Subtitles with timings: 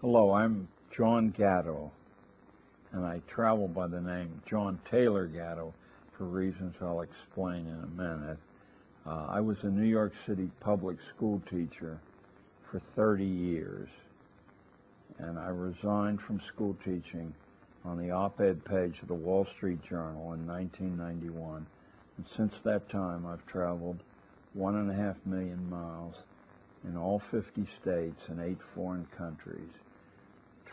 [0.00, 1.90] Hello, I'm John Gatto,
[2.92, 5.74] and I travel by the name John Taylor Gatto
[6.16, 8.38] for reasons I'll explain in a minute.
[9.04, 11.98] Uh, I was a New York City public school teacher
[12.70, 13.88] for 30 years,
[15.18, 17.34] and I resigned from school teaching
[17.84, 21.66] on the op-ed page of the Wall Street Journal in 1991.
[22.18, 23.98] And since that time, I've traveled
[24.54, 26.14] one and a half million miles
[26.84, 29.72] in all 50 states and eight foreign countries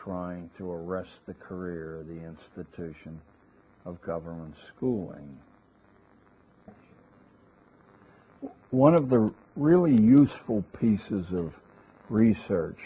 [0.06, 3.20] trying to arrest the career of the institution
[3.84, 5.36] of government schooling.
[8.70, 11.54] One of the really useful pieces of
[12.08, 12.78] research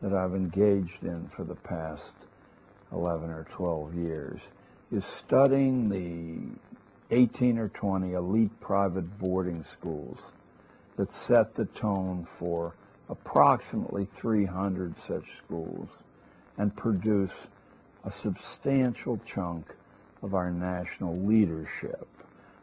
[0.00, 2.12] that I've engaged in for the past
[2.90, 4.40] 11 or 12 years
[4.90, 10.18] is studying the 18 or 20 elite private boarding schools
[10.96, 12.74] that set the tone for
[13.10, 15.88] approximately 300 such schools
[16.58, 17.32] and produce
[18.04, 19.74] a substantial chunk
[20.22, 22.06] of our national leadership.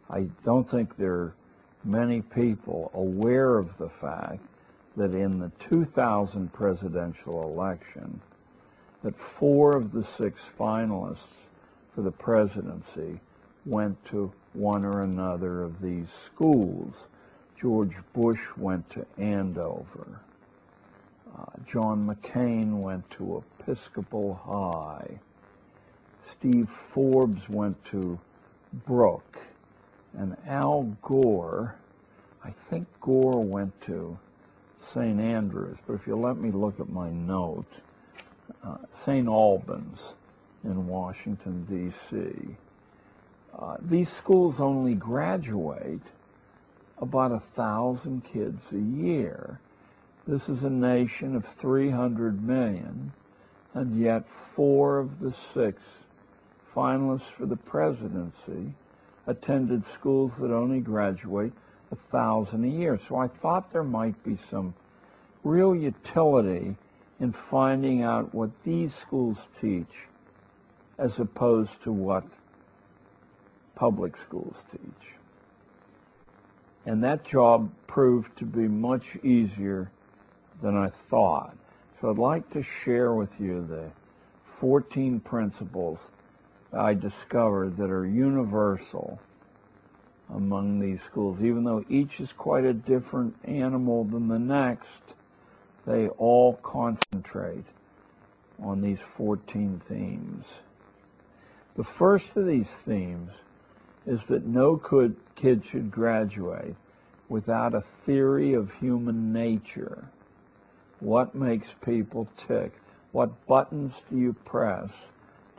[0.09, 1.35] I don't think there are
[1.83, 4.39] many people aware of the fact
[4.97, 8.21] that in the 2000 presidential election,
[9.03, 11.19] that four of the six finalists
[11.95, 13.19] for the presidency
[13.65, 16.93] went to one or another of these schools.
[17.59, 20.19] George Bush went to Andover.
[21.37, 25.19] Uh, John McCain went to Episcopal High.
[26.31, 28.19] Steve Forbes went to
[28.85, 29.39] Brooks.
[30.17, 31.75] And Al Gore,
[32.43, 34.17] I think Gore went to
[34.93, 35.19] St.
[35.19, 37.71] Andrews, but if you let me look at my note,
[38.63, 39.27] uh, St.
[39.27, 39.99] Albans
[40.63, 42.55] in Washington, D.C.
[43.57, 46.01] Uh, these schools only graduate
[46.97, 49.59] about a thousand kids a year.
[50.31, 53.11] This is a nation of 300 million,
[53.73, 54.23] and yet
[54.55, 55.83] four of the six
[56.73, 58.73] finalists for the presidency
[59.27, 61.51] attended schools that only graduate
[61.91, 62.97] a thousand a year.
[63.09, 64.73] So I thought there might be some
[65.43, 66.77] real utility
[67.19, 70.07] in finding out what these schools teach
[70.97, 72.23] as opposed to what
[73.75, 75.09] public schools teach.
[76.85, 79.91] And that job proved to be much easier
[80.61, 81.55] than I thought.
[81.99, 83.91] So I'd like to share with you the
[84.59, 85.99] 14 principles
[86.73, 89.19] I discovered that are universal
[90.33, 91.41] among these schools.
[91.41, 95.01] Even though each is quite a different animal than the next,
[95.85, 97.65] they all concentrate
[98.61, 100.45] on these 14 themes.
[101.75, 103.31] The first of these themes
[104.05, 104.77] is that no
[105.35, 106.75] kid should graduate
[107.29, 110.05] without a theory of human nature.
[111.01, 112.73] What makes people tick?
[113.11, 114.91] What buttons do you press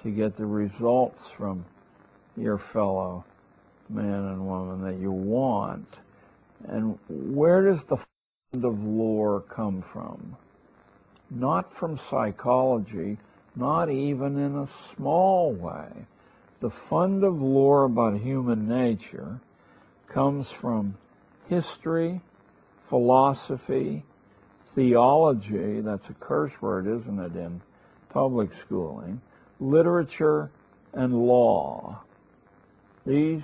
[0.02, 1.64] to get the results from
[2.36, 3.24] your fellow
[3.90, 5.98] man and woman that you want?
[6.68, 10.36] And where does the fund of lore come from?
[11.28, 13.18] Not from psychology,
[13.56, 16.06] not even in a small way.
[16.60, 19.40] The fund of lore about human nature
[20.06, 20.96] comes from
[21.48, 22.20] history,
[22.88, 24.04] philosophy,
[24.74, 27.60] theology, that's a curse word, isn't it, in
[28.10, 29.20] public schooling,
[29.60, 30.50] literature,
[30.92, 32.00] and law.
[33.06, 33.42] These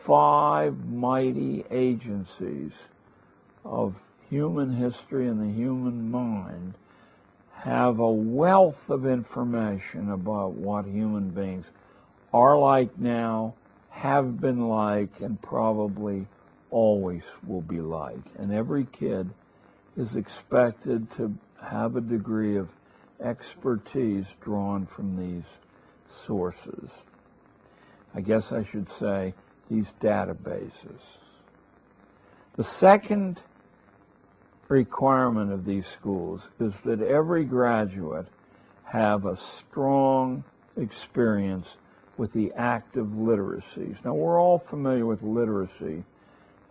[0.00, 2.72] five mighty agencies
[3.64, 3.94] of
[4.28, 6.74] human history and the human mind
[7.52, 11.66] have a wealth of information about what human beings
[12.32, 13.54] are like now,
[13.90, 16.26] have been like, and probably
[16.70, 18.22] always will be like.
[18.38, 19.28] And every kid
[19.96, 22.68] is expected to have a degree of
[23.22, 25.44] expertise drawn from these
[26.26, 26.90] sources.
[28.14, 29.34] I guess I should say
[29.70, 31.00] these databases.
[32.56, 33.40] The second
[34.68, 38.26] requirement of these schools is that every graduate
[38.84, 40.44] have a strong
[40.76, 41.68] experience
[42.16, 44.04] with the active literacies.
[44.04, 46.04] Now, we're all familiar with literacy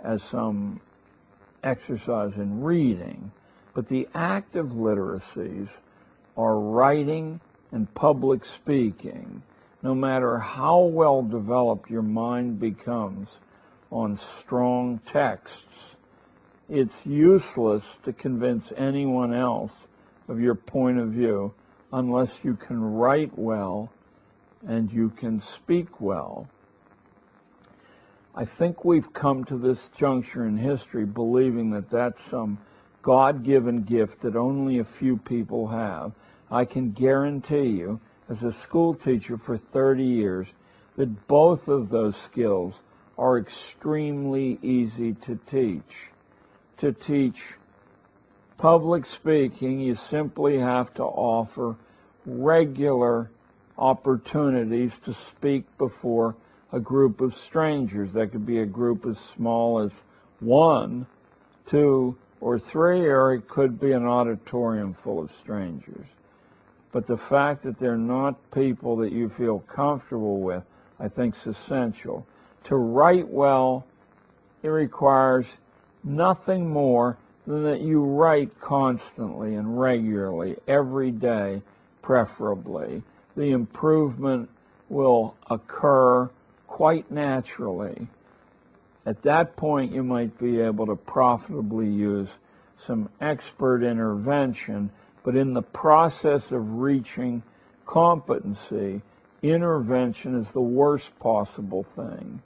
[0.03, 0.79] as some
[1.63, 3.31] exercise in reading,
[3.73, 5.69] but the active literacies
[6.37, 7.39] are writing
[7.71, 9.41] and public speaking.
[9.81, 13.29] No matter how well developed your mind becomes
[13.91, 15.95] on strong texts,
[16.69, 19.71] it's useless to convince anyone else
[20.27, 21.53] of your point of view
[21.91, 23.91] unless you can write well
[24.67, 26.47] and you can speak well.
[28.35, 32.59] I think we've come to this juncture in history believing that that's some
[33.01, 36.11] God given gift that only a few people have,
[36.51, 37.99] I can guarantee you,
[38.29, 40.47] as a school teacher for 30 years,
[40.95, 42.75] that both of those skills
[43.17, 46.11] are extremely easy to teach.
[46.77, 47.55] To teach
[48.57, 51.75] public speaking, you simply have to offer
[52.25, 53.29] regular
[53.77, 56.35] opportunities to speak before
[56.71, 58.13] a group of strangers.
[58.13, 59.91] That could be a group as small as
[60.39, 61.05] one,
[61.65, 66.05] two, or three, or it could be an auditorium full of strangers.
[66.91, 70.63] But the fact that they're not people that you feel comfortable with,
[70.99, 72.25] I think is essential.
[72.65, 73.85] To write well,
[74.63, 75.45] it requires
[76.03, 81.61] nothing more than that you write constantly and regularly, every day,
[82.01, 83.03] preferably.
[83.35, 84.49] The improvement
[84.89, 86.29] will occur
[86.79, 88.07] quite naturally.
[89.05, 92.29] At that point, you might be able to profitably use
[92.87, 94.89] some expert intervention,
[95.25, 97.43] but in the process of reaching
[97.85, 99.01] competency,
[99.43, 102.41] intervention is the worst possible thing,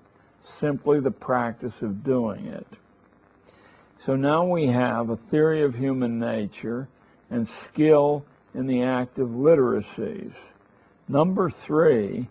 [0.59, 2.65] simply the practice of doing it.
[4.03, 6.87] So now we have a theory of human nature
[7.29, 8.25] and skill
[8.55, 10.33] in the active literacies.
[11.07, 12.29] Number three,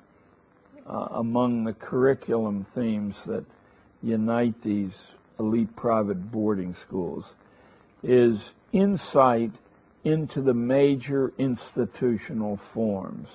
[0.87, 3.45] uh, among the curriculum themes that
[4.03, 4.93] unite these
[5.39, 7.35] elite private boarding schools
[8.03, 9.53] is insight
[10.05, 13.29] into the major institutional forms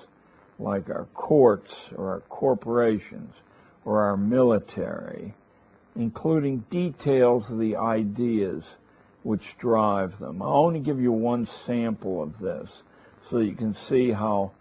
[0.58, 3.34] like our courts or our corporations
[3.84, 5.34] or our military,
[5.96, 8.64] including details of the ideas
[9.22, 10.42] which drive them.
[10.42, 12.68] I'll only give you one sample of this
[13.30, 14.52] so you can see how,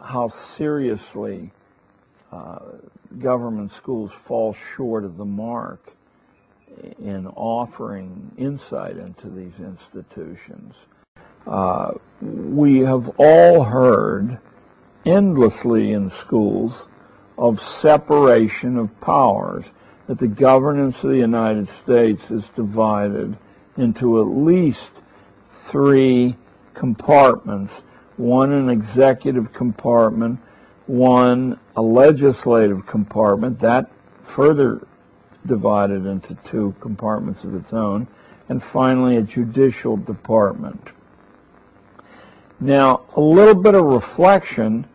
[0.00, 1.50] how seriously
[2.36, 2.58] uh,
[3.18, 5.94] government schools fall short of the mark
[6.98, 10.74] in offering insight into these institutions.
[11.46, 14.38] Uh, we have all heard
[15.06, 16.84] endlessly in schools
[17.38, 19.64] of separation of powers,
[20.06, 23.36] that the governance of the United States is divided
[23.76, 24.90] into at least
[25.64, 26.36] three
[26.74, 27.72] compartments,
[28.16, 30.38] one an executive compartment,
[30.86, 33.90] one a legislative compartment, that
[34.22, 34.86] further
[35.46, 38.08] divided into two compartments of its own,
[38.48, 40.90] and finally a judicial department.
[42.58, 44.86] Now, a little bit of reflection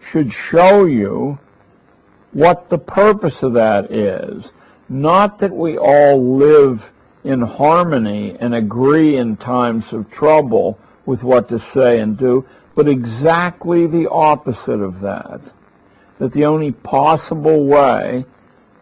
[0.00, 1.38] should show you
[2.32, 4.52] what the purpose of that is.
[4.88, 6.92] Not that we all live
[7.24, 12.86] in harmony and agree in times of trouble with what to say and do, but
[12.86, 15.40] exactly the opposite of that.
[16.18, 18.24] That the only possible way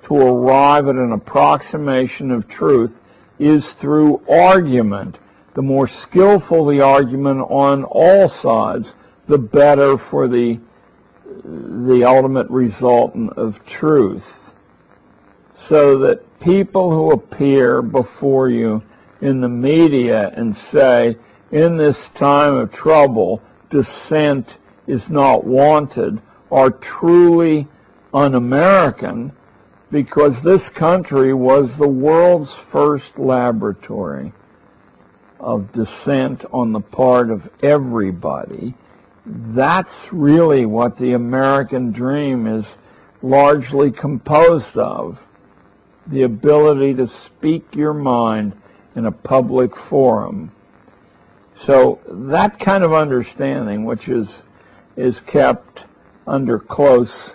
[0.04, 3.00] to arrive at an approximation of truth
[3.38, 5.18] is through argument.
[5.54, 8.92] The more skillful the argument on all sides,
[9.26, 10.60] the better for the,
[11.44, 14.52] the ultimate resultant of truth.
[15.66, 18.82] So that people who appear before you
[19.20, 21.16] in the media and say,
[21.50, 23.40] in this time of trouble,
[23.70, 24.56] dissent
[24.86, 26.20] is not wanted
[26.54, 27.66] are truly
[28.14, 29.32] un-American
[29.90, 34.32] because this country was the world's first laboratory
[35.40, 38.72] of dissent on the part of everybody.
[39.26, 42.66] That's really what the American dream is
[43.20, 45.20] largely composed of.
[46.06, 48.52] The ability to speak your mind
[48.94, 50.52] in a public forum.
[51.64, 54.42] So that kind of understanding, which is,
[54.96, 55.84] is kept
[56.26, 57.34] under close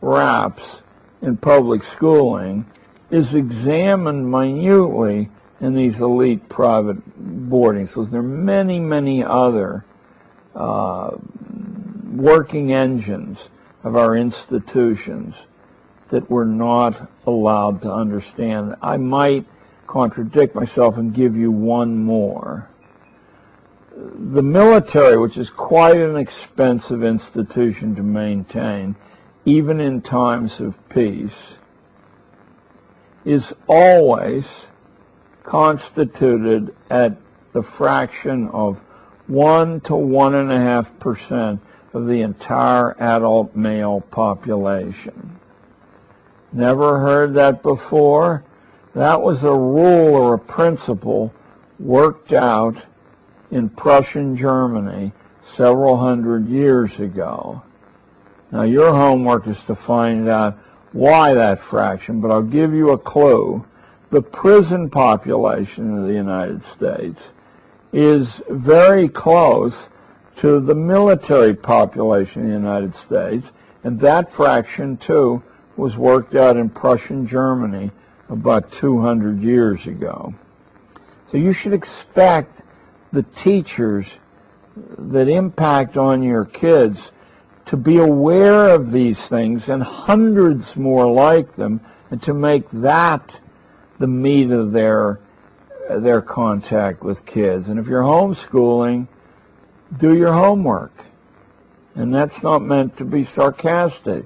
[0.00, 0.82] wraps
[1.22, 2.66] in public schooling,
[3.10, 8.10] is examined minutely in these elite private boarding schools.
[8.10, 9.84] There are many, many other
[10.54, 11.12] uh,
[12.12, 13.38] working engines
[13.82, 15.34] of our institutions
[16.10, 18.74] that we're not allowed to understand.
[18.82, 19.46] I might
[19.86, 22.68] contradict myself and give you one more
[23.96, 28.96] the military, which is quite an expensive institution to maintain,
[29.44, 31.58] even in times of peace,
[33.24, 34.66] is always
[35.44, 37.16] constituted at
[37.52, 38.80] the fraction of
[39.26, 41.60] one to one and a half percent
[41.92, 45.38] of the entire adult male population.
[46.52, 48.44] Never heard that before?
[48.94, 51.32] That was a rule or a principle
[51.78, 52.76] worked out
[53.54, 55.12] in Prussian Germany
[55.46, 57.62] several hundred years ago.
[58.50, 60.58] Now your homework is to find out
[60.90, 63.64] why that fraction, but I'll give you a clue.
[64.10, 67.20] the prison population of the United States
[67.92, 69.88] is very close
[70.36, 73.50] to the military population of the United States,
[73.82, 75.42] and that fraction, too,
[75.76, 77.90] was worked out in Prussian Germany
[78.28, 80.32] about 200 years ago.
[81.30, 82.62] So you should expect
[83.14, 84.06] the teachers
[84.76, 87.12] that impact on your kids
[87.66, 91.80] to be aware of these things and hundreds more like them
[92.10, 93.40] and to make that
[93.98, 95.20] the meat of their
[95.88, 97.68] their contact with kids.
[97.68, 99.06] And if you're homeschooling,
[99.98, 101.04] do your homework.
[101.94, 104.24] And that's not meant to be sarcastic.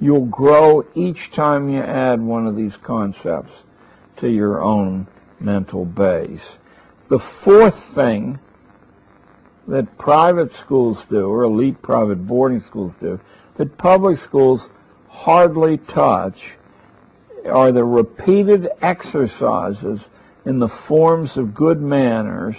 [0.00, 3.52] You'll grow each time you add one of these concepts
[4.18, 5.08] to your own
[5.40, 6.58] mental base.
[7.08, 8.38] The fourth thing
[9.66, 13.20] that private schools do, or elite private boarding schools do,
[13.56, 14.68] that public schools
[15.08, 16.52] hardly touch,
[17.46, 20.08] are the repeated exercises
[20.44, 22.56] in the forms of good manners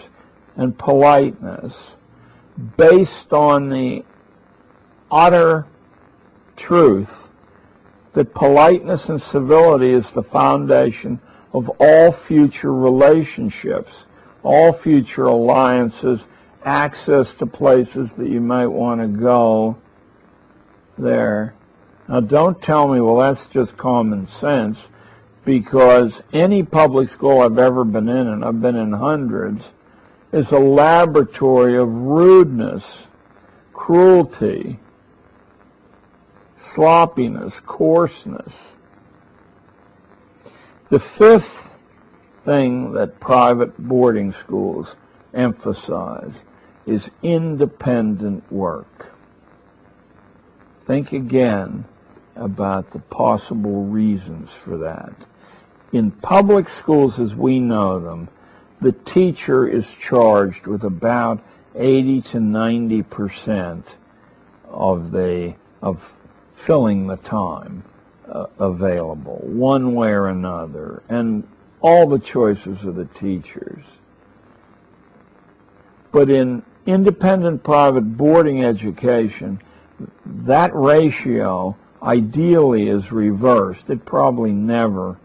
[0.55, 1.95] and politeness
[2.75, 4.03] based on the
[5.11, 5.65] utter
[6.55, 7.29] truth
[8.13, 11.19] that politeness and civility is the foundation
[11.53, 13.91] of all future relationships,
[14.43, 16.25] all future alliances,
[16.63, 19.77] access to places that you might want to go
[20.97, 21.53] there.
[22.07, 24.87] Now don't tell me, well, that's just common sense,
[25.45, 29.63] because any public school I've ever been in, and I've been in hundreds,
[30.31, 33.03] is a laboratory of rudeness,
[33.73, 34.79] cruelty,
[36.57, 38.53] sloppiness, coarseness.
[40.89, 41.68] The fifth
[42.45, 44.95] thing that private boarding schools
[45.33, 46.33] emphasize
[46.85, 49.13] is independent work.
[50.85, 51.85] Think again
[52.35, 55.13] about the possible reasons for that.
[55.91, 58.29] In public schools as we know them,
[58.81, 61.43] the teacher is charged with about
[61.75, 63.87] 80 to 90 percent
[64.67, 66.13] of the of
[66.55, 67.83] filling the time
[68.27, 71.47] uh, available one way or another and
[71.81, 73.83] all the choices of the teachers
[76.11, 79.59] but in independent private boarding education
[80.25, 83.89] that ratio ideally is reversed.
[83.89, 85.17] It probably never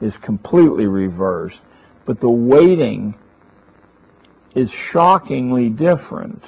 [0.00, 1.60] is completely reversed,
[2.04, 3.14] but the weighting
[4.54, 6.44] is shockingly different.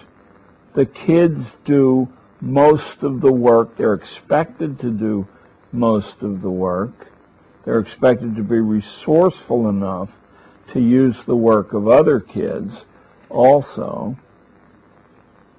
[0.74, 2.08] The kids do
[2.40, 3.76] most of the work.
[3.76, 5.26] They're expected to do
[5.72, 7.12] most of the work.
[7.64, 10.10] They're expected to be resourceful enough
[10.68, 12.84] to use the work of other kids
[13.30, 14.16] also,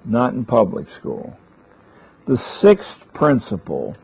[0.04, 1.38] not in public school.
[2.26, 3.96] The sixth principle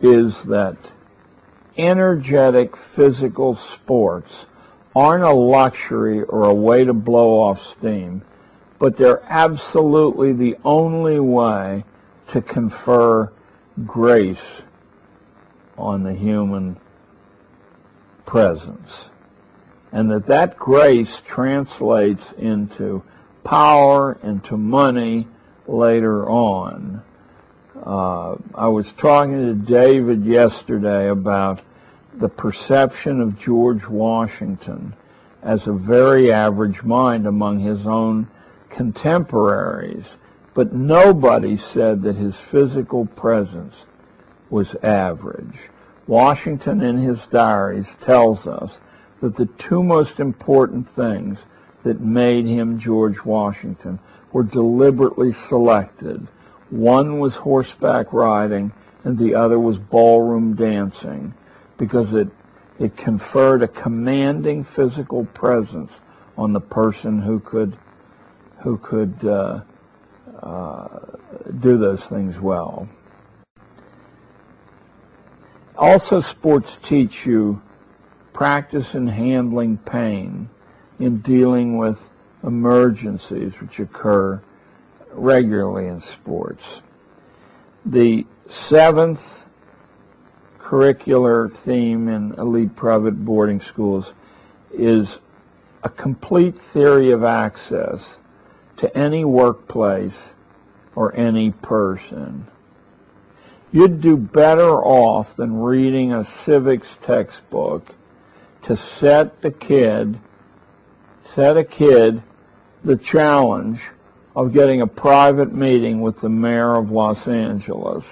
[0.00, 0.76] is that
[1.76, 4.46] energetic physical sports
[4.94, 8.22] aren't a luxury or a way to blow off steam,
[8.78, 11.84] but they're absolutely the only way
[12.28, 13.30] to confer
[13.86, 14.62] grace
[15.78, 16.76] on the human
[18.30, 19.06] presence.
[19.90, 23.02] And that that grace translates into
[23.42, 25.26] power, into money
[25.66, 27.02] later on.
[27.84, 31.60] Uh, I was talking to David yesterday about
[32.14, 34.94] the perception of George Washington
[35.42, 38.28] as a very average mind among his own
[38.68, 40.06] contemporaries,
[40.54, 43.74] but nobody said that his physical presence
[44.50, 45.69] was average.
[46.10, 48.78] Washington, in his diaries, tells us
[49.20, 51.38] that the two most important things
[51.84, 54.00] that made him George Washington
[54.32, 56.26] were deliberately selected
[56.70, 58.72] one was horseback riding
[59.04, 61.34] and the other was ballroom dancing
[61.78, 62.28] because it,
[62.78, 65.92] it conferred a commanding physical presence
[66.36, 67.76] on the person who could,
[68.58, 69.60] who could uh,
[70.42, 70.88] uh,
[71.58, 72.88] do those things well.
[75.80, 77.62] Also, sports teach you
[78.34, 80.50] practice in handling pain,
[80.98, 81.98] in dealing with
[82.42, 84.42] emergencies which occur
[85.12, 86.82] regularly in sports.
[87.86, 89.22] The seventh
[90.58, 94.12] curricular theme in elite private boarding schools
[94.70, 95.20] is
[95.82, 98.16] a complete theory of access
[98.76, 100.34] to any workplace
[100.94, 102.46] or any person.
[103.72, 107.94] You'd do better off than reading a civics textbook
[108.62, 110.18] to set the kid,
[111.34, 112.22] set a kid
[112.82, 113.82] the challenge
[114.34, 118.04] of getting a private meeting with the mayor of Los Angeles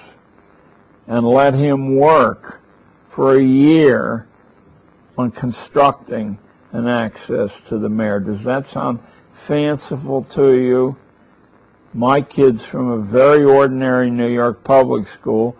[1.06, 2.60] and let him work
[3.08, 4.26] for a year
[5.16, 6.38] on constructing
[6.72, 8.20] an access to the mayor.
[8.20, 9.00] Does that sound
[9.46, 10.96] fanciful to you?
[11.94, 15.56] My kids from a very ordinary New York public school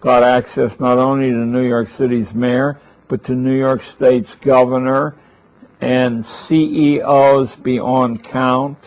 [0.00, 5.14] got access not only to New York City's mayor, but to New York State's governor
[5.80, 8.78] and CEOs beyond count.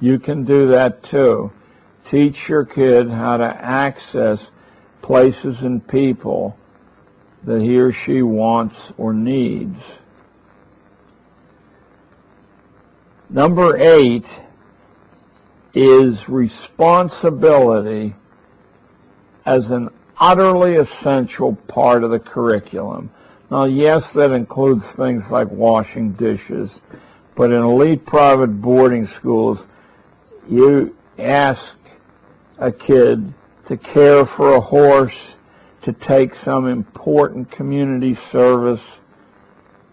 [0.00, 1.52] You can do that too.
[2.04, 4.50] Teach your kid how to access
[5.00, 6.56] places and people
[7.44, 9.80] that he or she wants or needs.
[13.30, 14.40] Number eight
[15.74, 18.14] is responsibility
[19.44, 19.88] as an
[20.18, 23.10] utterly essential part of the curriculum.
[23.50, 26.80] Now, yes, that includes things like washing dishes,
[27.34, 29.66] but in elite private boarding schools,
[30.48, 31.76] you ask
[32.58, 33.32] a kid
[33.66, 35.34] to care for a horse,
[35.82, 38.82] to take some important community service,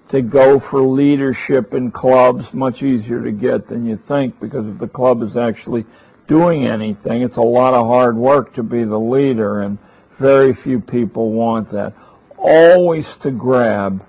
[0.09, 4.77] to go for leadership in clubs, much easier to get than you think because if
[4.79, 5.85] the club is actually
[6.27, 9.77] doing anything, it's a lot of hard work to be the leader and
[10.17, 11.93] very few people want that.
[12.37, 14.05] Always to grab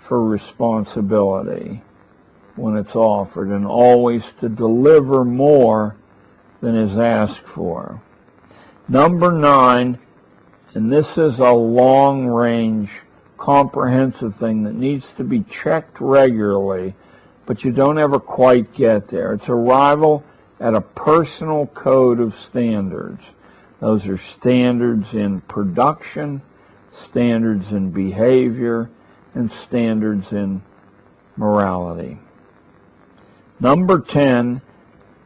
[0.00, 1.82] for responsibility
[2.56, 5.96] when it's offered and always to deliver more
[6.60, 8.00] than is asked for.
[8.88, 9.98] Number nine,
[10.74, 12.90] and this is a long range
[13.38, 16.94] comprehensive thing that needs to be checked regularly,
[17.44, 19.32] but you don't ever quite get there.
[19.32, 20.24] It's arrival
[20.58, 23.22] at a personal code of standards.
[23.80, 26.42] Those are standards in production,
[26.98, 28.90] standards in behavior,
[29.34, 30.62] and standards in
[31.36, 32.18] morality.
[33.60, 34.62] Number 10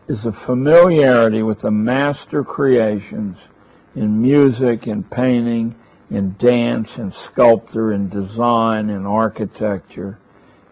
[0.09, 3.39] is a familiarity with the master creations
[3.95, 5.77] in music, in painting,
[6.11, 10.19] in dance, in sculpture, in design, in architecture,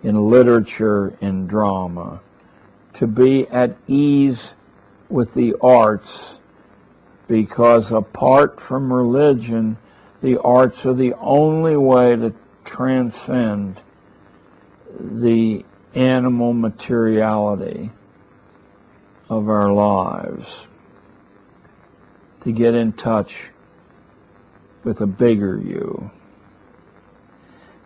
[0.03, 2.21] in literature, in drama.
[2.95, 4.49] To be at ease
[5.09, 6.35] with the arts
[7.29, 9.77] because apart from religion,
[10.23, 12.35] the arts are the only way to
[12.65, 13.81] transcend
[14.99, 17.93] the animal materiality
[19.29, 20.67] of our lives,
[22.41, 23.51] to get in touch
[24.85, 26.11] with a bigger you.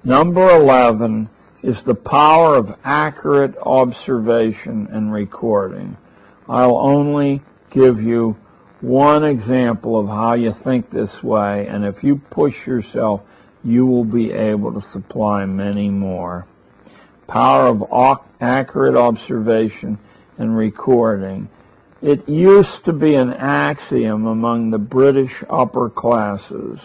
[0.04, 1.28] Number 11
[1.62, 5.96] is the power of accurate observation and recording.
[6.48, 8.36] I'll only give you
[8.80, 13.22] one example of how you think this way, and if you push yourself,
[13.62, 16.46] you will be able to supply many more.
[17.28, 19.98] Power of accurate observation
[20.36, 21.48] and recording.
[22.02, 26.80] It used to be an axiom among the British upper classes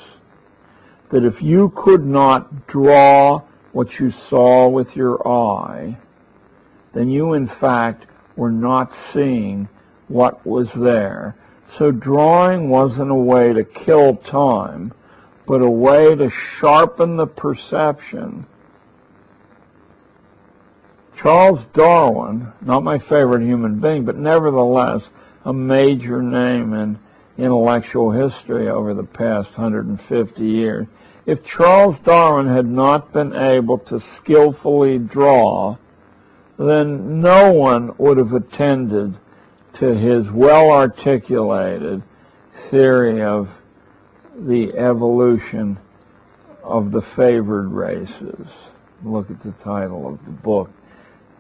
[1.10, 5.98] that if you could not draw what you saw with your eye,
[6.94, 9.68] then you in fact were not seeing
[10.08, 11.36] what was there.
[11.68, 14.94] So drawing wasn't a way to kill time,
[15.48, 18.46] but a way to sharpen the perception
[21.18, 25.10] Charles Darwin, not my favorite human being, but nevertheless
[25.44, 27.00] a major name in
[27.40, 30.86] intellectual history over the past 150 years.
[31.26, 35.78] If Charles Darwin had not been able to skillfully draw,
[36.58, 39.18] then no one would have attended
[39.74, 42.04] to his well articulated
[42.70, 43.50] theory of
[44.38, 45.80] the evolution
[46.64, 48.48] of the favored races.
[49.04, 50.70] Look at the title of the book.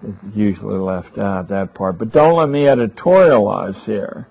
[0.04, 1.98] It's usually left out, that part.
[1.98, 4.28] But don't let me editorialize here.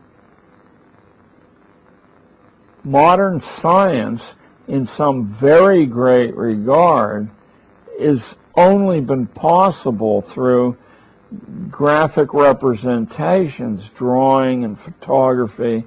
[2.84, 4.34] Modern science,
[4.68, 7.30] in some very great regard,
[7.98, 10.76] is only been possible through
[11.70, 15.84] graphic representations, drawing and photography.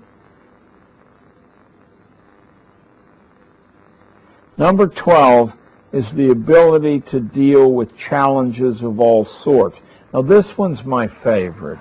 [4.57, 5.55] Number 12
[5.91, 9.80] is the ability to deal with challenges of all sorts.
[10.13, 11.80] Now, this one's my favorite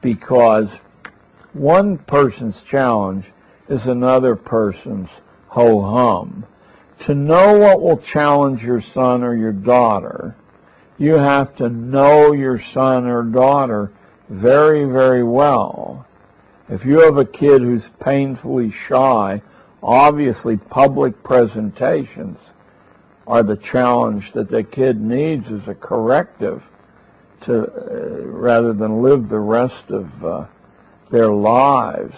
[0.00, 0.80] because
[1.52, 3.26] one person's challenge
[3.68, 6.46] is another person's ho hum.
[7.00, 10.34] To know what will challenge your son or your daughter,
[10.98, 13.90] you have to know your son or daughter
[14.28, 16.06] very, very well.
[16.68, 19.42] If you have a kid who's painfully shy,
[19.82, 22.38] obviously public presentations
[23.26, 26.62] are the challenge that the kid needs as a corrective
[27.42, 30.46] to uh, rather than live the rest of uh,
[31.10, 32.16] their lives.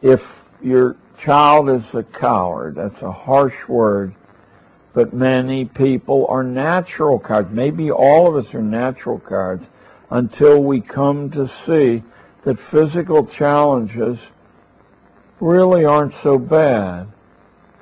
[0.00, 2.74] If your child is a coward.
[2.74, 4.14] That's a harsh word.
[4.92, 7.50] But many people are natural cowards.
[7.50, 9.64] Maybe all of us are natural cowards
[10.10, 12.02] until we come to see
[12.42, 14.18] that physical challenges
[15.42, 17.08] really aren't so bad.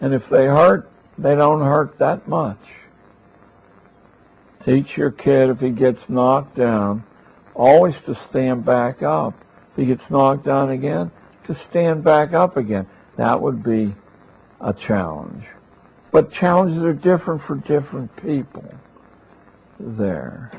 [0.00, 2.58] And if they hurt, they don't hurt that much.
[4.64, 7.04] Teach your kid if he gets knocked down,
[7.54, 9.34] always to stand back up.
[9.72, 11.10] If he gets knocked down again,
[11.44, 12.86] to stand back up again.
[13.16, 13.94] That would be
[14.60, 15.44] a challenge.
[16.10, 18.64] But challenges are different for different people
[19.78, 20.50] there.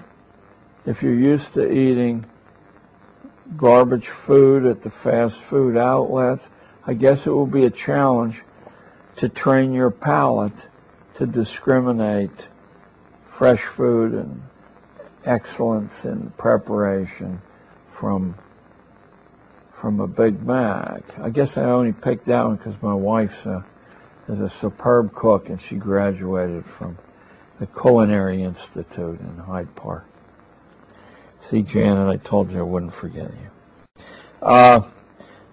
[0.85, 2.25] If you're used to eating
[3.57, 6.47] garbage food at the fast food outlets,
[6.85, 8.41] I guess it will be a challenge
[9.17, 10.67] to train your palate
[11.15, 12.47] to discriminate
[13.29, 14.41] fresh food and
[15.25, 17.41] excellence in preparation
[17.93, 18.35] from
[19.81, 21.01] from a Big Mac.
[21.19, 23.65] I guess I only picked that one because my wife's a,
[24.27, 26.99] is a superb cook and she graduated from
[27.59, 30.05] the Culinary Institute in Hyde Park.
[31.49, 34.03] See, Janet, I told you I wouldn't forget you.
[34.39, 34.81] Uh,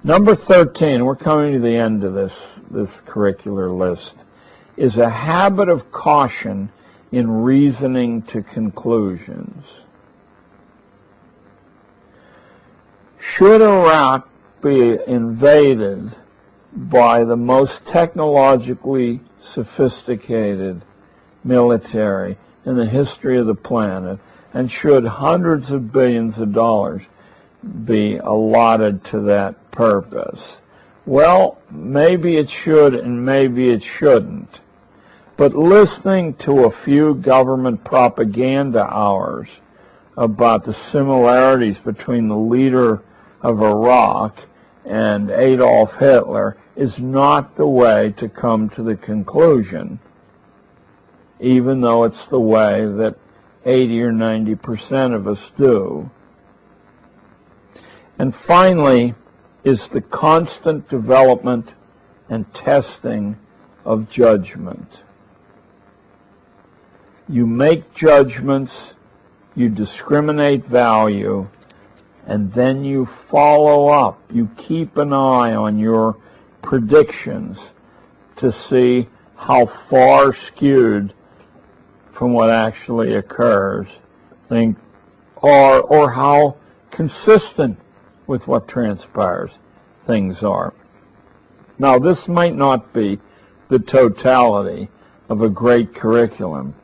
[0.02, 2.34] number 13, we're coming to the end of this,
[2.70, 4.16] this curricular list,
[4.76, 6.70] is a habit of caution
[7.11, 9.64] in reasoning to conclusions.
[13.18, 14.28] Should Iraq
[14.62, 16.14] be invaded
[16.72, 20.82] by the most technologically sophisticated
[21.42, 24.18] military in the history of the planet,
[24.52, 27.02] and should hundreds of billions of dollars
[27.85, 30.59] be allotted to that purpose?
[31.07, 34.61] Well, maybe it should and maybe it shouldn't.
[35.37, 39.49] But listening to a few government propaganda hours
[40.16, 43.01] about the similarities between the leader
[43.40, 44.40] of Iraq
[44.85, 50.01] and Adolf Hitler is not the way to come to the conclusion,
[51.38, 53.16] even though it's the way that
[53.64, 56.11] 80 or 90 percent of us do.
[58.18, 59.14] And finally
[59.64, 61.72] is the constant development
[62.28, 63.37] and testing
[63.85, 65.00] of judgment.
[67.28, 68.94] You make judgments,
[69.54, 71.48] you discriminate value,
[72.26, 74.20] and then you follow up.
[74.33, 76.16] You keep an eye on your
[76.62, 77.59] predictions
[78.37, 81.12] to see how far skewed
[82.11, 83.87] from what actually occurs
[84.48, 84.76] think
[85.42, 86.57] are or how
[86.90, 87.78] consistent
[88.28, 89.50] with what transpires
[90.06, 90.72] things are.
[91.78, 93.18] Now this might not be
[93.68, 94.88] the totality
[95.28, 96.74] of a great curriculum,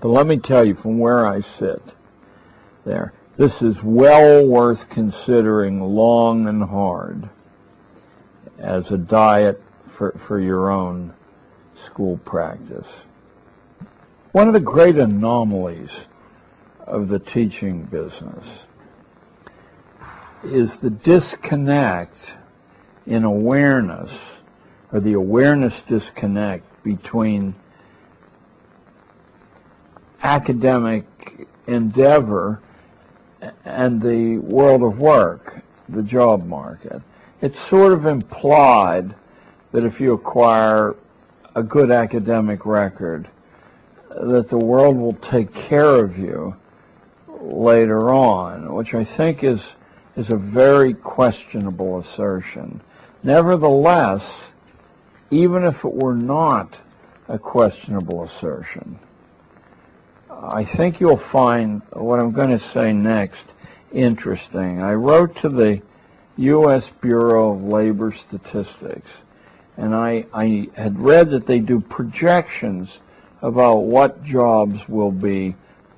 [0.00, 1.82] but let me tell you from where I sit
[2.84, 7.28] there, this is well worth considering long and hard
[8.58, 11.12] as a diet for, for your own
[11.78, 12.88] school practice.
[14.32, 15.90] One of the great anomalies
[16.86, 18.46] of the teaching business
[20.46, 22.16] is the disconnect
[23.06, 24.12] in awareness,
[24.92, 27.54] or the awareness disconnect between
[30.22, 32.60] academic endeavor
[33.64, 37.02] and the world of work, the job market.
[37.40, 39.14] It's sort of implied
[39.72, 40.96] that if you acquire
[41.54, 43.28] a good academic record,
[44.08, 46.56] that the world will take care of you
[47.40, 49.60] later on, which I think is
[50.16, 52.80] is a very questionable assertion.
[53.22, 54.32] Nevertheless,
[55.30, 56.76] even if it were not
[57.28, 58.98] a questionable assertion,
[60.30, 63.52] I think you'll find what I'm going to say next
[63.92, 64.82] interesting.
[64.82, 65.82] I wrote to the
[66.36, 66.90] U.S.
[67.00, 69.10] Bureau of Labor Statistics,
[69.76, 72.98] and I, I had read that they do projections
[73.42, 75.56] about what jobs will be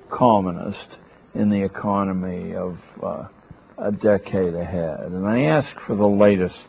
[0.09, 0.97] commonest
[1.35, 3.27] in the economy of uh,
[3.79, 5.11] a decade ahead.
[5.11, 6.67] And I asked for the latest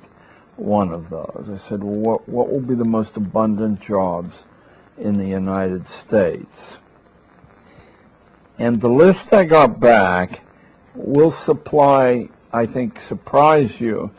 [0.56, 1.48] one of those.
[1.52, 4.36] I said, well, what, what will be the most abundant jobs
[4.96, 6.78] in the United States?
[8.58, 10.42] And the list I got back
[10.94, 14.10] will supply, I think, surprise you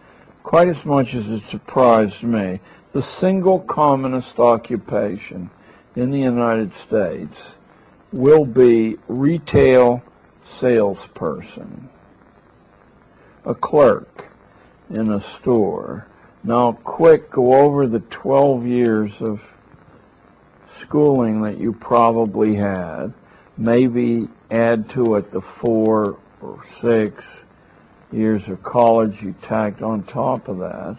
[0.43, 2.60] quite as much as it surprised me.
[2.93, 5.49] The single commonest occupation
[5.95, 7.38] in the United States
[8.12, 10.04] will be retail
[10.60, 11.89] salesperson,
[13.45, 14.32] a clerk
[14.89, 16.08] in a store.
[16.43, 19.41] Now, quick, go over the 12 years of
[20.80, 23.13] schooling that you probably had
[23.58, 27.25] maybe add to it the four or six
[28.12, 30.97] years of college you tacked on top of that,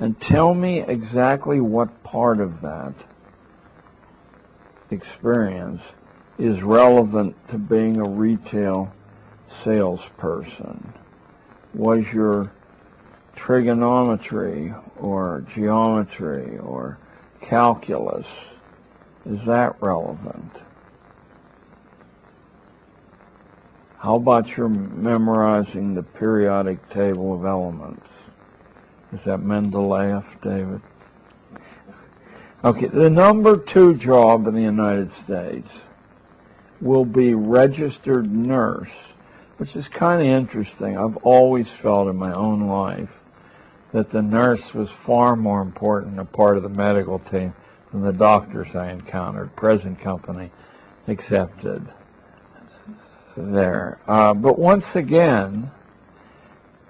[0.00, 2.94] and tell me exactly what part of that
[4.90, 5.82] experience
[6.38, 8.92] is relevant to being a retail
[9.62, 10.92] salesperson.
[11.74, 12.52] Was your
[13.36, 16.98] trigonometry or geometry or
[17.40, 18.26] calculus,
[19.24, 20.62] is that relevant?
[23.98, 28.06] How about your memorizing the periodic table of elements?
[29.12, 30.80] Is that Mendeleev, David?
[32.64, 35.70] Okay, the number two job in the United States
[36.80, 38.90] will be registered nurse,
[39.60, 40.96] which is kind of interesting.
[40.96, 43.18] I've always felt in my own life
[43.92, 47.52] that the nurse was far more important a part of the medical team
[47.92, 50.50] than the doctors I encountered, present company
[51.06, 51.92] accepted
[53.36, 53.98] there.
[54.08, 55.70] Uh, but once again,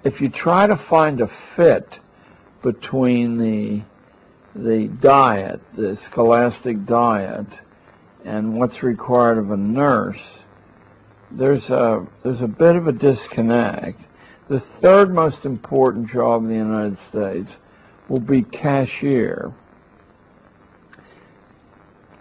[0.05, 1.99] if you try to find a fit
[2.61, 3.81] between the
[4.55, 7.47] the diet, the scholastic diet,
[8.23, 10.21] and what's required of a nurse,
[11.31, 14.01] there's a there's a bit of a disconnect.
[14.47, 17.53] The third most important job in the United States
[18.09, 19.53] will be cashier.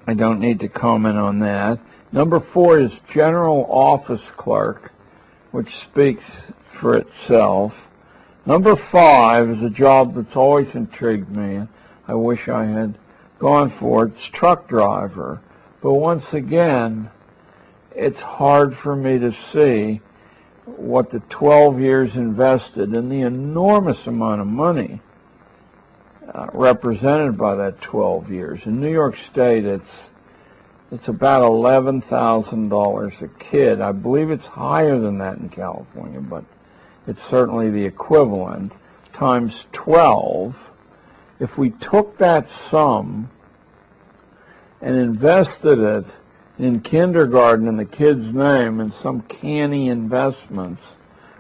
[0.06, 1.78] I don't need to comment on that.
[2.12, 4.92] Number four is general office clerk,
[5.50, 7.88] which speaks for itself.
[8.46, 11.66] Number five is a job that's always intrigued me.
[12.08, 12.96] I wish I had
[13.38, 14.12] gone for it.
[14.12, 15.40] It's truck driver.
[15.80, 17.10] But once again,
[17.94, 20.00] it's hard for me to see
[20.64, 25.00] what the 12 years invested and the enormous amount of money
[26.32, 28.66] uh, represented by that 12 years.
[28.66, 29.90] In New York State, it's
[30.92, 33.80] it's about $11,000 a kid.
[33.80, 36.44] I believe it's higher than that in California, but
[37.06, 38.72] it's certainly the equivalent,
[39.12, 40.72] times 12.
[41.38, 43.30] If we took that sum
[44.80, 46.06] and invested it
[46.60, 50.82] in kindergarten in the kid's name in some canny investments,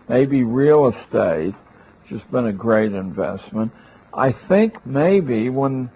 [0.08, 1.54] maybe real estate,
[2.02, 3.70] which has been a great investment,
[4.14, 5.90] I think maybe when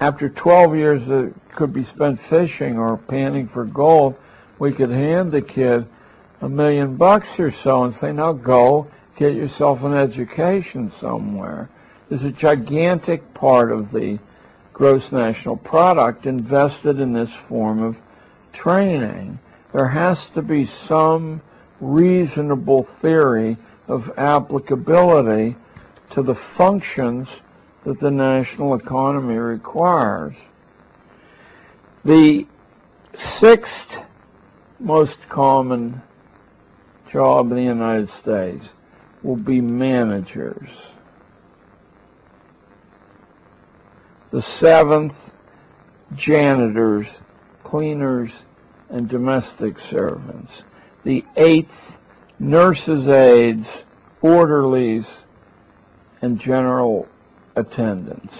[0.00, 4.16] after 12 years that could be spent fishing or panning for gold,
[4.58, 5.86] we could hand the kid
[6.40, 8.86] a million bucks or so and say, now go
[9.16, 11.68] get yourself an education somewhere.
[12.08, 14.18] There's a gigantic part of the
[14.72, 17.96] gross national product invested in this form of
[18.54, 19.38] training.
[19.72, 21.42] There has to be some
[21.80, 25.56] reasonable theory of applicability
[26.10, 27.28] to the functions
[27.84, 30.34] that the national economy requires.
[32.04, 32.46] The
[33.14, 33.98] sixth
[34.80, 36.02] most common
[37.10, 38.68] job in the United States
[39.22, 40.68] will be managers.
[44.30, 45.14] The seventh,
[46.14, 47.08] janitors,
[47.74, 48.30] cleaners,
[48.88, 50.62] and domestic servants.
[51.02, 51.98] The eighth,
[52.38, 53.82] nurses' aides,
[54.22, 55.04] orderlies,
[56.22, 57.08] and general
[57.56, 58.32] attendants,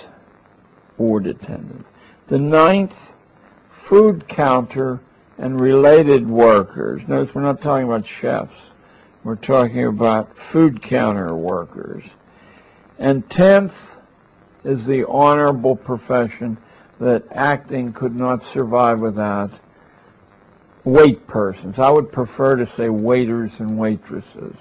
[0.97, 1.88] ward attendants.
[2.29, 3.11] The ninth,
[3.73, 5.01] food counter
[5.37, 7.03] and related workers.
[7.09, 8.55] Notice we're not talking about chefs.
[9.25, 12.05] We're talking about food counter workers.
[13.01, 13.99] And tenth
[14.62, 16.57] is the honorable profession
[17.00, 19.50] that acting could not survive without
[20.85, 21.78] wait persons.
[21.78, 24.57] I would prefer to say waiters and waitresses.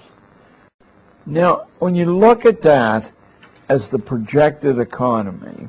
[1.26, 3.10] Now, when you look at that,
[3.68, 5.68] as the projected economy,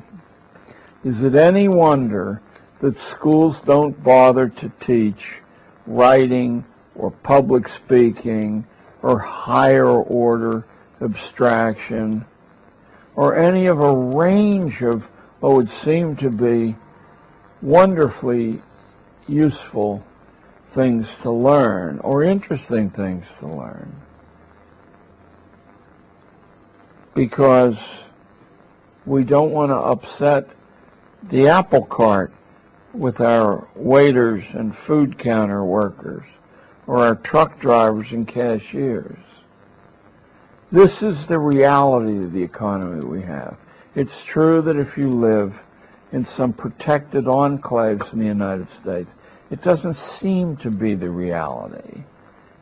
[1.04, 2.42] is it any wonder
[2.80, 5.40] that schools don't bother to teach
[5.86, 8.66] writing or public speaking
[9.02, 10.66] or higher order
[11.00, 12.24] abstraction
[13.14, 15.08] or any of a range of
[15.40, 16.76] what would seem to be
[17.62, 18.62] wonderfully
[19.28, 20.04] useful
[20.70, 23.92] things to learn or interesting things to learn.
[27.16, 27.78] because
[29.06, 30.50] we don't want to upset
[31.30, 32.30] the apple cart
[32.92, 36.26] with our waiters and food counter workers
[36.86, 39.18] or our truck drivers and cashiers.
[40.70, 43.56] This is the reality of the economy we have.
[43.96, 45.62] It's true that if you live
[46.12, 49.10] in some protected enclaves in the United States,
[49.50, 52.04] it doesn't seem to be the reality.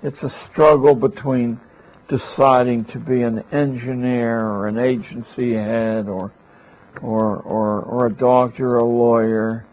[0.01, 1.59] It's a struggle between
[2.07, 6.31] deciding to be an engineer or an agency head or
[7.03, 9.67] or or, or a doctor or a lawyer.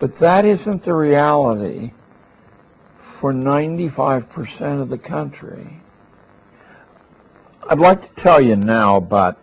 [0.00, 1.92] But that isn't the reality
[3.00, 5.80] for 95% of the country.
[7.68, 9.38] I'd like to tell you now about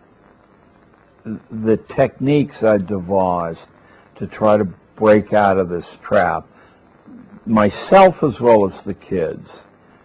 [1.24, 3.66] the techniques I devised
[4.16, 4.64] to try to
[4.96, 6.46] break out of this trap,
[7.46, 9.50] myself as well as the kids,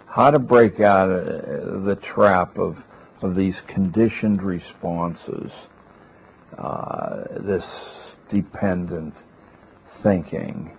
[0.08, 2.84] how to break out of the trap of,
[3.22, 5.52] of these conditioned responses,
[6.58, 7.68] uh, this
[8.30, 9.16] dependent
[10.02, 10.76] thinking.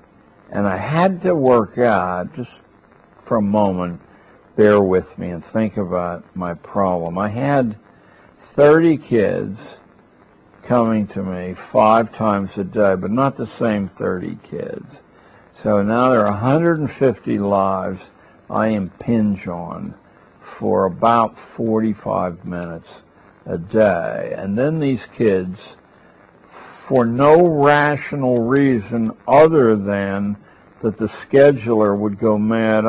[0.51, 2.63] And I had to work out, just
[3.25, 4.01] for a moment,
[4.57, 7.19] bear with me and think about my problem.
[7.19, 7.77] I had
[8.55, 9.61] 30 kids
[10.71, 14.87] coming to me five times a day, but not the same 30 kids.
[15.65, 18.01] So now there are 150 lives
[18.49, 19.97] I impinge on
[20.41, 23.01] for about 45 minutes
[23.47, 24.33] a day.
[24.39, 25.75] And then these kids,
[26.49, 30.37] for no rational reason other than
[30.83, 32.85] that the scheduler would go mad,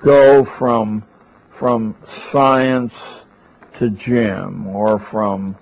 [0.00, 1.04] go from,
[1.52, 1.94] from
[2.32, 2.96] science
[3.74, 5.56] to gym or from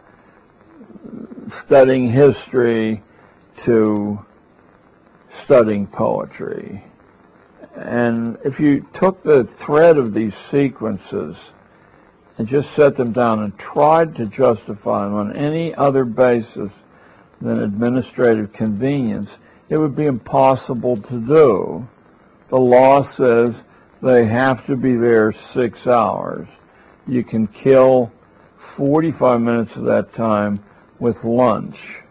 [1.53, 3.03] studying history
[3.59, 4.25] to
[5.29, 6.85] studying poetry.
[7.77, 11.37] And if you took the thread of these sequences
[12.37, 16.73] and just set them down and tried to justify them on any other basis
[17.41, 19.31] than administrative convenience,
[19.69, 21.89] it would be impossible to do.
[22.49, 23.63] The law says
[24.03, 26.49] they have to be there six hours.
[27.07, 28.11] You can kill
[28.59, 30.63] 45 minutes of that time
[31.01, 32.03] with lunch.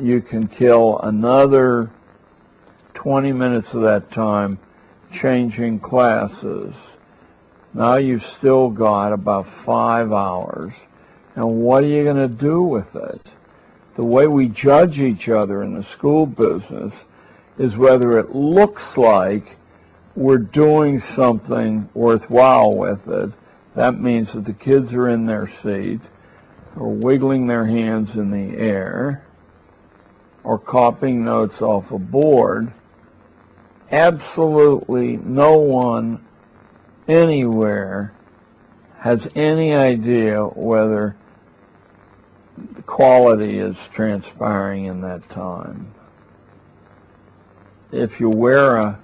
[0.00, 1.90] You can kill another
[2.94, 4.58] 20 minutes of that time
[5.12, 6.74] changing classes.
[7.72, 10.72] Now you've still got about five hours.
[11.34, 13.20] And what are you going to do with it?
[13.96, 16.92] The way we judge each other in the school business
[17.58, 19.56] is whether it looks like
[20.14, 23.30] we're doing something worthwhile with it.
[23.74, 26.00] That means that the kids are in their seat
[26.76, 29.24] or wiggling their hands in the air
[30.44, 32.72] or copying notes off a board
[33.90, 36.24] absolutely no one
[37.08, 38.12] anywhere
[38.98, 41.16] has any idea whether
[42.74, 45.94] the quality is transpiring in that time.
[47.92, 48.98] If you wear a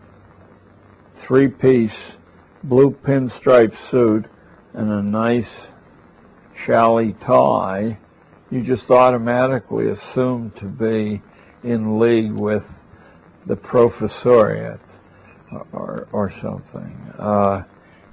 [1.16, 2.12] three-piece
[2.64, 4.24] blue pinstripe suit
[4.72, 5.50] and a nice
[6.64, 7.98] chally tie,
[8.50, 11.22] you just automatically assume to be
[11.64, 12.64] in league with
[13.46, 14.78] the professoriate
[15.72, 17.14] or, or something.
[17.18, 17.62] Uh,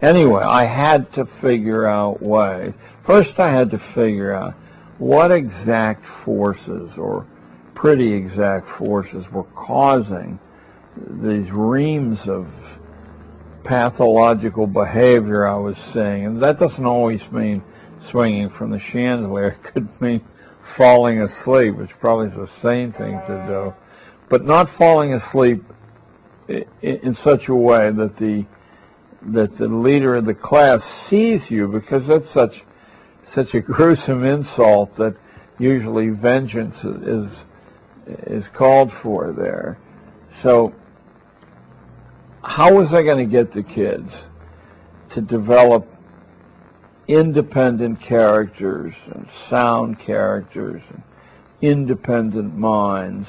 [0.01, 2.73] anyway, I had to figure out ways.
[3.03, 4.53] First, I had to figure out
[4.97, 7.25] what exact forces or
[7.73, 10.39] pretty exact forces were causing
[10.97, 12.47] these reams of
[13.63, 16.25] pathological behavior I was seeing.
[16.25, 17.63] And that doesn't always mean
[18.01, 19.57] swinging from the chandelier.
[19.63, 20.21] Could mean
[20.62, 23.73] falling asleep, which probably is the same thing to do
[24.29, 25.63] but not falling asleep
[26.81, 28.45] in such a way that the
[29.21, 32.63] that the leader of the class sees you because that's such
[33.25, 35.15] such a gruesome insult that
[35.57, 37.31] usually vengeance is
[38.07, 39.77] is called for there.
[40.41, 40.73] So
[42.43, 44.13] how was I going to get the kids
[45.09, 45.88] to develop
[47.09, 51.01] independent characters and sound characters and
[51.59, 53.27] independent minds?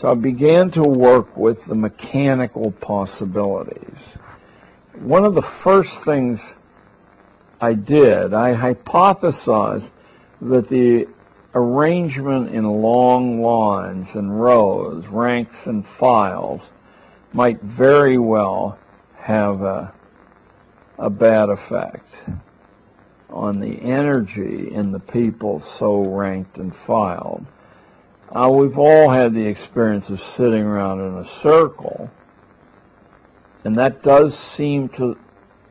[0.00, 3.98] So I began to work with the mechanical possibilities.
[4.94, 6.40] One of the first things
[7.60, 9.90] I did, I hypothesized
[10.40, 11.08] that the
[11.54, 16.62] arrangement in long lines and rows, ranks and files,
[17.34, 18.78] might very well
[19.16, 19.92] have a,
[20.98, 22.08] a bad effect
[23.38, 27.46] on the energy in the people so ranked and filed.
[28.30, 32.10] Uh, we've all had the experience of sitting around in a circle,
[33.64, 35.16] and that does seem to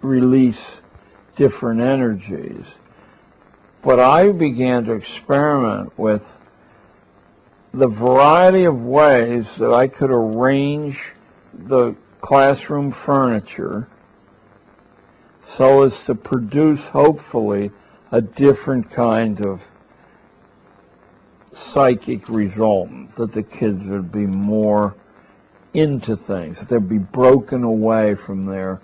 [0.02, 0.78] release
[1.36, 2.66] different energies.
[3.82, 6.26] But I began to experiment with
[7.74, 11.14] the variety of ways that I could arrange
[11.54, 13.88] the classroom furniture
[15.56, 17.72] so as to produce, hopefully,
[18.12, 19.68] a different kind of
[21.52, 24.96] psychic result, that the kids would be more
[25.74, 28.82] into things, that they'd be broken away from their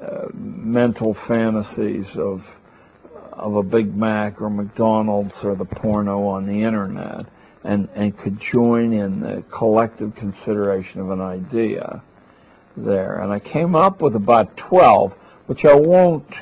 [0.00, 2.48] uh, mental fantasies of
[3.38, 7.26] of a Big Mac or McDonald's or the porno on the internet
[7.64, 12.02] and, and could join in the collective consideration of an idea
[12.76, 13.20] there.
[13.20, 15.14] And I came up with about 12,
[15.48, 16.34] which I won't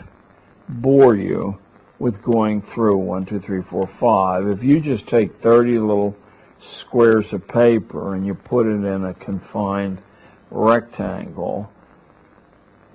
[0.68, 1.58] bore you
[2.00, 4.46] with going through one, two, three, four, five.
[4.46, 6.16] If you just take 30 little
[6.58, 10.02] squares of paper and you put it in a confined
[10.50, 11.70] rectangle,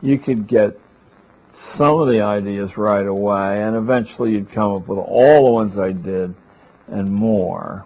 [0.01, 0.77] you could get
[1.53, 5.79] some of the ideas right away, and eventually you'd come up with all the ones
[5.79, 6.35] I did
[6.87, 7.85] and more.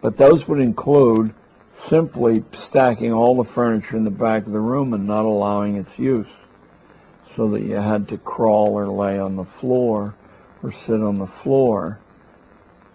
[0.00, 1.34] But those would include
[1.84, 5.98] simply stacking all the furniture in the back of the room and not allowing its
[5.98, 6.26] use
[7.36, 10.14] so that you had to crawl or lay on the floor
[10.62, 11.98] or sit on the floor.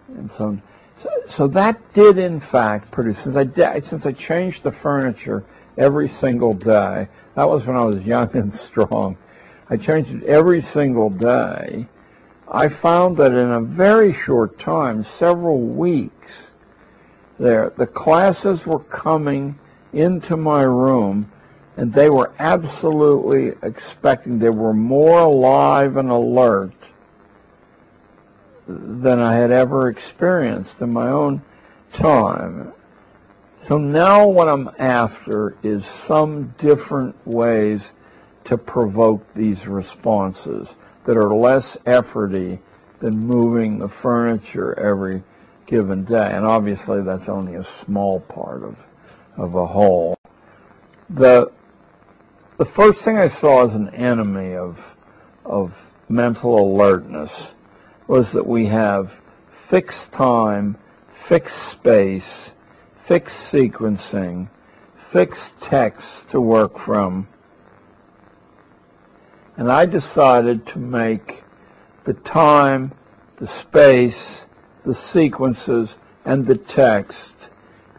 [0.08, 0.58] And so,
[1.02, 5.44] so, so that did in fact produce, since I, since I changed the furniture
[5.76, 9.16] every single day, that was when I was young and strong,
[9.68, 11.86] I changed it every single day,
[12.48, 16.46] I found that in a very short time, several weeks,
[17.38, 19.58] there, the classes were coming
[19.92, 21.30] into my room
[21.76, 26.72] and they were absolutely expecting, they were more alive and alert
[28.66, 31.42] than I had ever experienced in my own
[31.92, 32.72] time.
[33.62, 37.92] So now what I'm after is some different ways
[38.44, 40.74] to provoke these responses
[41.04, 42.60] that are less efforty
[43.00, 45.22] than moving the furniture every
[45.66, 46.30] given day.
[46.32, 48.76] And obviously that's only a small part of,
[49.36, 50.16] of a whole.
[51.10, 51.50] The,
[52.58, 54.96] the first thing I saw as an enemy of,
[55.44, 55.78] of
[56.08, 57.52] mental alertness
[58.06, 60.76] was that we have fixed time,
[61.12, 62.50] fixed space,
[62.94, 64.48] fixed sequencing,
[64.96, 67.28] fixed text to work from.
[69.56, 71.42] And I decided to make
[72.04, 72.92] the time,
[73.36, 74.44] the space,
[74.84, 75.94] the sequences,
[76.24, 77.32] and the text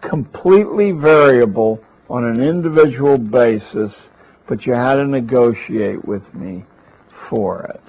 [0.02, 4.08] completely variable on an individual basis,
[4.48, 6.66] but you had to negotiate with me
[7.10, 7.84] for it.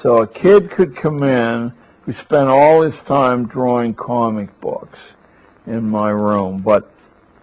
[0.00, 1.72] So a kid could come in
[2.02, 4.98] who spent all his time drawing comic books
[5.66, 6.90] in my room, but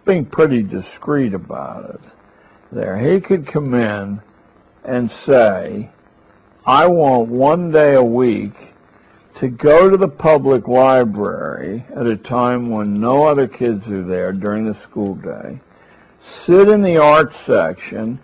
[0.06, 2.02] being pretty discreet about it.
[2.72, 4.22] There, he could come in
[4.84, 5.90] and say,
[6.66, 8.74] I want one day a week
[9.36, 14.32] to go to the public library at a time when no other kids are there
[14.32, 15.60] during the school day,
[16.28, 18.20] sit in the art section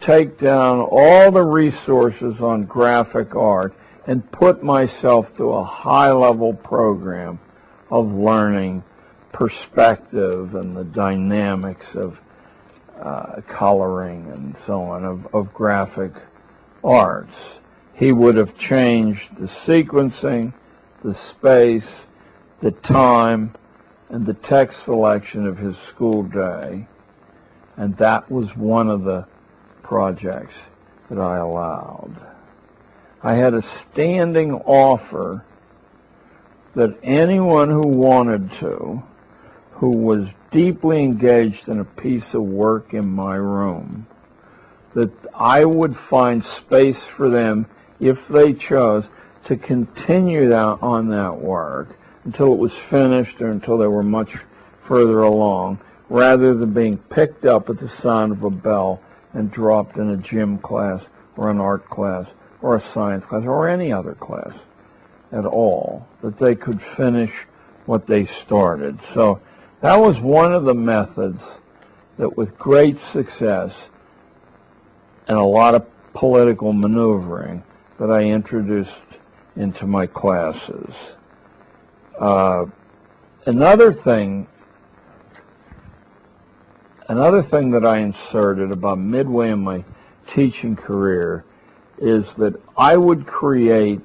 [0.00, 3.74] take down all the resources on graphic art
[4.06, 7.38] and put myself through a high level program
[7.90, 8.84] of learning
[9.32, 12.20] perspective and the dynamics of
[13.00, 16.12] uh, coloring and so on of, of graphic
[16.84, 17.36] arts.
[17.94, 20.52] He would have changed the sequencing,
[21.02, 21.90] the space,
[22.60, 23.54] the time,
[24.10, 26.86] and the text selection of his school day.
[27.76, 29.26] And that was one of the
[29.82, 30.54] projects
[31.10, 32.14] that I allowed.
[33.22, 35.44] I had a standing offer
[36.74, 39.02] that anyone who wanted to,
[39.72, 44.06] who was deeply engaged in a piece of work in my room,
[44.94, 47.66] that I would find space for them
[48.00, 49.04] if they chose
[49.44, 54.36] to continue that on that work until it was finished or until they were much
[54.80, 55.78] further along,
[56.08, 59.00] rather than being picked up at the sound of a bell
[59.32, 62.32] and dropped in a gym class or an art class
[62.62, 64.54] or a science class or any other class
[65.32, 67.46] at all, that they could finish
[67.86, 69.00] what they started.
[69.12, 69.40] So
[69.80, 71.42] that was one of the methods
[72.16, 73.88] that with great success
[75.26, 77.62] and a lot of political maneuvering
[77.98, 78.92] that I introduced
[79.56, 80.94] into my classes.
[82.18, 82.66] Uh,
[83.46, 84.46] another thing
[87.06, 89.84] Another thing that I inserted about midway in my
[90.26, 91.44] teaching career
[91.98, 94.00] is that I would create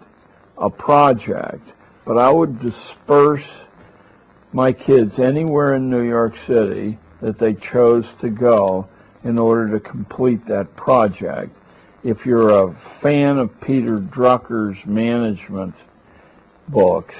[0.57, 1.71] a project,
[2.03, 3.63] but I would disperse
[4.51, 8.89] my kids anywhere in New York City that they chose to go
[9.23, 11.55] in order to complete that project.
[12.03, 15.75] If you're a fan of Peter Drucker's management
[16.67, 17.15] books,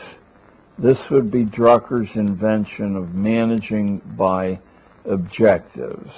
[0.78, 4.60] this would be Drucker's invention of managing by
[5.06, 6.14] objectives.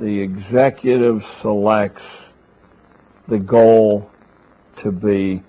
[0.00, 2.02] The executive selects
[3.28, 4.10] the goal
[4.76, 5.42] to be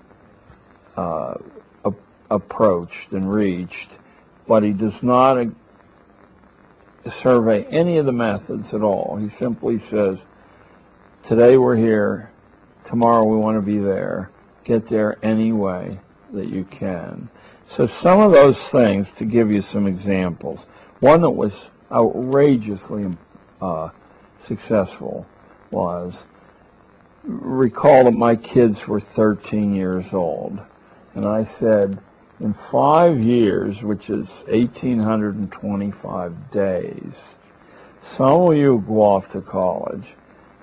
[0.96, 1.34] uh,
[2.30, 3.90] approached and reached,
[4.46, 5.46] but he does not
[7.10, 9.16] survey any of the methods at all.
[9.16, 10.16] He simply says,
[11.22, 12.30] today we're here,
[12.84, 14.30] tomorrow we want to be there.
[14.64, 16.00] Get there any way
[16.32, 17.28] that you can.
[17.68, 20.60] So some of those things, to give you some examples,
[21.00, 23.06] one that was outrageously
[23.62, 23.88] uh,
[24.46, 25.26] successful
[25.70, 26.22] was
[27.22, 30.60] recall that my kids were 13 years old.
[31.14, 31.98] And I said,
[32.40, 37.12] in five years, which is 1,825 days,
[38.02, 40.14] some of you go off to college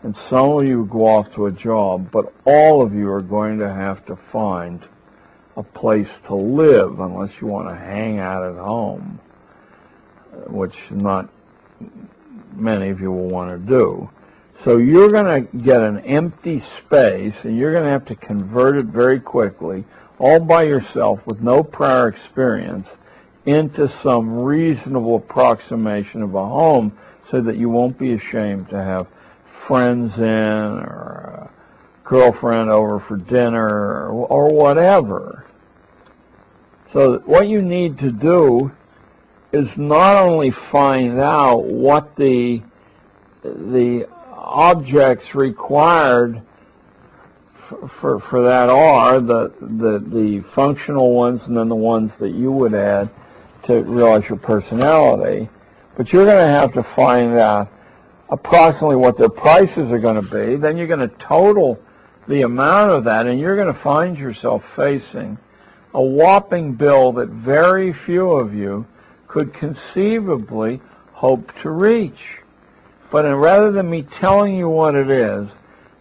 [0.03, 3.59] and some of you go off to a job, but all of you are going
[3.59, 4.81] to have to find
[5.55, 9.19] a place to live unless you want to hang out at home,
[10.47, 11.29] which not
[12.55, 14.09] many of you will want to do.
[14.63, 18.77] So you're going to get an empty space and you're going to have to convert
[18.77, 19.85] it very quickly,
[20.19, 22.89] all by yourself with no prior experience,
[23.45, 26.95] into some reasonable approximation of a home
[27.31, 29.07] so that you won't be ashamed to have
[29.45, 31.49] friends in or a
[32.07, 35.45] girlfriend over for dinner or, or whatever.
[36.93, 38.73] So what you need to do
[39.51, 42.61] is not only find out what the
[43.43, 46.41] the objects required
[47.87, 52.51] for, for, that are, the, the, the functional ones and then the ones that you
[52.51, 53.09] would add
[53.63, 55.49] to realize your personality.
[55.95, 57.71] But you're going to have to find out
[58.29, 60.55] approximately what their prices are going to be.
[60.55, 61.79] Then you're going to total
[62.27, 65.37] the amount of that, and you're going to find yourself facing
[65.93, 68.85] a whopping bill that very few of you
[69.31, 70.81] could conceivably
[71.13, 72.39] hope to reach.
[73.09, 75.47] But rather than me telling you what it is,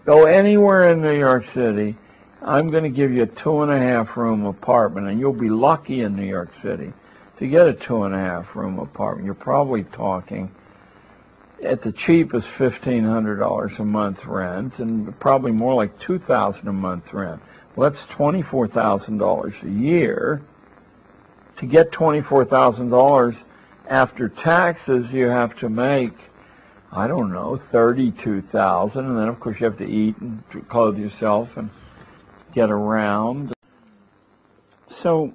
[0.05, 1.95] go anywhere in New York City.
[2.43, 5.49] I'm going to give you a two and a half room apartment, and you'll be
[5.49, 6.93] lucky in New York City
[7.39, 9.27] to get a two and a half room apartment.
[9.27, 10.51] You're probably talking
[11.63, 17.41] at the cheapest $1,500 a month rent, and probably more like 2000 a month rent.
[17.77, 20.43] Well, that's $24,000 a year.
[21.59, 23.43] To get $24,000
[23.89, 26.31] after taxes, you have to make
[26.93, 31.57] I don't know, 32,000 and then of course you have to eat and clothe yourself
[31.57, 31.71] and
[32.53, 33.53] get around.
[34.89, 35.33] So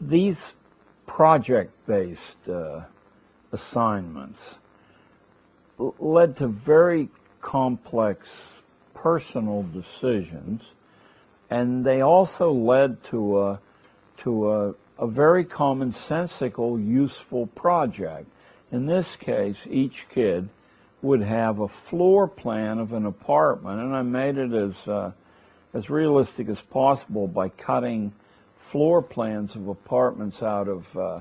[0.00, 0.54] these
[1.06, 2.80] project-based uh,
[3.52, 4.40] assignments
[5.78, 7.08] led to very
[7.40, 8.28] complex
[8.94, 10.62] personal decisions
[11.50, 13.60] and they also led to a
[14.24, 18.26] to a, a very commonsensical useful project.
[18.72, 20.48] In this case, each kid
[21.02, 25.12] would have a floor plan of an apartment, and I made it as uh,
[25.74, 28.12] as realistic as possible by cutting
[28.70, 31.20] floor plans of apartments out of uh,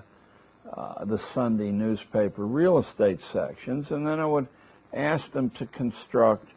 [0.71, 4.47] uh, the Sunday newspaper real estate sections, and then I would
[4.93, 6.47] ask them to construct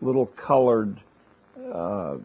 [0.00, 1.00] little colored
[1.72, 2.16] uh,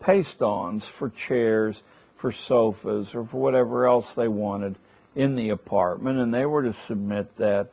[0.00, 1.82] paste-ons for chairs,
[2.18, 4.76] for sofas, or for whatever else they wanted
[5.16, 7.70] in the apartment, and they were to submit that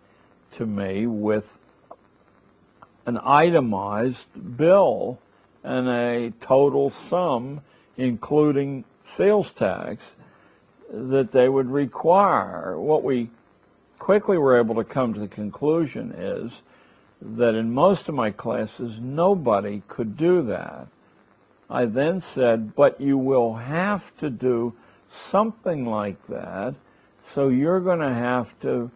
[0.52, 1.46] to me with
[3.06, 5.20] an itemized bill
[5.64, 7.62] and a total sum,
[7.98, 8.84] including
[9.18, 10.04] sales tax,
[10.92, 12.80] that they would require.
[12.80, 13.30] What we
[14.00, 16.52] quickly were able to come to the conclusion is
[17.22, 20.88] that in most of my classes, nobody could do that.
[21.70, 24.74] I then said, but you will have to do
[25.30, 26.76] something like that
[27.34, 28.92] so you're going to have to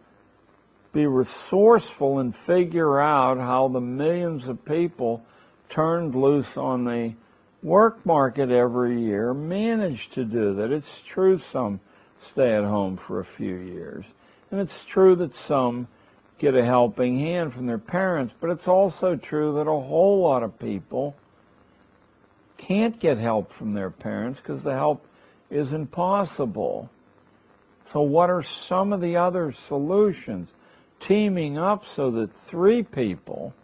[0.92, 5.24] be resourceful and figure out how the millions of people
[5.68, 7.14] turned loose on the
[7.62, 10.72] work market every year manage to do that.
[10.72, 11.80] It's true some
[12.32, 14.04] stay at home for a few years.
[14.50, 15.86] And it's true that some
[16.38, 20.42] get a helping hand from their parents, but it's also true that a whole lot
[20.42, 21.14] of people
[22.60, 25.06] can't get help from their parents because the help
[25.50, 26.90] is impossible.
[27.92, 30.50] So what are some of the other solutions?
[31.00, 33.54] Teaming up so that three people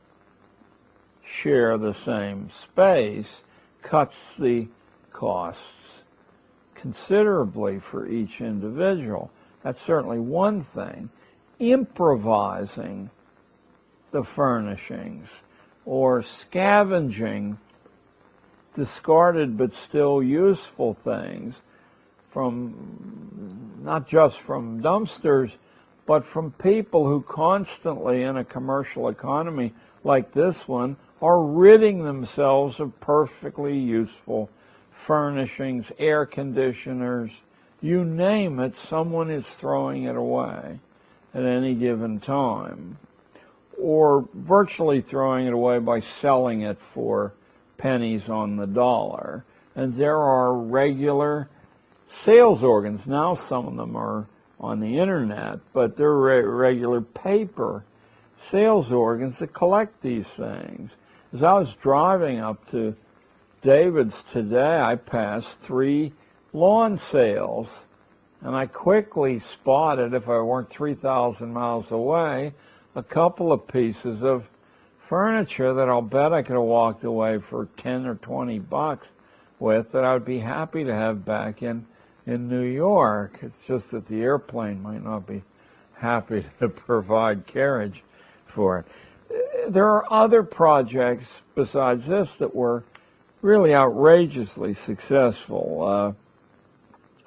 [1.22, 3.42] share the same space
[3.82, 4.66] cuts the
[5.12, 5.62] costs
[6.74, 9.30] considerably for each individual.
[9.62, 11.10] That's certainly one thing.
[11.58, 13.10] Improvising
[14.10, 15.28] the furnishings
[15.84, 17.58] or scavenging
[18.76, 21.54] discarded but still useful things
[22.30, 25.50] from not just from dumpsters,
[26.06, 29.72] but from people who constantly in a commercial economy
[30.04, 34.50] like this one are ridding themselves of perfectly useful
[34.92, 37.30] furnishings, air conditioners,
[37.80, 40.78] you name it, someone is throwing it away
[41.34, 42.98] at any given time.
[43.80, 47.32] Or virtually throwing it away by selling it for
[47.78, 49.44] pennies on the dollar.
[49.74, 51.48] And there are regular
[52.22, 53.06] sales organs.
[53.06, 54.26] Now some of them are
[54.58, 57.84] on the internet, but they're re- regular paper
[58.50, 60.90] sales organs that collect these things.
[61.34, 62.96] As I was driving up to
[63.62, 66.12] David's today, I passed three
[66.52, 67.68] lawn sales,
[68.40, 72.54] and I quickly spotted, if I weren't 3,000 miles away,
[72.94, 74.48] a couple of pieces of
[75.08, 79.06] furniture that I'll bet I could have walked away for 10 or 20 bucks
[79.58, 81.86] with that I would be happy to have back in,
[82.26, 83.38] in New York.
[83.42, 85.42] It's just that the airplane might not be
[85.94, 88.02] happy to provide carriage
[88.46, 89.72] for it.
[89.72, 92.84] There are other projects besides this that were
[93.42, 95.82] really outrageously successful.
[95.82, 96.12] Uh,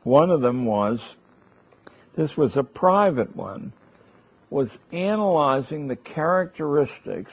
[0.03, 1.15] one of them was,
[2.15, 3.73] this was a private one,
[4.49, 7.31] was analyzing the characteristics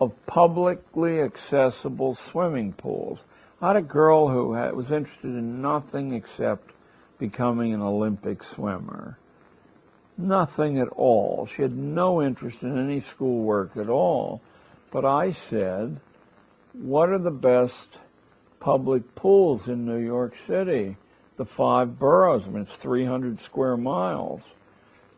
[0.00, 3.20] of publicly accessible swimming pools.
[3.60, 6.72] I had a girl who had, was interested in nothing except
[7.18, 9.18] becoming an Olympic swimmer.
[10.18, 11.46] Nothing at all.
[11.46, 14.40] She had no interest in any schoolwork at all.
[14.90, 16.00] But I said,
[16.72, 17.98] what are the best
[18.60, 20.96] public pools in New York City?
[21.36, 22.44] The five boroughs.
[22.46, 24.42] I mean, it's 300 square miles.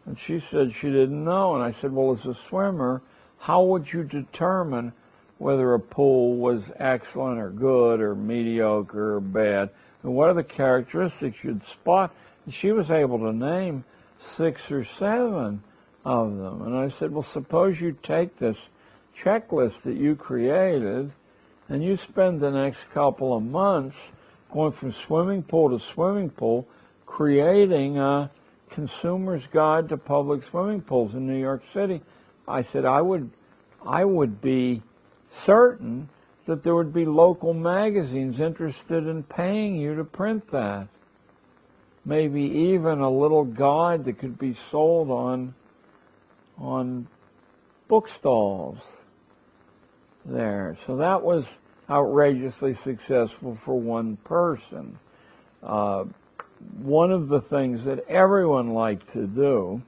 [0.07, 1.55] And she said she didn't know.
[1.55, 3.03] And I said, well, as a swimmer,
[3.39, 4.93] how would you determine
[5.39, 9.70] whether a pool was excellent or good or mediocre or bad?
[10.03, 12.14] And what are the characteristics you'd spot?
[12.45, 13.84] And she was able to name
[14.37, 15.62] six or seven
[16.05, 16.62] of them.
[16.62, 18.59] And I said, well, suppose you take this
[19.18, 21.11] checklist that you created
[21.68, 23.97] and you spend the next couple of months
[24.53, 26.66] going from swimming pool to swimming pool
[27.07, 28.30] creating a
[28.70, 32.03] consumer's guide to public swimming pools in New York City.
[32.49, 33.30] I said I would
[33.84, 34.82] I would be
[35.44, 36.09] certain
[36.47, 40.88] that there would be local magazines interested in paying you to print that.
[42.05, 45.55] Maybe even a little guide that could be sold on
[46.59, 47.09] on
[47.90, 48.78] bookstalls
[50.24, 50.76] there.
[50.86, 51.47] So that was
[51.90, 54.99] outrageously successful for one person.
[55.62, 56.05] Uh,
[56.78, 59.82] one of the things that everyone liked to do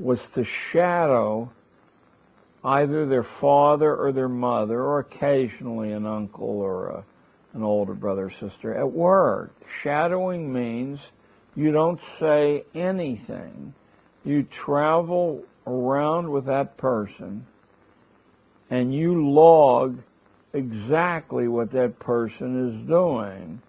[0.00, 1.50] was to shadow
[2.64, 7.04] either their father or their mother, or occasionally an uncle or a,
[7.54, 9.52] an older brother or sister at work.
[9.82, 11.00] Shadowing means
[11.56, 13.74] you don't say anything.
[14.24, 17.46] You travel around with that person
[18.70, 19.98] and you log
[20.52, 23.60] exactly what that person is doing.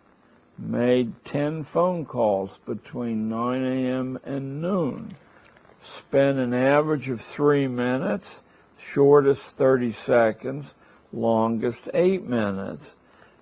[0.58, 4.20] Made 10 phone calls between 9 a.m.
[4.24, 5.10] and noon.
[5.84, 8.42] Spent an average of three minutes
[8.78, 10.74] shortest 30 seconds,
[11.14, 12.86] longest 8 minutes.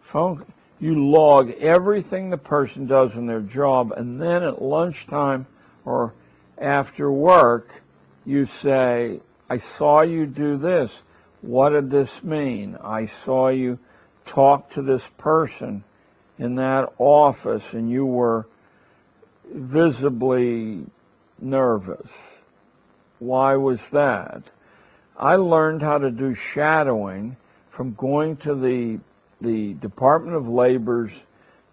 [0.01, 0.45] Phone,
[0.79, 5.45] you log everything the person does in their job, and then at lunchtime
[5.85, 6.13] or
[6.57, 7.81] after work,
[8.25, 11.01] you say, I saw you do this.
[11.41, 12.77] What did this mean?
[12.83, 13.79] I saw you
[14.25, 15.83] talk to this person
[16.37, 18.45] in that office and you were
[19.51, 20.85] visibly
[21.41, 22.09] nervous.
[23.19, 24.43] Why was that?
[25.17, 27.35] I learned how to do shadowing
[27.69, 28.99] from going to the
[29.41, 31.13] the Department of Labor's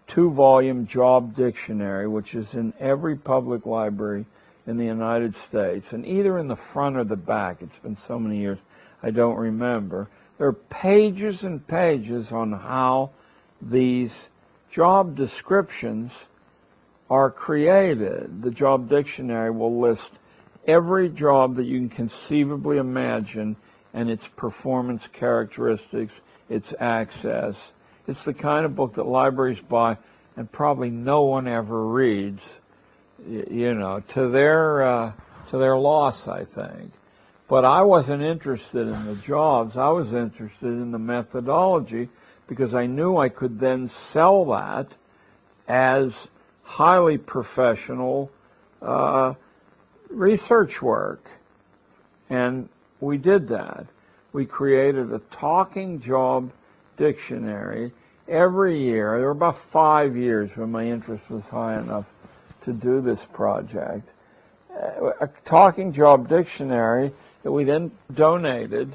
[0.07, 4.25] two-volume job dictionary, which is in every public library
[4.65, 7.57] in the United States, and either in the front or the back.
[7.61, 8.59] It's been so many years,
[9.03, 10.07] I don't remember.
[10.37, 13.11] There are pages and pages on how
[13.61, 14.13] these
[14.71, 16.13] job descriptions
[17.09, 18.41] are created.
[18.41, 20.11] The job dictionary will list
[20.67, 23.55] every job that you can conceivably imagine
[23.93, 26.13] and its performance characteristics,
[26.49, 27.71] its access.
[28.07, 29.97] It's the kind of book that libraries buy
[30.35, 32.59] and probably no one ever reads,
[33.27, 35.11] you know, to their, uh,
[35.49, 36.91] to their loss, I think.
[37.47, 39.77] But I wasn't interested in the jobs.
[39.77, 42.09] I was interested in the methodology
[42.45, 44.93] because I knew I could then sell that
[45.67, 46.27] as
[46.67, 48.29] highly professional
[48.81, 49.33] uh,
[50.09, 51.29] research work.
[52.29, 52.67] And
[52.99, 53.87] we did that.
[54.33, 56.51] We created a talking job
[56.97, 57.93] dictionary
[58.27, 59.17] every year.
[59.17, 62.05] There were about five years when my interest was high enough
[62.63, 64.09] to do this project.
[64.69, 67.11] Uh, a talking job dictionary
[67.43, 68.93] that we then donated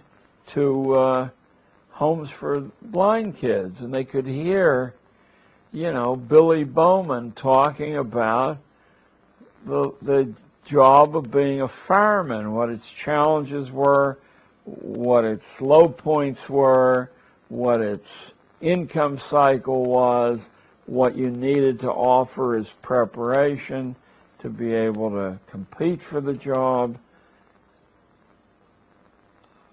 [0.49, 1.29] to uh,
[1.91, 4.95] homes for blind kids, and they could hear,
[5.73, 8.59] you know, Billy Bowman talking about
[9.65, 10.33] the the
[10.65, 14.19] job of being a fireman, what its challenges were,
[14.65, 17.11] what its low points were,
[17.49, 18.09] what its
[18.61, 20.41] income cycle was,
[20.87, 23.97] what you needed to offer as preparation
[24.39, 26.97] to be able to compete for the job.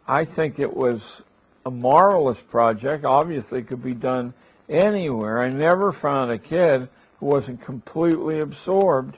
[0.08, 1.22] I think it was
[1.66, 3.06] a marvelous project.
[3.06, 4.34] Obviously, could be done
[4.70, 5.40] anywhere.
[5.40, 6.88] I never found a kid
[7.20, 9.18] who wasn't completely absorbed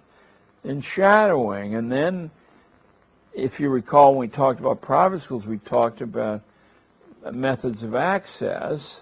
[0.63, 1.75] in shadowing.
[1.75, 2.31] And then,
[3.33, 6.41] if you recall, when we talked about private schools, we talked about
[7.31, 9.01] methods of access.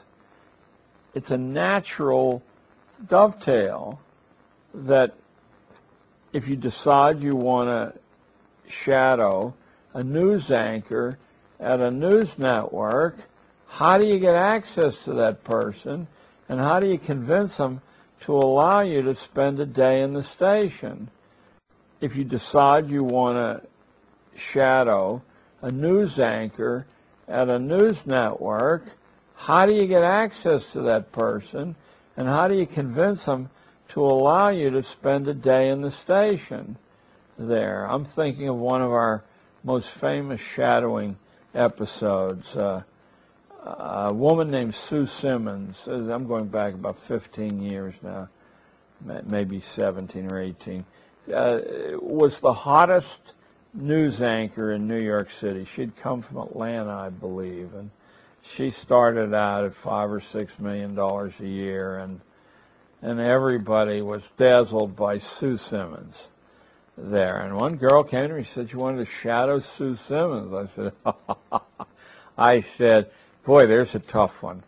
[1.14, 2.44] It's a natural
[3.08, 4.00] dovetail
[4.74, 5.14] that
[6.34, 7.94] if you decide you want to
[8.72, 9.54] shadow
[9.94, 11.18] a news anchor
[11.60, 13.18] at a news network,
[13.68, 16.08] how do you get access to that person
[16.50, 17.82] and how do you convince them
[18.22, 21.10] to allow you to spend a day in the station?
[22.02, 23.62] If you decide you want to
[24.38, 25.22] shadow
[25.62, 26.88] a news anchor
[27.28, 28.84] at a news network,
[29.36, 31.76] how do you get access to that person
[32.18, 33.50] and how do you convince them
[33.90, 36.78] to allow you to spend a day in the station
[37.38, 37.86] there?
[37.86, 39.24] I'm thinking of one of our
[39.64, 41.18] most famous shadowing
[41.54, 42.56] episodes.
[42.56, 42.84] Uh,
[43.64, 48.30] a woman named Sue Simmons, I'm going back about 15 years now,
[49.26, 50.86] maybe 17 or 18,
[51.34, 51.60] uh,
[52.02, 53.34] was the hottest
[53.74, 55.66] news anchor in New York City.
[55.76, 57.92] She'd come from Atlanta, I believe, and
[58.42, 62.20] she started out at five or six million dollars a year, and
[63.02, 66.16] and everybody was dazzled by Sue Simmons
[66.98, 67.42] there.
[67.42, 70.54] And one girl came to me and said she wanted to shadow Sue Simmons.
[70.54, 70.94] I said,
[72.38, 73.12] I said,
[73.50, 74.62] boy, there's a tough one.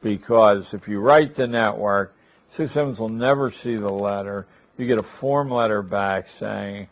[0.00, 2.14] Because if you write the network,
[2.54, 4.46] Sue Simmons will never see the letter.
[4.76, 6.86] You get a form letter back saying,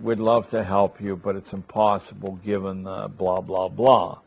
[0.00, 4.18] we'd love to help you, but it's impossible given the blah, blah, blah.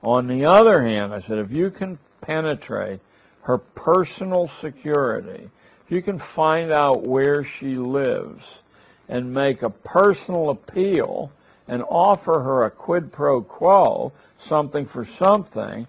[0.00, 3.00] On the other hand, I said, if you can penetrate
[3.42, 5.50] her personal security,
[5.84, 8.44] if you can find out where she lives,
[9.08, 11.32] and make a personal appeal
[11.66, 15.86] and offer her a quid pro quo, something for something,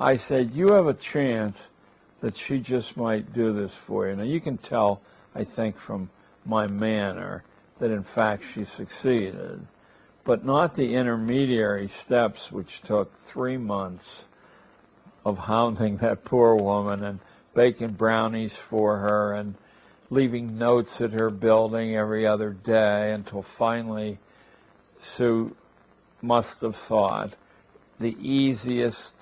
[0.00, 1.58] I said, you have a chance
[2.20, 4.16] that she just might do this for you.
[4.16, 5.00] Now you can tell,
[5.34, 6.10] I think, from
[6.44, 7.44] my manner
[7.78, 9.64] that in fact she succeeded,
[10.24, 14.24] but not the intermediary steps which took three months
[15.24, 17.20] of hounding that poor woman and
[17.54, 19.54] baking brownies for her and
[20.10, 24.18] leaving notes at her building every other day until finally
[25.00, 25.54] Sue
[26.22, 27.34] must have thought
[28.00, 29.14] the easiest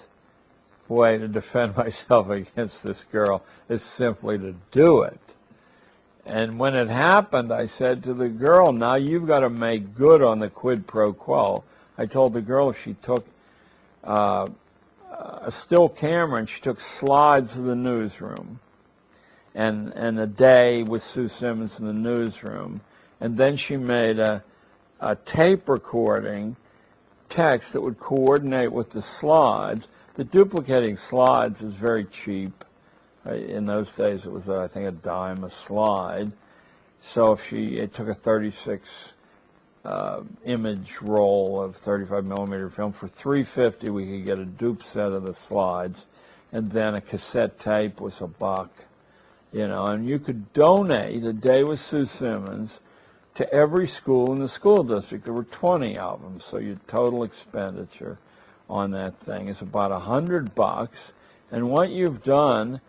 [0.89, 5.20] way to defend myself against this girl is simply to do it.
[6.24, 10.22] And when it happened, I said to the girl, now you've got to make good
[10.22, 11.62] on the quid pro quo.
[11.97, 13.24] I told the girl she took
[14.03, 14.49] uh,
[15.09, 18.59] a still camera and she took slides of the newsroom
[19.55, 22.81] and, and a day with Sue Simmons in the newsroom.
[23.20, 24.43] And then she made a,
[25.01, 26.57] a tape recording
[27.29, 29.89] text that would coordinate with the slides.
[30.15, 32.65] The duplicating slides is very cheap.
[33.27, 36.31] In those days, it was, I think, a dime a slide.
[37.01, 38.89] So if she, it took a 36
[39.85, 45.13] uh, image roll of 35 millimeter film for 350, we could get a dupe set
[45.13, 46.07] of the slides,
[46.53, 48.71] and then a cassette tape was a buck
[49.53, 52.79] you know, and you could donate a day with Sue Simmons
[53.37, 55.24] to every school in the school district.
[55.24, 58.18] There were 20 of them, so your total expenditure
[58.68, 61.12] on that thing is about a hundred bucks.
[61.53, 62.80] And what you've done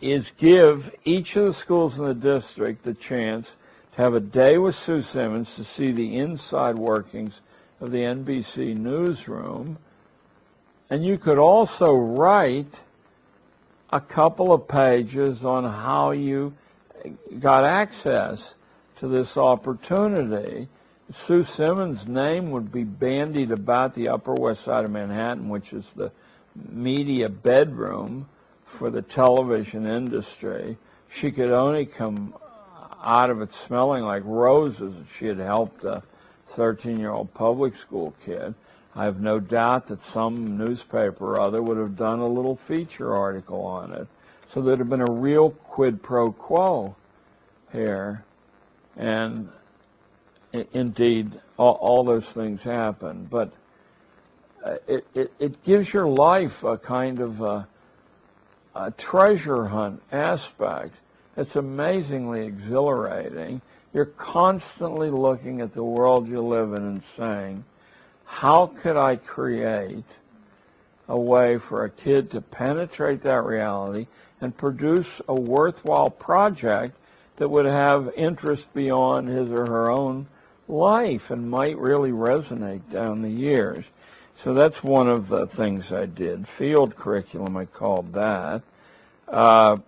[0.00, 3.52] is give each of the schools in the district the chance
[3.94, 7.40] to have a day with Sue Simmons to see the inside workings
[7.80, 9.78] of the NBC newsroom.
[10.90, 12.80] And you could also write
[13.90, 16.54] a couple of pages on how you
[17.38, 18.55] got access
[18.96, 20.68] to this opportunity.
[21.12, 25.84] Sue Simmons' name would be bandied about the Upper West Side of Manhattan, which is
[25.94, 26.10] the
[26.70, 28.28] media bedroom
[28.64, 30.76] for the television industry.
[31.08, 32.34] She could only come
[33.02, 36.02] out of it smelling like roses she had helped a
[36.50, 38.54] 13 year old public school kid.
[38.94, 43.14] I have no doubt that some newspaper or other would have done a little feature
[43.14, 44.08] article on it.
[44.48, 46.96] So there'd have been a real quid pro quo
[47.72, 48.24] here.
[48.96, 49.48] And
[50.72, 53.26] indeed, all, all those things happen.
[53.30, 53.52] But
[54.64, 57.68] uh, it, it, it, gives your life a kind of a,
[58.74, 60.94] a treasure hunt aspect.
[61.36, 63.60] It's amazingly exhilarating.
[63.92, 67.64] You're constantly looking at the world you live in and saying,
[68.24, 70.04] how could I create
[71.08, 74.06] a way for a kid to penetrate that reality
[74.40, 76.96] and produce a worthwhile project
[77.36, 80.26] that would have interest beyond his or her own
[80.68, 83.84] life and might really resonate down the years.
[84.42, 86.46] So that's one of the things I did.
[86.46, 88.62] Field curriculum, I called that.
[89.28, 89.78] Uh,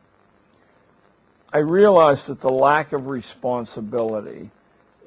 [1.52, 4.50] I realized that the lack of responsibility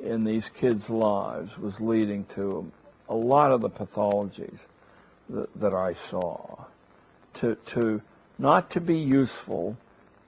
[0.04, 2.72] in these kids' lives was leading to
[3.10, 4.58] a lot of the pathologies
[5.30, 6.66] that, that I saw.
[7.36, 8.02] To, to
[8.38, 9.78] not to be useful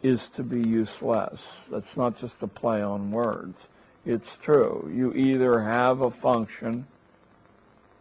[0.04, 1.41] is to be useless.
[1.72, 3.58] That's not just a play on words.
[4.06, 4.91] It's true.
[4.93, 6.86] You either have a function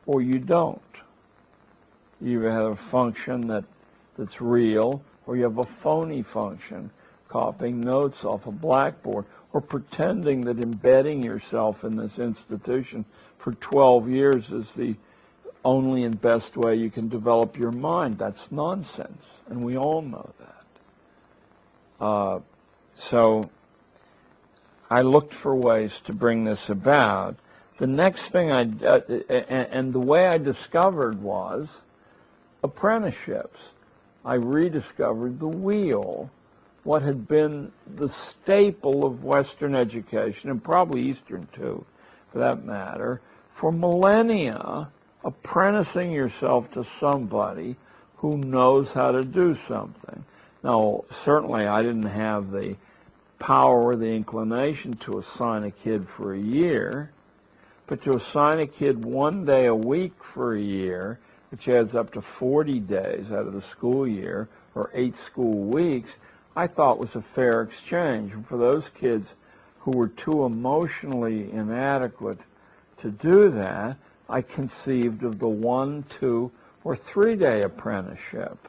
[0.04, 0.80] or you don't.
[2.20, 3.64] You either have a function that,
[4.18, 6.90] that's real or you have a phony function,
[7.28, 13.04] copying notes off a blackboard or pretending that embedding yourself in this institution
[13.38, 14.96] for 12 years is the
[15.64, 18.18] only and best way you can develop your mind.
[18.18, 20.51] That's nonsense, and we all know that.
[22.02, 22.40] Uh,
[22.96, 23.48] so
[24.90, 27.36] I looked for ways to bring this about.
[27.78, 31.82] The next thing I, uh, and, and the way I discovered was
[32.64, 33.60] apprenticeships.
[34.24, 36.28] I rediscovered the wheel
[36.82, 41.84] what had been the staple of Western education, and probably Eastern too,
[42.32, 43.20] for that matter,
[43.54, 44.88] for millennia,
[45.24, 47.76] apprenticing yourself to somebody
[48.16, 50.24] who knows how to do something.
[50.62, 52.76] Now, certainly I didn't have the
[53.40, 57.10] power or the inclination to assign a kid for a year,
[57.88, 61.18] but to assign a kid one day a week for a year,
[61.50, 66.12] which adds up to 40 days out of the school year, or eight school weeks,
[66.54, 68.32] I thought was a fair exchange.
[68.32, 69.34] And for those kids
[69.80, 72.40] who were too emotionally inadequate
[72.98, 73.96] to do that,
[74.28, 76.52] I conceived of the one, two,
[76.84, 78.68] or three day apprenticeship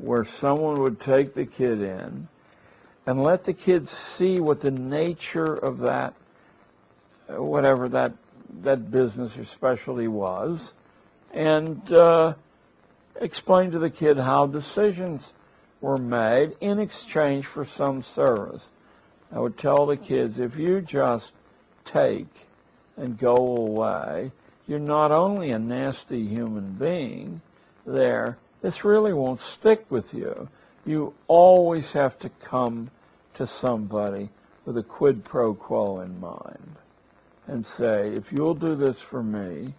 [0.00, 2.28] where someone would take the kid in
[3.06, 6.14] and let the kids see what the nature of that,
[7.28, 8.12] whatever that,
[8.62, 10.72] that business or specialty was,
[11.32, 12.34] and uh,
[13.20, 15.32] explain to the kid how decisions
[15.80, 18.62] were made in exchange for some service.
[19.32, 21.32] I would tell the kids if you just
[21.84, 22.48] take
[22.96, 24.32] and go away,
[24.66, 27.40] you're not only a nasty human being
[27.84, 30.48] there, this really won't stick with you.
[30.84, 32.90] You always have to come
[33.34, 34.28] to somebody
[34.64, 36.74] with a quid pro quo in mind
[37.46, 39.72] and say, if you'll do this for me,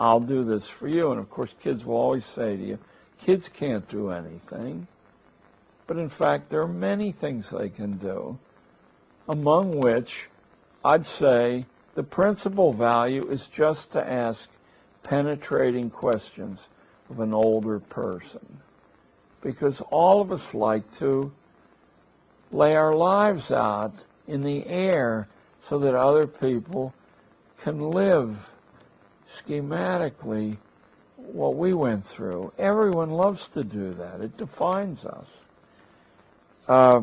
[0.00, 1.10] I'll do this for you.
[1.10, 2.78] And of course, kids will always say to you,
[3.20, 4.86] kids can't do anything.
[5.86, 8.38] But in fact, there are many things they can do,
[9.28, 10.30] among which
[10.82, 14.48] I'd say the principal value is just to ask
[15.02, 16.60] penetrating questions
[17.12, 18.58] of an older person.
[19.42, 21.30] Because all of us like to
[22.50, 23.92] lay our lives out
[24.26, 25.28] in the air
[25.68, 26.94] so that other people
[27.58, 28.36] can live
[29.36, 30.56] schematically
[31.16, 32.50] what we went through.
[32.58, 34.20] Everyone loves to do that.
[34.20, 35.26] It defines us.
[36.66, 37.02] Uh,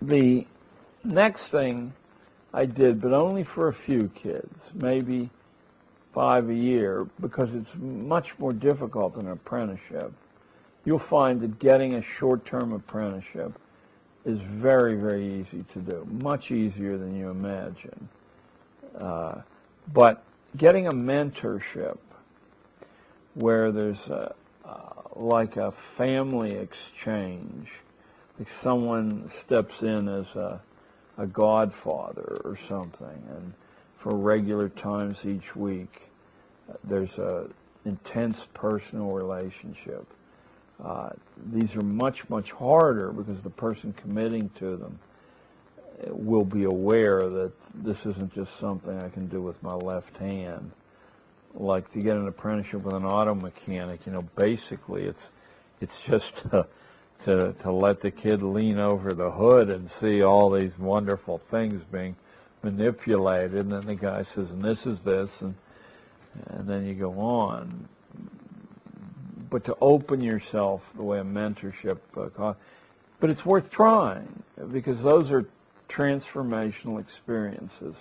[0.00, 0.46] the
[1.02, 1.92] next thing
[2.54, 5.28] I did, but only for a few kids, maybe
[6.12, 10.12] five a year, because it's much more difficult than an apprenticeship.
[10.84, 13.58] You'll find that getting a short-term apprenticeship
[14.24, 18.08] is very, very easy to do, much easier than you imagine.
[18.98, 19.40] Uh,
[19.92, 20.22] but
[20.56, 21.98] getting a mentorship
[23.34, 24.34] where there's a,
[24.64, 27.68] uh, like a family exchange
[28.40, 30.60] like someone steps in as a,
[31.18, 33.52] a godfather or something, and
[34.00, 36.10] for regular times each week,
[36.84, 37.48] there's a
[37.84, 40.06] intense personal relationship.
[40.82, 41.10] Uh,
[41.52, 44.98] these are much, much harder because the person committing to them
[46.08, 50.70] will be aware that this isn't just something I can do with my left hand.
[51.54, 55.30] Like to get an apprenticeship with an auto mechanic, you know, basically it's
[55.80, 56.66] it's just a,
[57.24, 61.82] to, to let the kid lean over the hood and see all these wonderful things
[61.92, 62.16] being
[62.62, 63.54] manipulated.
[63.54, 65.54] And then the guy says, and this is this, and,
[66.46, 67.88] and then you go on.
[69.48, 72.54] But to open yourself the way a mentorship, uh,
[73.18, 75.46] but it's worth trying because those are
[75.88, 77.96] transformational experiences.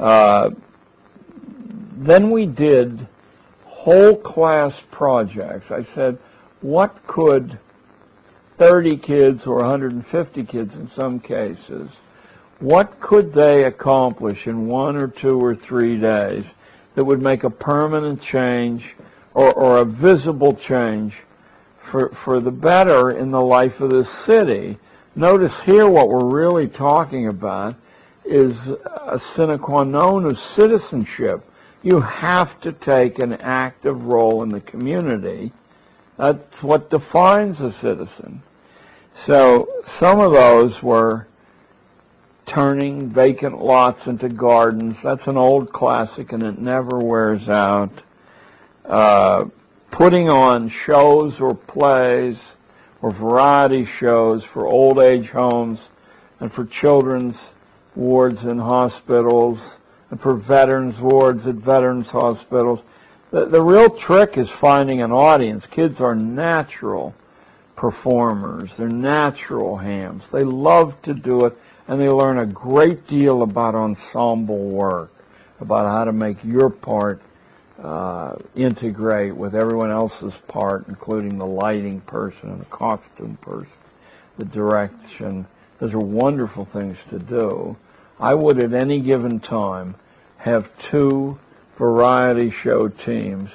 [0.00, 0.50] Uh,
[1.96, 3.06] then we did
[3.64, 5.70] whole class projects.
[5.70, 6.18] I said,
[6.62, 7.58] what could
[8.56, 11.90] 30 kids or 150 kids in some cases,
[12.64, 16.54] what could they accomplish in one or two or three days
[16.94, 18.96] that would make a permanent change
[19.34, 21.18] or, or a visible change
[21.76, 24.78] for, for the better in the life of the city?
[25.14, 27.76] Notice here what we're really talking about
[28.24, 31.44] is a sine qua non of citizenship.
[31.82, 35.52] You have to take an active role in the community.
[36.16, 38.42] That's what defines a citizen.
[39.14, 41.26] So some of those were
[42.46, 45.00] turning vacant lots into gardens.
[45.02, 48.02] That's an old classic and it never wears out.
[48.84, 49.46] Uh,
[49.90, 52.38] putting on shows or plays
[53.00, 55.80] or variety shows for old age homes
[56.40, 57.50] and for children's
[57.94, 59.76] wards in hospitals
[60.10, 62.82] and for veterans wards at veterans hospitals.
[63.30, 65.66] The, the real trick is finding an audience.
[65.66, 67.14] Kids are natural
[67.74, 68.76] performers.
[68.76, 70.28] They're natural hams.
[70.28, 75.12] They love to do it and they learn a great deal about ensemble work,
[75.60, 77.20] about how to make your part
[77.82, 83.72] uh, integrate with everyone else's part, including the lighting person and the costume person,
[84.38, 85.46] the direction.
[85.78, 87.76] Those are wonderful things to do.
[88.18, 89.96] I would at any given time
[90.38, 91.38] have two
[91.76, 93.50] variety show teams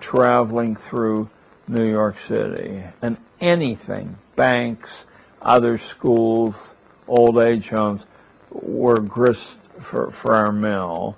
[0.00, 1.30] traveling through
[1.68, 5.04] New York City and anything, banks,
[5.40, 6.69] other schools,
[7.10, 8.06] old age homes
[8.50, 11.16] were grist for, for our mill.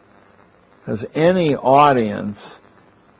[0.80, 2.38] Because any audience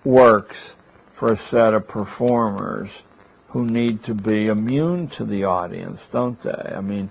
[0.05, 0.73] works
[1.13, 2.91] for a set of performers
[3.51, 6.73] who need to be immune to the audience, don't they?
[6.75, 7.11] I mean,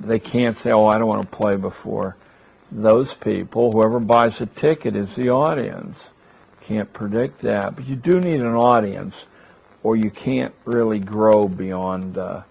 [0.00, 2.16] they can't say, oh, I don't want to play before
[2.70, 3.72] those people.
[3.72, 5.98] Whoever buys a ticket is the audience.
[6.62, 7.76] Can't predict that.
[7.76, 9.26] But you do need an audience,
[9.82, 12.42] or you can't really grow beyond uh,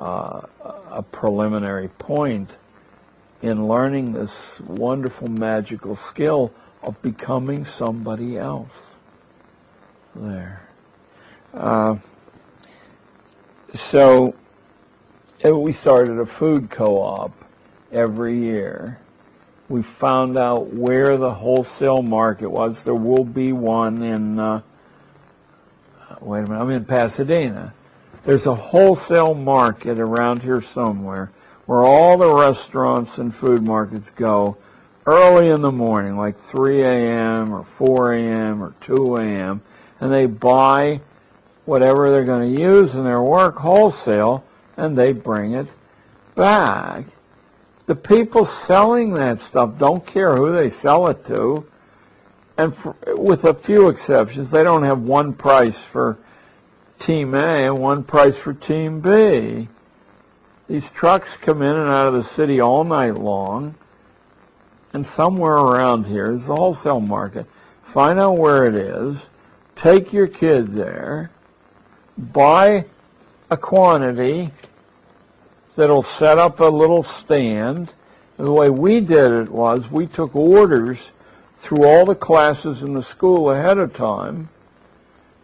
[0.00, 0.46] uh,
[0.90, 2.50] a preliminary point
[3.42, 8.70] in learning this wonderful magical skill of becoming somebody else.
[10.14, 10.66] There.
[11.52, 11.96] Uh,
[13.74, 14.34] so
[15.44, 17.32] uh, we started a food co-op
[17.92, 18.98] every year.
[19.68, 22.82] We found out where the wholesale market was.
[22.84, 24.62] There will be one in, uh,
[26.20, 27.74] wait a minute, I'm in Pasadena.
[28.24, 31.30] There's a wholesale market around here somewhere
[31.66, 34.56] where all the restaurants and food markets go
[35.06, 37.52] early in the morning, like 3 a.m.
[37.52, 38.62] or 4 a.m.
[38.62, 39.62] or 2 a.m.,
[40.00, 41.00] and they buy
[41.64, 44.44] whatever they're going to use in their work wholesale
[44.76, 45.68] and they bring it
[46.34, 47.04] back.
[47.86, 51.66] The people selling that stuff don't care who they sell it to.
[52.56, 56.18] And for, with a few exceptions, they don't have one price for
[57.00, 59.68] Team A one price for Team B.
[60.68, 63.74] These trucks come in and out of the city all night long.
[64.92, 67.46] And somewhere around here is the wholesale market.
[67.82, 69.18] Find out where it is.
[69.76, 71.30] Take your kid there.
[72.18, 72.84] Buy
[73.48, 74.50] a quantity
[75.76, 77.94] that'll set up a little stand.
[78.36, 81.12] And the way we did it was we took orders
[81.54, 84.50] through all the classes in the school ahead of time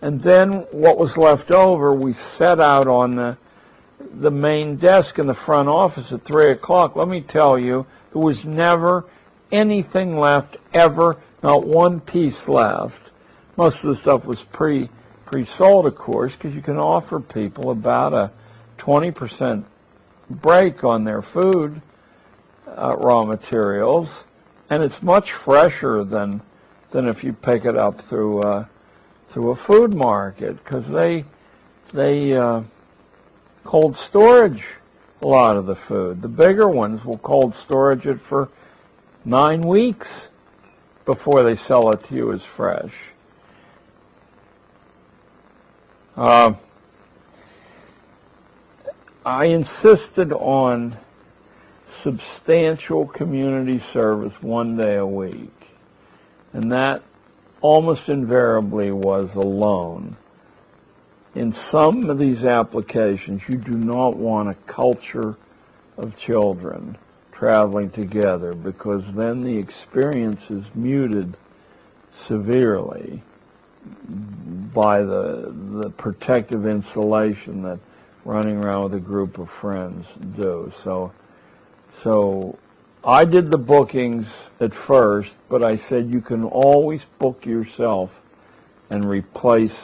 [0.02, 3.38] and then what was left over, we set out on the,
[3.98, 6.96] the main desk in the front office at 3 o'clock.
[6.96, 9.06] Let me tell you, there was never
[9.50, 13.10] anything left, ever, not one piece left.
[13.56, 14.90] Most of the stuff was pre,
[15.24, 18.30] pre-sold, of course, because you can offer people about a
[18.78, 19.64] 20%
[20.28, 21.80] break on their food
[22.66, 24.24] uh, raw materials,
[24.68, 26.42] and it's much fresher than,
[26.90, 28.66] than if you pick it up through uh,
[29.36, 31.22] through a food market because they
[31.92, 32.62] they uh,
[33.64, 34.64] cold storage
[35.20, 36.22] a lot of the food.
[36.22, 38.48] The bigger ones will cold storage it for
[39.26, 40.28] nine weeks
[41.04, 42.94] before they sell it to you as fresh.
[46.16, 46.54] Uh,
[49.26, 50.96] I insisted on
[51.90, 55.52] substantial community service one day a week.
[56.54, 57.02] And that
[57.66, 60.16] almost invariably was alone.
[61.34, 65.36] In some of these applications, you do not want a culture
[65.98, 66.96] of children
[67.32, 71.36] traveling together because then the experience is muted
[72.28, 73.20] severely
[74.72, 75.52] by the,
[75.82, 77.80] the protective insulation that
[78.24, 80.06] running around with a group of friends
[80.36, 80.72] do.
[80.84, 81.12] So,
[82.02, 82.56] so
[83.06, 84.26] I did the bookings
[84.58, 88.20] at first, but I said you can always book yourself
[88.90, 89.76] and replace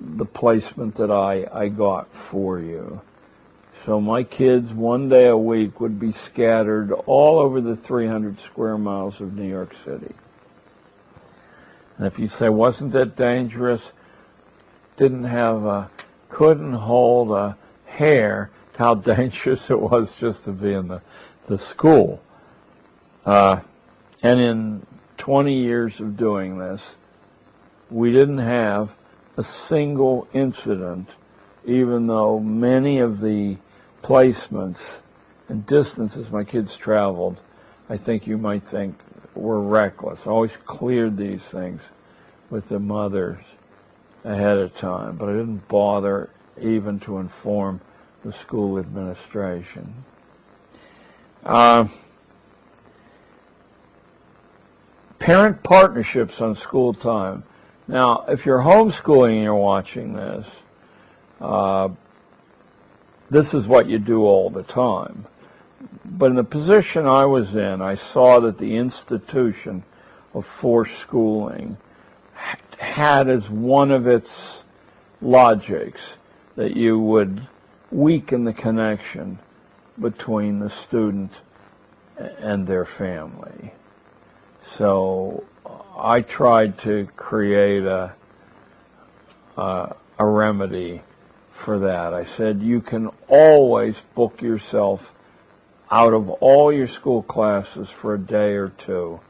[0.00, 3.02] the placement that I, I got for you.
[3.84, 8.78] So my kids one day a week would be scattered all over the 300 square
[8.78, 10.14] miles of New York City.
[11.98, 13.92] And if you say, wasn't that dangerous?
[14.96, 15.90] Didn't have a,
[16.30, 21.02] couldn't hold a hair, how dangerous it was just to be in the,
[21.46, 22.22] the school.
[23.30, 23.60] Uh,
[24.24, 24.84] and in
[25.18, 26.96] 20 years of doing this,
[27.88, 28.96] we didn't have
[29.36, 31.08] a single incident,
[31.64, 33.56] even though many of the
[34.02, 34.80] placements
[35.48, 37.38] and distances my kids traveled,
[37.88, 38.98] I think you might think
[39.36, 40.26] were reckless.
[40.26, 41.82] I always cleared these things
[42.50, 43.44] with the mothers
[44.24, 47.80] ahead of time, but I didn't bother even to inform
[48.24, 50.02] the school administration.
[51.44, 51.86] Uh,
[55.20, 57.44] parent partnerships on school time.
[57.86, 60.62] Now, if you're homeschooling and you're watching this,
[61.40, 61.90] uh,
[63.30, 65.26] this is what you do all the time.
[66.04, 69.84] But in the position I was in, I saw that the institution
[70.34, 71.76] of forced schooling
[72.78, 74.62] had as one of its
[75.20, 76.18] logics
[76.56, 77.46] that you would
[77.90, 79.38] weaken the connection
[80.00, 81.32] between the student
[82.16, 83.72] and their family.
[84.80, 85.44] So
[85.94, 88.14] I tried to create a,
[89.54, 91.02] a, a remedy
[91.52, 92.14] for that.
[92.14, 95.12] I said you can always book yourself
[95.90, 99.20] out of all your school classes for a day or two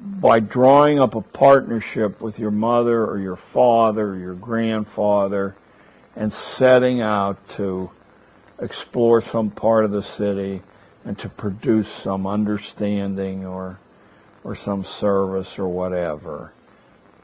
[0.00, 5.54] by drawing up a partnership with your mother or your father or your grandfather
[6.16, 7.92] and setting out to
[8.58, 10.62] explore some part of the city
[11.04, 13.78] and to produce some understanding or
[14.46, 16.52] or some service or whatever.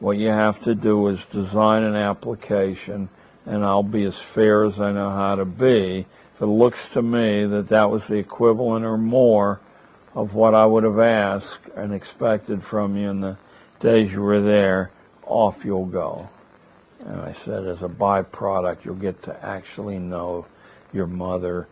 [0.00, 3.08] What you have to do is design an application
[3.46, 6.04] and I'll be as fair as I know how to be.
[6.34, 9.60] If it looks to me that that was the equivalent or more
[10.16, 13.36] of what I would have asked and expected from you in the
[13.78, 14.90] days you were there,
[15.24, 16.28] off you'll go.
[17.06, 20.46] And I said, as a byproduct, you'll get to actually know
[20.92, 21.68] your mother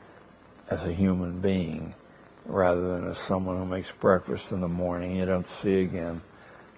[0.70, 1.94] as a human being
[2.50, 6.20] rather than as someone who makes breakfast in the morning you don't see again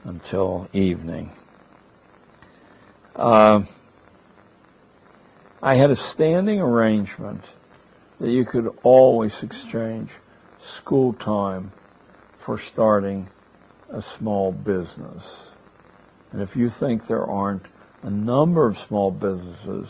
[0.04, 1.30] until evening.
[3.16, 3.62] Uh,
[5.62, 7.44] I had a standing arrangement
[8.20, 10.10] that you could always exchange
[10.60, 11.72] school time
[12.38, 13.28] for starting
[13.90, 15.36] a small business.
[16.32, 17.66] And if you think there aren't
[18.02, 19.88] a number of small businesses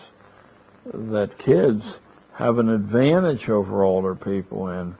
[0.92, 1.98] that kids
[2.34, 4.96] have an advantage over older people in,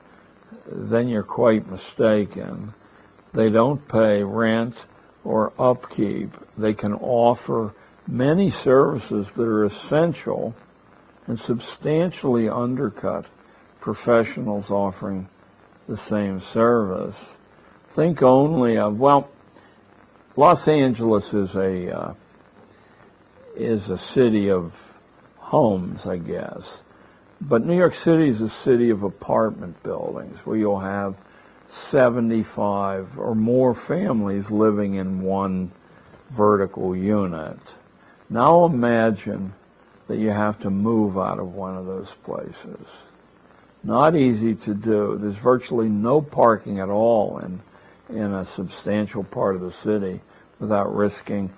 [0.65, 2.73] then you're quite mistaken.
[3.33, 4.85] They don't pay rent
[5.23, 6.35] or upkeep.
[6.57, 7.73] They can offer
[8.07, 10.55] many services that are essential
[11.27, 13.25] and substantially undercut
[13.79, 15.27] professionals offering
[15.87, 17.29] the same service.
[17.91, 19.29] Think only of, well,
[20.35, 22.13] Los Angeles is a uh,
[23.55, 24.73] is a city of
[25.37, 26.81] homes, I guess.
[27.45, 31.15] But New York City is a city of apartment buildings where you'll have
[31.69, 35.71] 75 or more families living in one
[36.29, 37.59] vertical unit.
[38.29, 39.53] Now imagine
[40.07, 42.87] that you have to move out of one of those places.
[43.83, 45.17] Not easy to do.
[45.19, 47.61] There's virtually no parking at all in,
[48.07, 50.21] in a substantial part of the city
[50.59, 51.51] without risking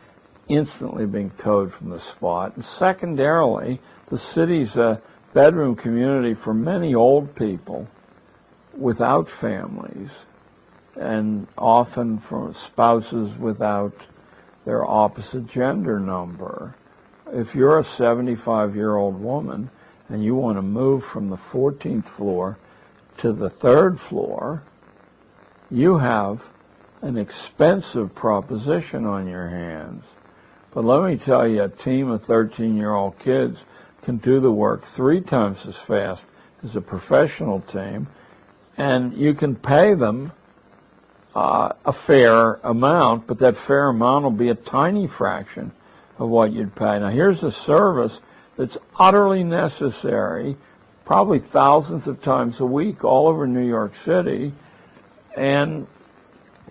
[0.48, 2.56] instantly being towed from the spot.
[2.56, 5.00] And secondarily, the city's a
[5.36, 7.86] bedroom community for many old people
[8.74, 10.12] without families
[10.96, 13.94] and often for spouses without
[14.64, 16.74] their opposite gender number.
[17.34, 19.70] If you're a 75 year old woman
[20.08, 22.58] and you want to move from the 14th floor
[23.18, 24.64] to the third floor,
[25.70, 26.47] you have
[27.01, 30.05] an expensive proposition on your hands.
[30.72, 33.66] But let me tell you, a team of 13 year old kids
[34.06, 36.24] can do the work three times as fast
[36.64, 38.08] as a professional team,
[38.78, 40.32] and you can pay them
[41.36, 45.72] uh, a fair amount, but that fair amount will be a tiny fraction
[46.20, 47.00] of what you'd pay.
[47.00, 48.20] Now, here's a service
[48.56, 50.56] that's utterly necessary,
[51.04, 54.54] probably thousands of times a week all over New York City,
[55.36, 55.88] and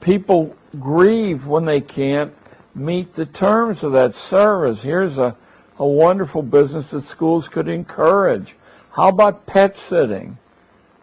[0.01, 2.33] people grieve when they can't
[2.77, 4.81] meet the terms of that service.
[4.81, 5.37] Here's a
[5.79, 8.55] a wonderful business that schools could encourage.
[8.93, 10.39] How about pet sitting?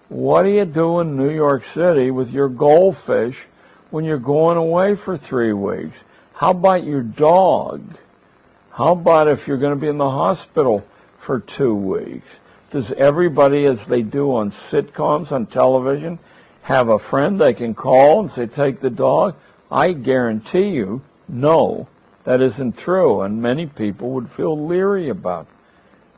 [0.10, 3.48] What do you do in New York City with your goldfish
[3.90, 5.98] when you're going away for three weeks?
[6.34, 7.84] How about your dog?
[8.72, 10.86] How about if you're going to be in the hospital
[11.20, 12.28] for two weeks?
[12.72, 16.20] Does everybody, as they do on sitcoms on television,
[16.64, 19.36] have a friend they can call and say, take the dog?
[19.70, 21.88] I guarantee you, no
[22.24, 25.48] that isn't true, and many people would feel leery about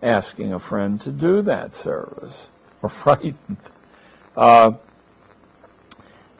[0.01, 2.47] asking a friend to do that service
[2.81, 3.57] or frightened.
[4.35, 4.73] Uh,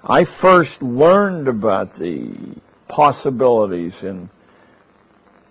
[0.04, 2.32] I first learned about the
[2.88, 4.30] possibilities in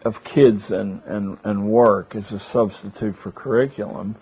[0.05, 4.16] of kids and, and, and work as a substitute for curriculum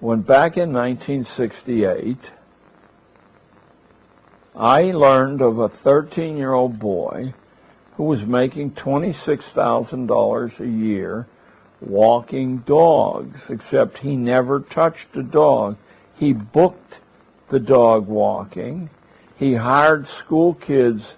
[0.00, 2.16] when back in 1968
[4.56, 7.34] I learned of a 13 year old boy
[8.00, 11.26] who was making $26,000 a year
[11.82, 15.76] walking dogs, except he never touched a dog.
[16.16, 17.00] He booked
[17.50, 18.88] the dog walking.
[19.36, 21.16] He hired school kids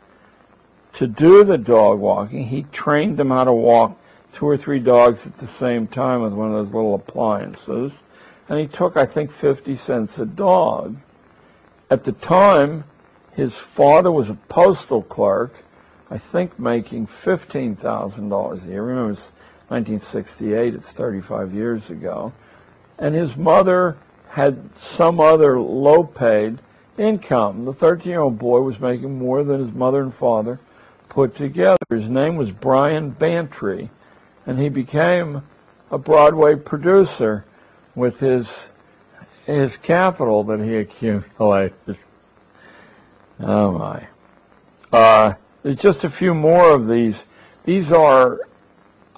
[0.94, 2.48] to do the dog walking.
[2.48, 3.96] He trained them how to walk
[4.32, 7.92] two or three dogs at the same time with one of those little appliances.
[8.48, 10.96] And he took, I think, 50 cents a dog.
[11.92, 12.82] At the time,
[13.34, 15.54] his father was a postal clerk,
[16.12, 18.82] I think making $15,000 a year.
[18.82, 19.30] Remember, it's
[19.68, 22.34] 1968, it's 35 years ago.
[22.98, 23.96] And his mother
[24.28, 26.58] had some other low paid
[26.98, 27.64] income.
[27.64, 30.60] The 13 year old boy was making more than his mother and father
[31.08, 31.78] put together.
[31.88, 33.88] His name was Brian Bantry,
[34.44, 35.42] and he became
[35.90, 37.46] a Broadway producer
[37.94, 38.68] with his
[39.46, 41.96] his capital that he accumulated.
[43.40, 44.08] Oh my.
[44.92, 47.16] Uh, there's just a few more of these.
[47.64, 48.40] These are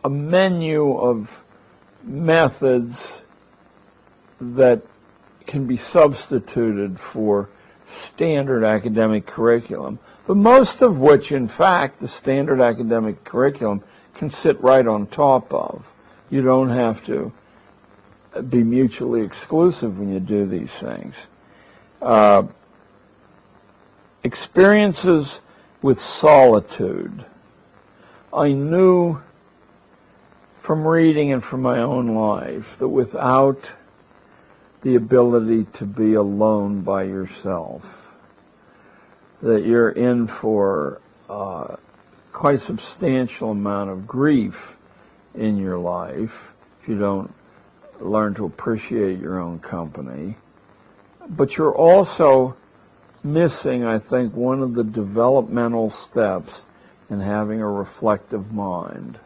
[0.03, 1.43] a menu of
[2.03, 3.03] methods
[4.41, 4.83] that
[5.47, 7.49] can be substituted for
[7.87, 13.83] standard academic curriculum, but most of which, in fact, the standard academic curriculum
[14.15, 15.91] can sit right on top of.
[16.31, 17.33] You don't have to
[18.49, 21.15] be mutually exclusive when you do these things.
[22.03, 22.45] Uh,
[24.23, 25.41] experiences
[25.85, 27.27] with solitude.
[28.32, 29.20] I knew
[30.59, 33.70] from reading and from my own life that without
[34.81, 38.15] the ability to be alone by yourself.
[39.43, 41.77] That you're in for uh,
[42.32, 44.78] quite a substantial amount of grief
[45.35, 47.31] in your life if you don't
[48.01, 50.39] learn to appreciate your own company.
[51.28, 52.56] But you're also
[53.25, 56.63] missing, I think, one of the developmental steps
[57.11, 59.19] in having a reflective mind.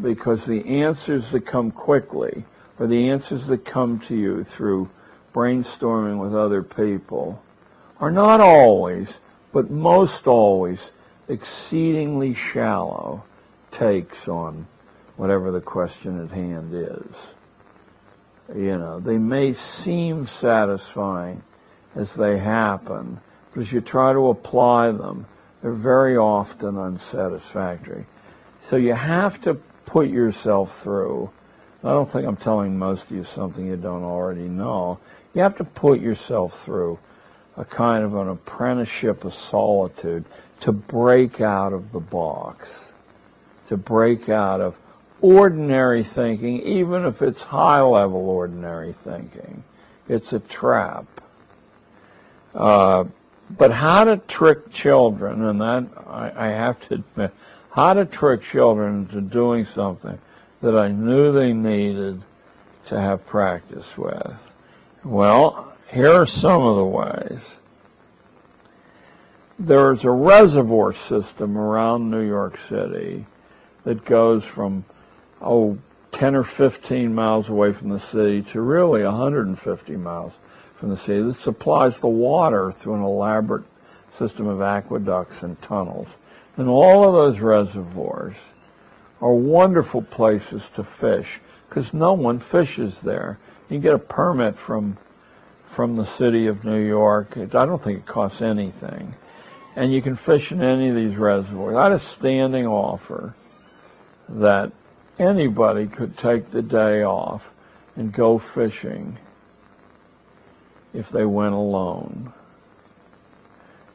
[0.00, 2.44] Because the answers that come quickly
[2.78, 4.90] or the answers that come to you through
[5.32, 7.42] brainstorming with other people
[7.98, 9.14] are not always,
[9.52, 10.92] but most always,
[11.28, 13.24] exceedingly shallow
[13.70, 14.66] takes on
[15.16, 17.16] whatever the question at hand is.
[18.56, 21.42] You know, they may seem satisfying
[21.94, 23.20] as they happen,
[23.52, 25.26] but as you try to apply them,
[25.62, 28.06] they're very often unsatisfactory.
[28.60, 29.54] So you have to
[29.84, 31.30] put yourself through
[31.82, 34.98] I don't think I'm telling most of you something you don't already know.
[35.34, 36.98] You have to put yourself through
[37.56, 40.24] a kind of an apprenticeship of solitude
[40.60, 42.92] to break out of the box,
[43.68, 44.76] to break out of
[45.22, 49.64] ordinary thinking, even if it's high level ordinary thinking.
[50.06, 51.06] It's a trap.
[52.54, 53.04] Uh,
[53.50, 57.32] but how to trick children, and that I, I have to admit,
[57.70, 60.18] how to trick children into doing something
[60.60, 62.22] that I knew they needed
[62.86, 64.52] to have practice with?
[65.04, 67.40] Well, here are some of the ways.
[69.58, 73.26] There's a reservoir system around New York City
[73.84, 74.84] that goes from,
[75.40, 75.78] oh,
[76.12, 80.32] 10 or 15 miles away from the city to really 150 miles
[80.80, 83.64] from the city that supplies the water through an elaborate
[84.16, 86.08] system of aqueducts and tunnels.
[86.56, 88.34] And all of those reservoirs
[89.20, 91.38] are wonderful places to fish
[91.68, 93.38] because no one fishes there.
[93.68, 94.96] You get a permit from
[95.68, 97.36] from the city of New York.
[97.36, 99.14] I don't think it costs anything.
[99.76, 101.76] And you can fish in any of these reservoirs.
[101.76, 103.34] I had a standing offer
[104.28, 104.72] that
[105.18, 107.52] anybody could take the day off
[107.94, 109.18] and go fishing
[110.94, 112.32] if they went alone.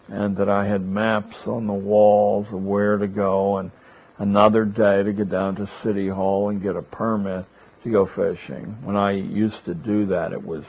[0.08, 3.72] And that I had maps on the walls of where to go and
[4.20, 7.46] another day to get down to City Hall and get a permit
[7.84, 8.78] to go fishing.
[8.84, 10.66] When I used to do that, it was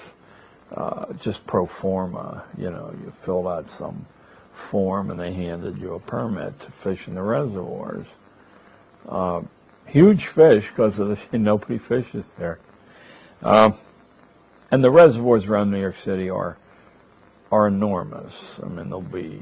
[0.75, 2.45] uh, just pro forma.
[2.59, 4.07] You know, you filled out some
[4.53, 8.07] form and they handed you a permit to fish in the reservoirs.
[9.09, 9.43] Uh,
[9.87, 10.99] huge fish because
[11.33, 12.59] nobody fishes there.
[13.43, 13.71] Uh,
[14.71, 16.57] and the reservoirs around New York City are
[17.53, 18.59] are enormous.
[18.63, 19.41] I mean, there'll be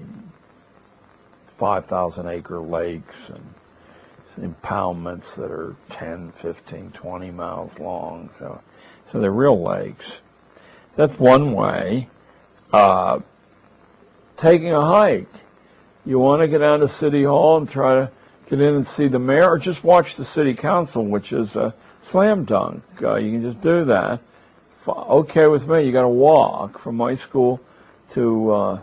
[1.57, 8.29] 5,000 acre lakes and impoundments that are 10, 15, 20 miles long.
[8.39, 8.61] So,
[9.11, 10.19] so they're real lakes.
[10.97, 12.09] That's one way.
[12.73, 13.21] Uh,
[14.37, 15.33] taking a hike.
[16.05, 18.11] You want to get down to City Hall and try to
[18.51, 21.73] get in and see the mayor, or just watch the city council, which is a
[22.03, 22.83] slam dunk.
[23.01, 24.21] Uh, you can just do that.
[24.87, 25.83] Okay with me.
[25.83, 27.61] You got to walk from my school
[28.11, 28.83] to uh,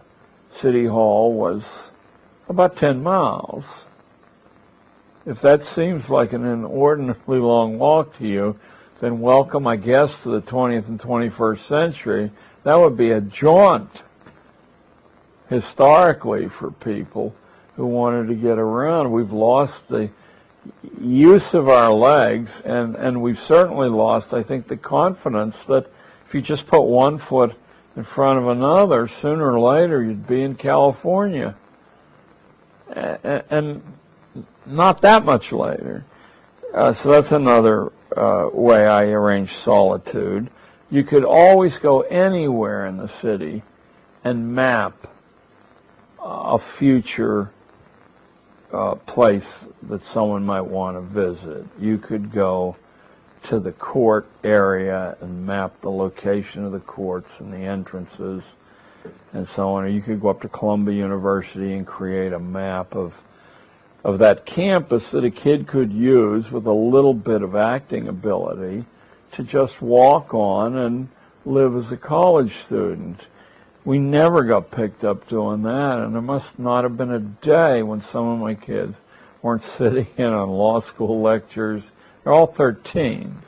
[0.50, 1.92] City Hall was
[2.50, 3.66] about 10 miles.
[5.28, 8.60] If that seems like an inordinately long walk to you,
[9.00, 12.32] then welcome, I guess, to the 20th and 21st century.
[12.64, 14.02] That would be a jaunt
[15.50, 17.36] historically for people
[17.76, 19.12] who wanted to get around.
[19.12, 20.10] We've lost the
[21.00, 25.88] use of our legs, and, and we've certainly lost, I think, the confidence that
[26.26, 27.56] if you just put one foot
[27.96, 31.56] in front of another, sooner or later you'd be in California.
[32.88, 33.82] And
[34.66, 36.06] not that much later.
[36.74, 40.50] Uh, so that's another uh, way I arrange solitude.
[40.90, 43.64] You could always go anywhere in the city
[44.24, 45.08] and map
[46.24, 47.52] a future
[48.74, 51.66] uh, place that someone might want to visit.
[51.80, 52.76] You could go
[53.44, 58.44] to the court area and map the location of the courts and the entrances
[59.34, 59.86] and so on.
[59.86, 63.20] Or you could go up to Columbia University and create a map of
[64.04, 68.84] of that campus that a kid could use with a little bit of acting ability
[69.32, 71.08] to just walk on and
[71.46, 73.20] live as a college student.
[73.84, 77.82] We never got picked up doing that, and there must not have been a day
[77.82, 78.96] when some of my kids
[79.42, 81.92] weren't sitting in on law school lectures.
[82.24, 83.42] They're all 13.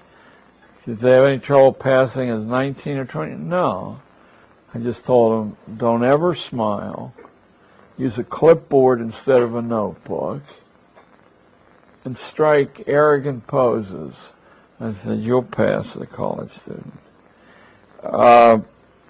[0.85, 3.35] Did they have any trouble passing as 19 or 20?
[3.35, 4.01] No.
[4.73, 7.13] I just told them, don't ever smile.
[7.97, 10.41] Use a clipboard instead of a notebook.
[12.03, 14.33] And strike arrogant poses.
[14.79, 16.99] I said, you'll pass as a college student.
[18.01, 18.59] Uh,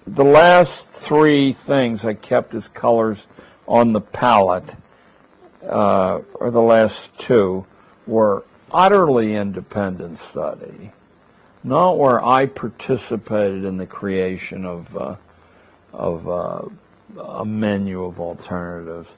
[0.06, 3.18] the last three things I kept as colors
[3.66, 4.68] on the palette,
[5.66, 7.64] uh, or the last two,
[8.06, 10.92] were utterly independent study,
[11.62, 15.16] not where I participated in the creation of uh,
[15.92, 16.62] of uh,
[17.22, 19.08] a menu of alternatives,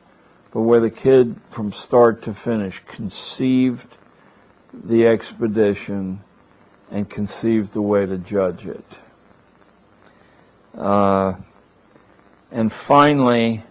[0.53, 3.97] but where the kid from start to finish conceived
[4.73, 6.21] the expedition
[6.91, 8.99] and conceived the way to judge it.
[10.77, 11.35] Uh,
[12.51, 13.63] and finally,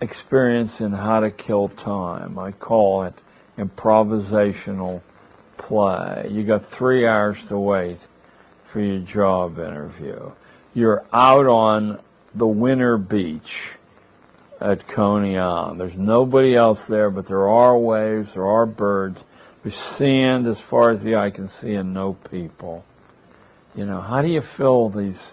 [0.00, 2.38] experience in how to kill time.
[2.38, 3.14] I call it
[3.58, 5.02] improvisational
[5.56, 6.28] play.
[6.30, 7.98] You got three hours to wait
[8.66, 10.32] for your job interview.
[10.74, 12.00] You're out on
[12.34, 13.70] the winter beach
[14.60, 15.80] at Coney Island.
[15.80, 19.20] There's nobody else there, but there are waves, there are birds,
[19.62, 22.84] there's sand as far as the eye can see, and no people.
[23.74, 25.32] You know, how do you fill these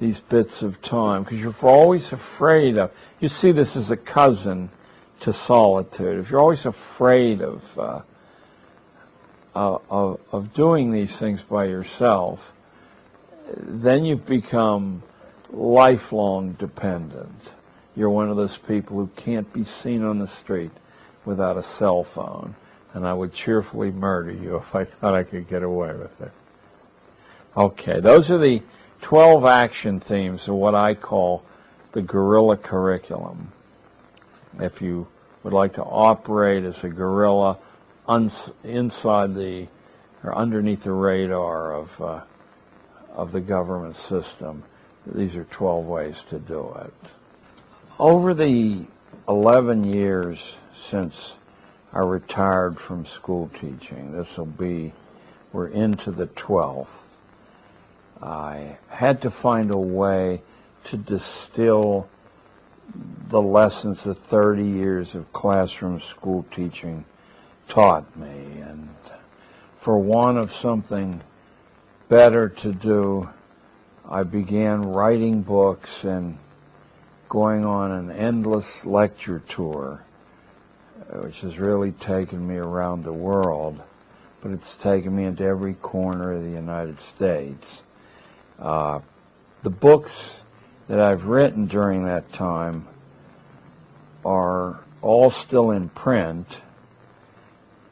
[0.00, 1.24] these bits of time?
[1.24, 2.92] Because you're always afraid of.
[3.20, 4.70] You see this as a cousin
[5.20, 6.20] to solitude.
[6.20, 8.00] If you're always afraid of uh,
[9.54, 12.52] of, of doing these things by yourself,
[13.56, 15.02] then you've become
[15.50, 17.50] lifelong dependent.
[17.96, 20.72] You're one of those people who can't be seen on the street
[21.24, 22.56] without a cell phone,
[22.92, 26.32] and I would cheerfully murder you if I thought I could get away with it.
[27.56, 28.62] Okay, those are the
[29.02, 31.44] 12 action themes of what I call
[31.92, 33.52] the guerrilla curriculum.
[34.58, 35.06] If you
[35.42, 37.58] would like to operate as a guerrilla
[38.64, 39.68] inside the
[40.22, 42.20] or underneath the radar of uh,
[43.14, 44.62] of the government system.
[45.06, 46.94] These are 12 ways to do it.
[47.98, 48.86] Over the
[49.28, 50.54] 11 years
[50.90, 51.34] since
[51.92, 54.92] I retired from school teaching, this will be,
[55.52, 56.88] we're into the 12th,
[58.24, 60.40] I had to find a way
[60.84, 62.08] to distill
[63.28, 67.04] the lessons that 30 years of classroom school teaching
[67.68, 68.60] taught me.
[68.62, 68.88] And
[69.78, 71.20] for want of something
[72.08, 73.28] better to do,
[74.08, 76.38] I began writing books and
[77.28, 80.02] going on an endless lecture tour,
[81.12, 83.82] uh, which has really taken me around the world,
[84.40, 87.82] but it's taken me into every corner of the United States.
[88.58, 89.00] Uh,
[89.62, 90.30] the books
[90.88, 92.86] that I've written during that time
[94.24, 96.46] are all still in print,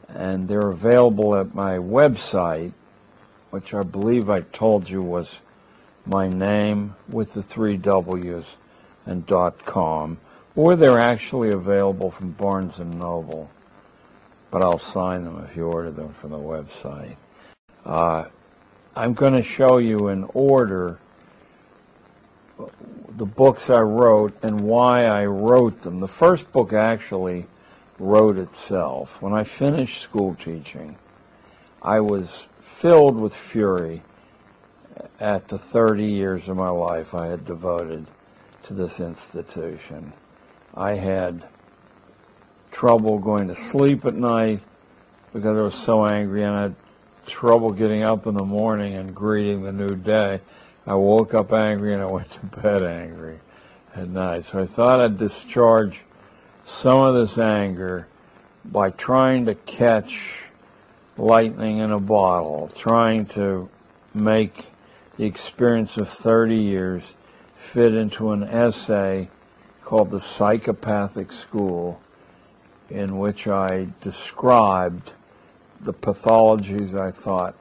[0.07, 2.73] and they're available at my website,
[3.49, 5.37] which I believe I told you was
[6.05, 8.45] my name with the three W's
[9.05, 10.19] and dot com,
[10.55, 13.49] or they're actually available from Barnes and Noble,
[14.51, 17.15] but I'll sign them if you order them from the website.
[17.85, 18.25] Uh,
[18.95, 20.99] I'm going to show you in order
[23.17, 25.99] the books I wrote and why I wrote them.
[25.99, 27.47] The first book actually
[27.97, 29.19] wrote itself.
[29.19, 30.97] When I finished school teaching,
[31.81, 34.03] I was filled with fury
[35.19, 38.05] at the 30 years of my life I had devoted
[38.63, 40.13] to this institution.
[40.75, 41.47] I had
[42.71, 44.59] trouble going to sleep at night
[45.33, 46.75] because I was so angry and I had
[47.25, 50.39] trouble getting up in the morning and greeting the new day.
[50.85, 53.39] I woke up angry and I went to bed angry
[53.95, 54.45] at night.
[54.45, 56.01] So I thought I'd discharge
[56.65, 58.07] some of this anger
[58.65, 60.39] by trying to catch
[61.17, 63.69] lightning in a bottle, trying to
[64.13, 64.65] make
[65.17, 67.03] the experience of 30 years
[67.71, 69.29] fit into an essay
[69.83, 72.01] called The Psychopathic School,
[72.89, 75.11] in which I described
[75.83, 77.55] the pathologies I thought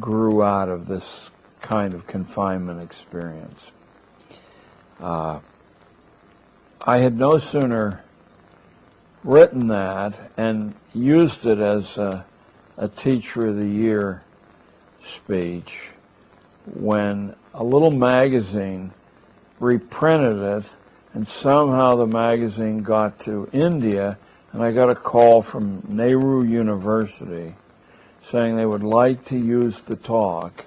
[0.00, 1.30] grew out of this
[1.60, 3.60] kind of confinement experience.
[5.00, 5.40] Uh,
[6.80, 8.02] I had no sooner
[9.22, 12.24] written that and used it as a,
[12.76, 14.22] a Teacher of the Year
[15.16, 15.72] speech
[16.74, 18.92] when a little magazine
[19.60, 20.70] reprinted it
[21.12, 24.18] and somehow the magazine got to India
[24.56, 27.54] and I got a call from Nehru University
[28.30, 30.64] saying they would like to use the talk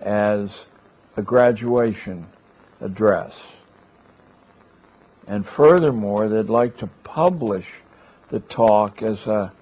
[0.00, 0.66] as
[1.16, 2.26] a graduation
[2.80, 3.52] address.
[5.28, 7.66] And furthermore, they'd like to publish
[8.28, 9.52] the talk as a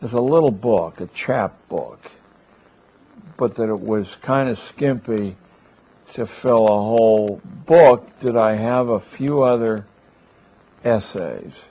[0.00, 2.08] as a little book, a chap book,
[3.36, 5.34] but that it was kind of skimpy
[6.12, 8.16] to fill a whole book.
[8.20, 9.86] Did I have a few other
[10.84, 11.62] essays?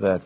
[0.00, 0.22] That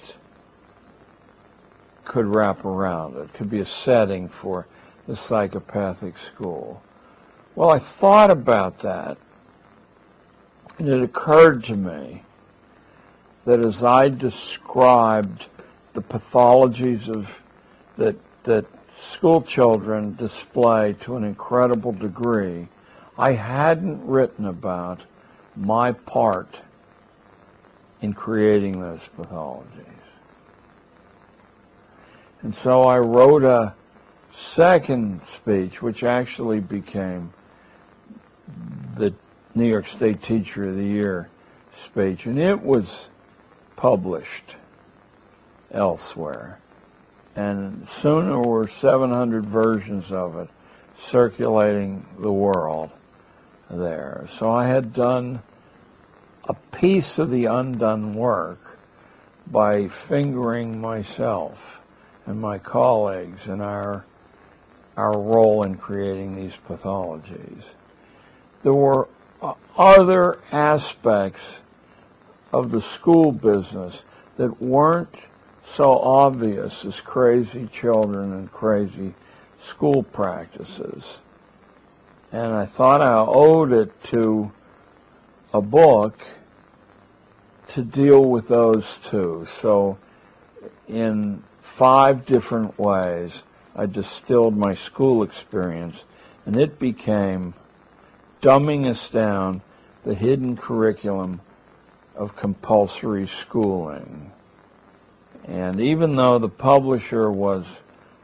[2.05, 4.67] could wrap around it, could be a setting for
[5.07, 6.83] the psychopathic school.
[7.55, 9.19] Well, I thought about that,
[10.79, 12.23] and it occurred to me
[13.45, 15.47] that as I described
[15.95, 17.29] the pathologies of
[17.97, 18.65] that that
[18.97, 22.69] school children display to an incredible degree,
[23.19, 25.03] I hadn't written about
[25.57, 26.61] my part
[28.01, 29.85] in creating those pathologies.
[32.43, 33.75] And so I wrote a
[34.33, 37.33] second speech, which actually became
[38.97, 39.13] the
[39.55, 41.29] New York State Teacher of the Year
[41.85, 43.09] speech, and it was
[43.77, 44.55] published
[45.73, 46.61] elsewhere.
[47.35, 50.49] And soon there were 700 versions of it
[50.97, 52.91] circulating the world
[53.71, 54.27] there.
[54.29, 55.43] So I had done
[56.49, 58.79] a piece of the undone work
[59.47, 61.79] by fingering myself
[62.27, 64.05] and my colleagues and our
[64.97, 67.63] our role in creating these pathologies.
[68.65, 69.09] There were
[69.41, 71.41] uh, other aspects
[72.53, 74.03] of the school business
[74.39, 75.15] that weren't
[75.65, 79.15] so obvious as crazy children and crazy
[79.61, 81.19] school practices.
[82.33, 84.51] And I thought I owed it to
[85.53, 86.21] a book
[87.69, 89.47] to deal with those two.
[89.61, 89.99] So,
[90.89, 93.43] in five different ways,
[93.77, 96.03] I distilled my school experience,
[96.47, 97.55] and it became
[98.41, 99.63] dumbing us down
[100.05, 101.41] the hidden curriculum
[102.17, 104.33] of compulsory schooling.
[105.45, 107.67] And even though the publisher was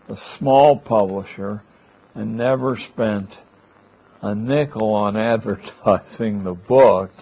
[0.09, 1.63] a small publisher
[2.15, 3.39] and never spent
[4.23, 7.13] a nickel on advertising the book,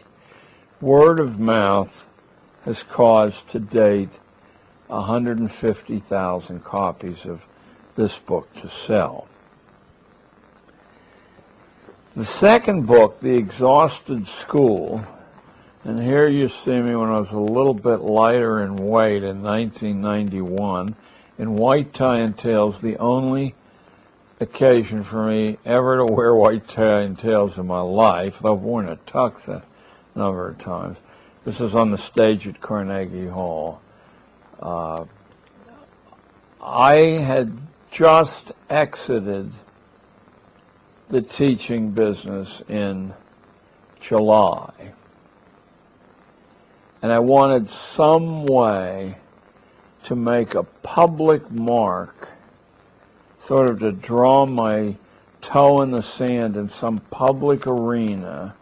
[0.80, 2.08] word of mouth
[2.64, 4.10] has caused to date
[4.88, 7.42] 150,000 copies of
[7.96, 9.26] this book to sell.
[12.14, 15.02] The second book, The Exhausted School,
[15.84, 19.42] and here you see me when I was a little bit lighter in weight in
[19.42, 20.94] 1991,
[21.38, 23.54] in white tie and tails, the only
[24.40, 28.44] occasion for me ever to wear white tie and tails in my life.
[28.44, 29.64] I've worn a tux a
[30.14, 30.98] number of times.
[31.44, 33.80] This is on the stage at Carnegie Hall.
[34.60, 35.06] Uh,
[36.62, 37.58] I had
[37.90, 39.50] just exited
[41.08, 43.12] the teaching business in
[44.00, 44.92] July.
[47.02, 49.16] And I wanted some way
[50.04, 52.30] to make a public mark,
[53.42, 54.96] sort of to draw my
[55.40, 58.54] toe in the sand in some public arena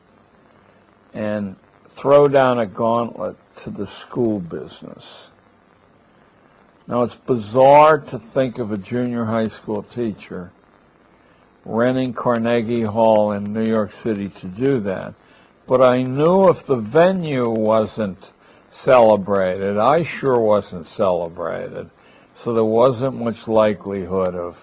[1.12, 1.56] and
[2.00, 5.28] throw down a gauntlet to the school business.
[6.86, 10.50] Now it's bizarre to think of a junior high school teacher
[11.64, 15.14] renting Carnegie Hall in New York City to do that.
[15.66, 18.30] But I knew if the venue wasn't
[18.70, 21.90] celebrated, I sure wasn't celebrated.
[22.42, 24.56] So there wasn't much likelihood of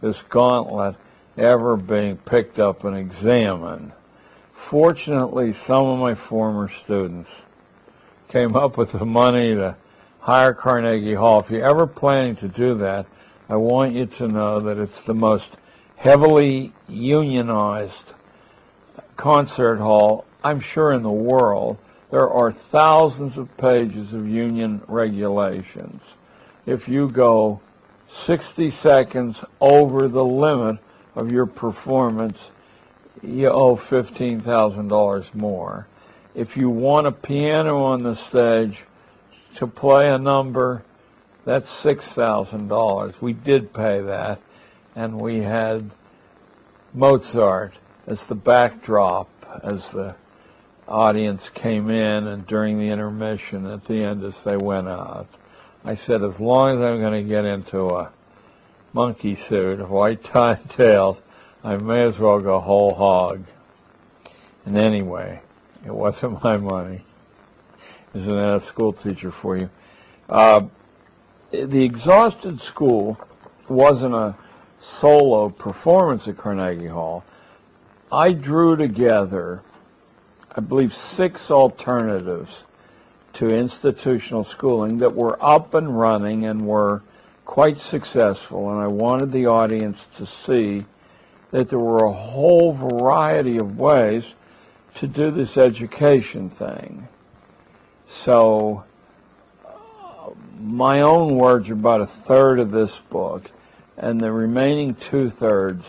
[0.00, 0.94] this gauntlet
[1.36, 3.92] ever being picked up and examined.
[4.70, 7.30] Fortunately, some of my former students
[8.28, 9.76] came up with the money to
[10.20, 11.40] hire Carnegie Hall.
[11.40, 13.04] If you're ever planning to do that,
[13.50, 15.58] I want you to know that it's the most
[15.96, 18.14] heavily unionized
[19.16, 21.76] concert hall, I'm sure, in the world.
[22.10, 26.00] There are thousands of pages of union regulations.
[26.64, 27.60] If you go
[28.08, 30.78] 60 seconds over the limit
[31.14, 32.50] of your performance,
[33.26, 35.86] you owe $15,000 more.
[36.34, 38.80] If you want a piano on the stage
[39.56, 40.84] to play a number,
[41.44, 43.20] that's $6,000.
[43.20, 44.40] We did pay that,
[44.96, 45.90] and we had
[46.92, 47.74] Mozart
[48.06, 49.28] as the backdrop
[49.62, 50.16] as the
[50.86, 55.26] audience came in and during the intermission at the end as they went out.
[55.84, 58.10] I said, as long as I'm going to get into a
[58.92, 61.22] monkey suit, white tie tails,
[61.64, 63.42] I may as well go whole hog.
[64.66, 65.40] And anyway,
[65.86, 67.02] it wasn't my money.
[68.14, 69.70] Isn't that a school teacher for you?
[70.28, 70.66] Uh,
[71.50, 73.18] the Exhausted School
[73.68, 74.36] wasn't a
[74.80, 77.24] solo performance at Carnegie Hall.
[78.12, 79.62] I drew together,
[80.54, 82.64] I believe, six alternatives
[83.34, 87.02] to institutional schooling that were up and running and were
[87.46, 88.70] quite successful.
[88.70, 90.84] And I wanted the audience to see
[91.54, 94.34] that there were a whole variety of ways
[94.96, 97.06] to do this education thing.
[98.10, 98.82] So,
[99.64, 103.52] uh, my own words are about a third of this book,
[103.96, 105.84] and the remaining two thirds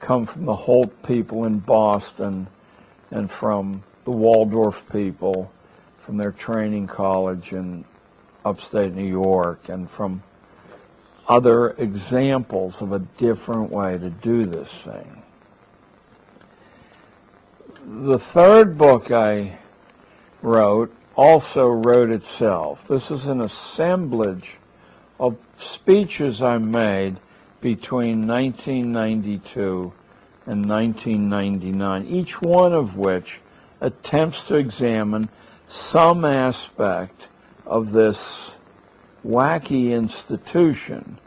[0.00, 2.46] come from the Holt people in Boston
[3.10, 5.52] and from the Waldorf people
[5.98, 7.84] from their training college in
[8.42, 10.22] upstate New York and from
[11.28, 15.22] other examples of a different way to do this thing.
[17.84, 19.58] The third book I
[20.42, 22.86] wrote also wrote itself.
[22.88, 24.52] This is an assemblage
[25.20, 27.16] of speeches I made
[27.60, 29.92] between 1992
[30.46, 33.40] and 1999, each one of which
[33.80, 35.28] attempts to examine
[35.68, 37.26] some aspect
[37.66, 38.52] of this
[39.26, 41.18] wacky institution.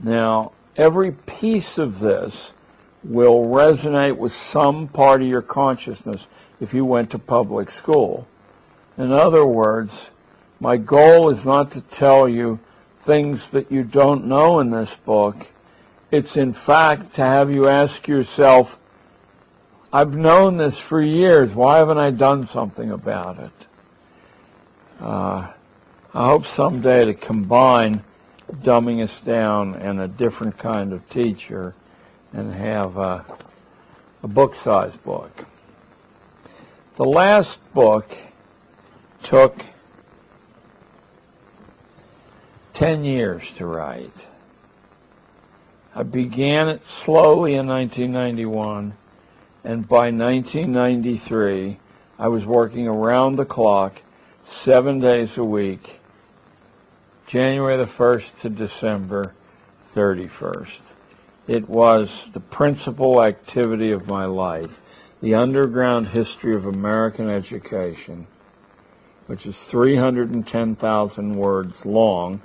[0.00, 2.52] Now, every piece of this
[3.04, 6.26] will resonate with some part of your consciousness
[6.60, 8.26] if you went to public school.
[8.96, 9.92] In other words,
[10.60, 12.58] my goal is not to tell you
[13.04, 15.46] things that you don't know in this book.
[16.10, 18.78] It's in fact to have you ask yourself,
[19.92, 21.54] I've known this for years.
[21.54, 23.66] Why haven't I done something about it?
[25.00, 25.52] Uh,
[26.14, 28.02] I hope someday to combine
[28.62, 31.74] dumbing us down and a different kind of teacher
[32.32, 33.24] and have a,
[34.22, 35.44] a book-sized book.
[36.96, 38.16] The last book
[39.22, 39.62] took
[42.72, 44.26] 10 years to write.
[45.94, 48.94] I began it slowly in 1991,
[49.62, 51.78] and by 1993,
[52.18, 54.00] I was working around the clock,
[54.50, 56.00] seven days a week,
[57.26, 59.34] January the 1st to December
[59.94, 60.80] 31st.
[61.46, 64.80] It was the principal activity of my life,
[65.20, 68.26] the underground history of American education
[69.28, 72.40] which is 310,000 words long,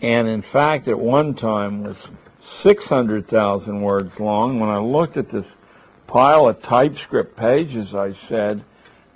[0.00, 2.08] and in fact at one time was
[2.42, 4.58] 600,000 words long.
[4.58, 5.46] When I looked at this
[6.06, 8.64] pile of typescript pages, I said,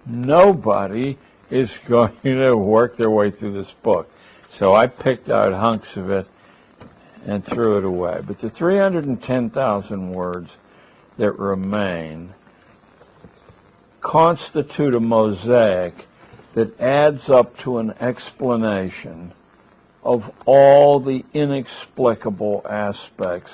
[0.04, 1.16] nobody
[1.50, 4.10] is going to work their way through this book.
[4.50, 6.26] So I picked out hunks of it
[7.26, 8.20] and threw it away.
[8.26, 10.50] But the 310,000 words
[11.18, 12.34] that remain
[14.00, 16.06] constitute a mosaic
[16.54, 19.32] that adds up to an explanation
[20.02, 23.52] of all the inexplicable aspects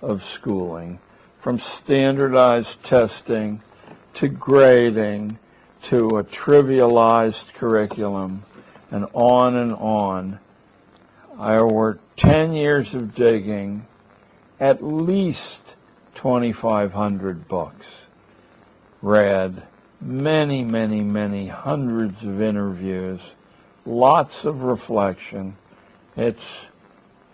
[0.00, 0.98] of schooling,
[1.40, 3.60] from standardized testing
[4.14, 5.38] to grading
[5.84, 8.44] to a trivialized curriculum
[8.90, 10.38] and on and on.
[11.38, 13.86] I worked 10 years of digging,
[14.60, 15.60] at least
[16.14, 17.86] 2,500 books
[19.04, 19.62] read,
[20.00, 23.20] many, many, many hundreds of interviews,
[23.84, 25.56] lots of reflection.
[26.16, 26.66] It's,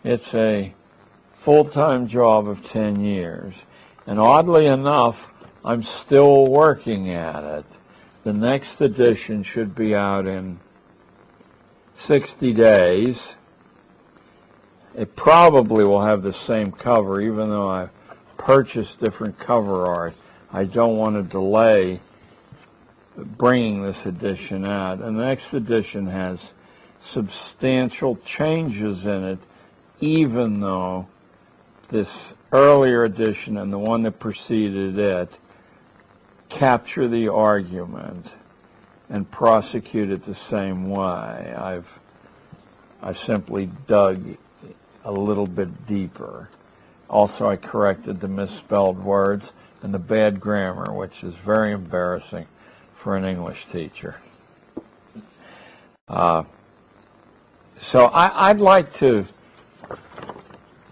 [0.02, 0.74] it's a
[1.34, 3.54] full-time job of 10 years.
[4.06, 5.30] And oddly enough,
[5.64, 7.66] I'm still working at it.
[8.22, 10.60] The next edition should be out in
[11.94, 13.34] 60 days.
[14.94, 17.90] It probably will have the same cover, even though I've
[18.36, 20.14] purchased different cover art.
[20.52, 22.00] I don't want to delay
[23.16, 25.00] bringing this edition out.
[25.00, 26.40] And the next edition has
[27.02, 29.38] substantial changes in it,
[30.00, 31.06] even though
[31.88, 35.32] this earlier edition and the one that preceded it
[36.50, 38.26] capture the argument
[39.08, 41.54] and prosecute it the same way.
[41.56, 41.98] I've
[43.02, 44.36] I simply dug
[45.04, 46.50] a little bit deeper.
[47.08, 49.52] Also, I corrected the misspelled words
[49.82, 52.46] and the bad grammar, which is very embarrassing
[52.94, 54.16] for an English teacher.
[56.06, 56.44] Uh,
[57.80, 59.26] so I, I'd like to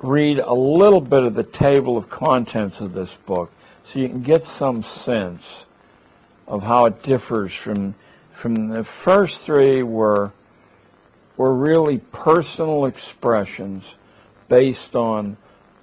[0.00, 3.52] read a little bit of the table of contents of this book
[3.92, 5.64] so you can get some sense
[6.46, 7.94] of how it differs from
[8.32, 10.30] from the first three were
[11.36, 13.84] were really personal expressions
[14.48, 15.36] based on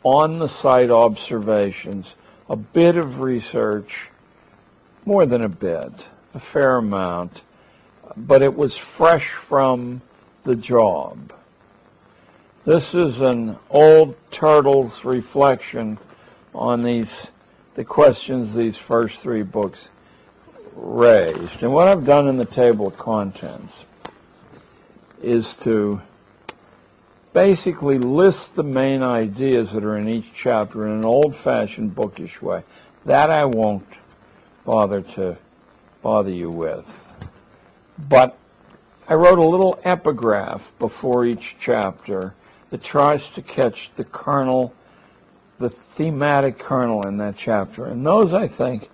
[0.03, 2.05] on the site observations,
[2.47, 4.09] a bit of research,
[5.03, 7.41] more than a bit, a fair amount,
[8.15, 10.01] but it was fresh from
[10.43, 11.33] the job.
[12.65, 15.97] This is an old turtle's reflection
[16.53, 17.31] on these
[17.75, 19.89] the questions these first three books
[20.75, 21.61] raised.
[21.61, 23.85] And what I've done in the table of contents
[25.21, 26.01] is to
[27.33, 32.63] basically list the main ideas that are in each chapter in an old-fashioned bookish way.
[33.05, 33.87] That I won't
[34.63, 35.37] bother to
[36.01, 36.89] bother you with.
[37.97, 38.37] But
[39.07, 42.33] I wrote a little epigraph before each chapter
[42.69, 44.73] that tries to catch the kernel,
[45.59, 47.85] the thematic kernel in that chapter.
[47.85, 48.89] And those, I think,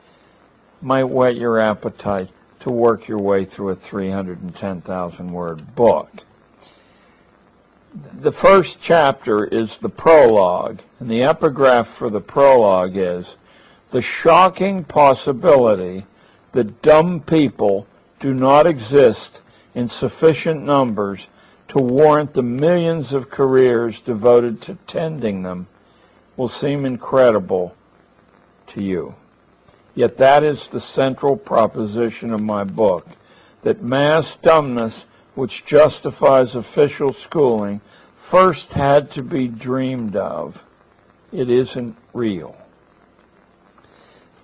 [0.81, 2.29] might whet your appetite
[2.61, 6.23] to work your way through a 310,000 word book
[7.93, 13.35] the first chapter is the prologue, and the epigraph for the prologue is
[13.91, 16.05] the shocking possibility
[16.53, 17.85] that dumb people
[18.19, 19.41] do not exist
[19.75, 21.27] in sufficient numbers
[21.67, 25.67] to warrant the millions of careers devoted to tending them
[26.37, 27.75] will seem incredible
[28.67, 29.15] to you.
[29.93, 33.07] Yet that is the central proposition of my book,
[33.63, 35.05] that mass dumbness
[35.35, 37.81] which justifies official schooling
[38.17, 40.63] first had to be dreamed of.
[41.31, 42.55] It isn't real.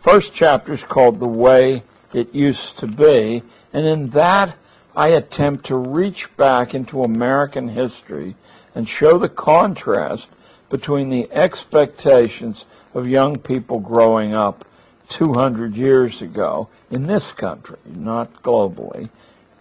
[0.01, 1.83] First chapter is called The Way
[2.13, 3.43] It Used to Be,
[3.73, 4.55] and in that
[4.95, 8.35] I attempt to reach back into American history
[8.73, 10.29] and show the contrast
[10.69, 14.65] between the expectations of young people growing up
[15.09, 19.09] 200 years ago in this country, not globally,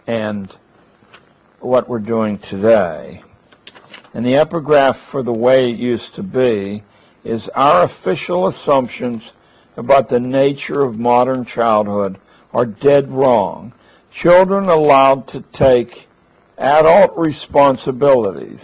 [0.05, 0.55] and
[1.59, 3.21] what we're doing today.
[4.13, 6.83] And the epigraph for the way it used to be
[7.23, 9.31] is our official assumptions
[9.75, 12.17] about the nature of modern childhood
[12.53, 13.73] are dead wrong.
[14.11, 16.07] Children allowed to take
[16.57, 18.59] adult responsibilities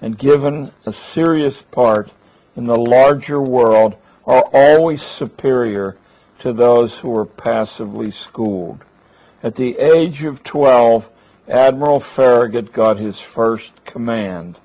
[0.00, 2.10] and given a serious part
[2.56, 3.96] in the larger world
[4.26, 5.96] are always superior
[6.38, 8.84] to those who are passively schooled.
[9.42, 11.08] At the age of 12,
[11.48, 14.58] Admiral Farragut got his first command.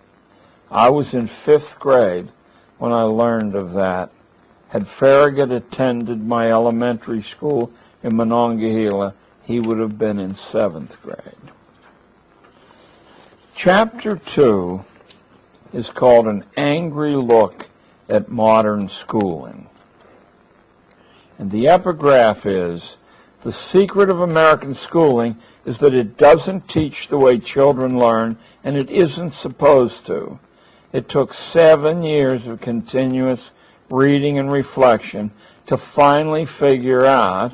[0.69, 2.29] I was in fifth grade
[2.77, 4.11] when I learned of that.
[4.69, 11.51] Had Farragut attended my elementary school in Monongahela, he would have been in seventh grade.
[13.55, 14.83] Chapter 2
[15.73, 17.67] is called An Angry Look
[18.07, 19.67] at Modern Schooling.
[21.39, 22.95] And the epigraph is,
[23.41, 28.77] the secret of American schooling is that it doesn't teach the way children learn, and
[28.77, 30.39] it isn't supposed to.
[30.93, 33.49] It took seven years of continuous
[33.89, 35.31] reading and reflection
[35.65, 37.53] to finally figure out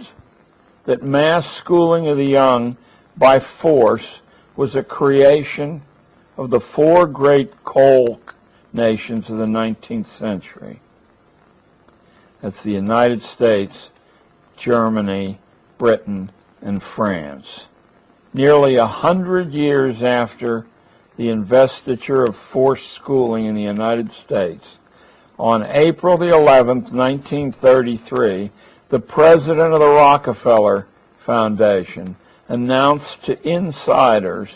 [0.86, 2.78] that mass schooling of the young
[3.16, 4.20] by force
[4.56, 5.82] was a creation
[6.40, 8.20] of the four great coal
[8.72, 10.80] nations of the 19th century.
[12.41, 13.90] That's the United States,
[14.57, 15.40] Germany,
[15.78, 17.68] Britain, and France
[18.34, 20.66] nearly a hundred years after
[21.18, 24.78] the investiture of forced schooling in the United States,
[25.38, 28.52] on April the 11th, 1933,
[28.90, 30.88] the president of the Rockefeller
[31.20, 32.16] Foundation
[32.48, 34.49] announced to insiders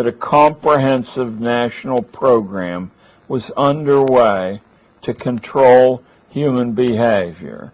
[0.00, 2.90] that a comprehensive national program
[3.28, 4.58] was underway
[5.02, 7.70] to control human behavior.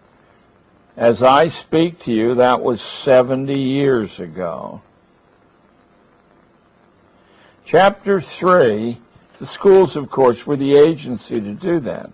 [0.97, 4.81] As I speak to you, that was 70 years ago.
[7.63, 8.97] Chapter 3,
[9.39, 12.11] the schools, of course, were the agency to do that.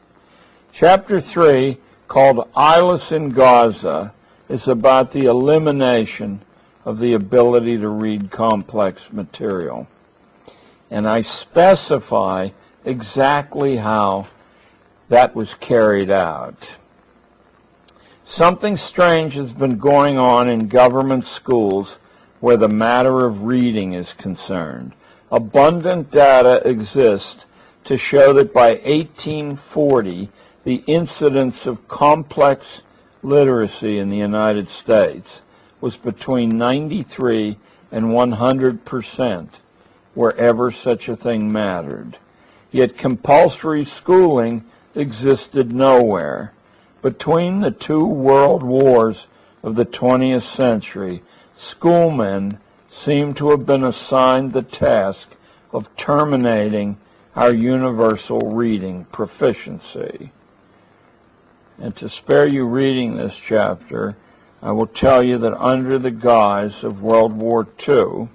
[0.72, 4.14] Chapter 3, called Eyeless in Gaza,
[4.48, 6.42] is about the elimination
[6.86, 9.88] of the ability to read complex material.
[10.94, 12.50] And I specify
[12.86, 14.28] exactly how
[15.10, 16.70] that was carried out.
[18.26, 21.98] Something strange has been going on in government schools
[22.42, 24.94] where the matter of reading is concerned.
[25.32, 27.48] Abundant data exists
[27.86, 30.30] to show that by 1840,
[30.64, 32.84] the incidence of complex
[33.24, 35.42] literacy in the United States
[35.82, 37.58] was between 93
[37.92, 39.56] and 100 percent
[40.14, 42.18] wherever such a thing mattered.
[42.72, 44.66] Yet compulsory schooling
[44.96, 46.54] existed nowhere.
[47.02, 49.28] Between the two world wars
[49.62, 51.24] of the 20th century,
[51.58, 52.60] schoolmen
[52.92, 55.30] seem to have been assigned the task
[55.72, 56.98] of terminating
[57.36, 60.32] our universal reading proficiency.
[61.80, 64.16] And to spare you reading this chapter,
[64.62, 68.30] I will tell you that under the guise of World War II,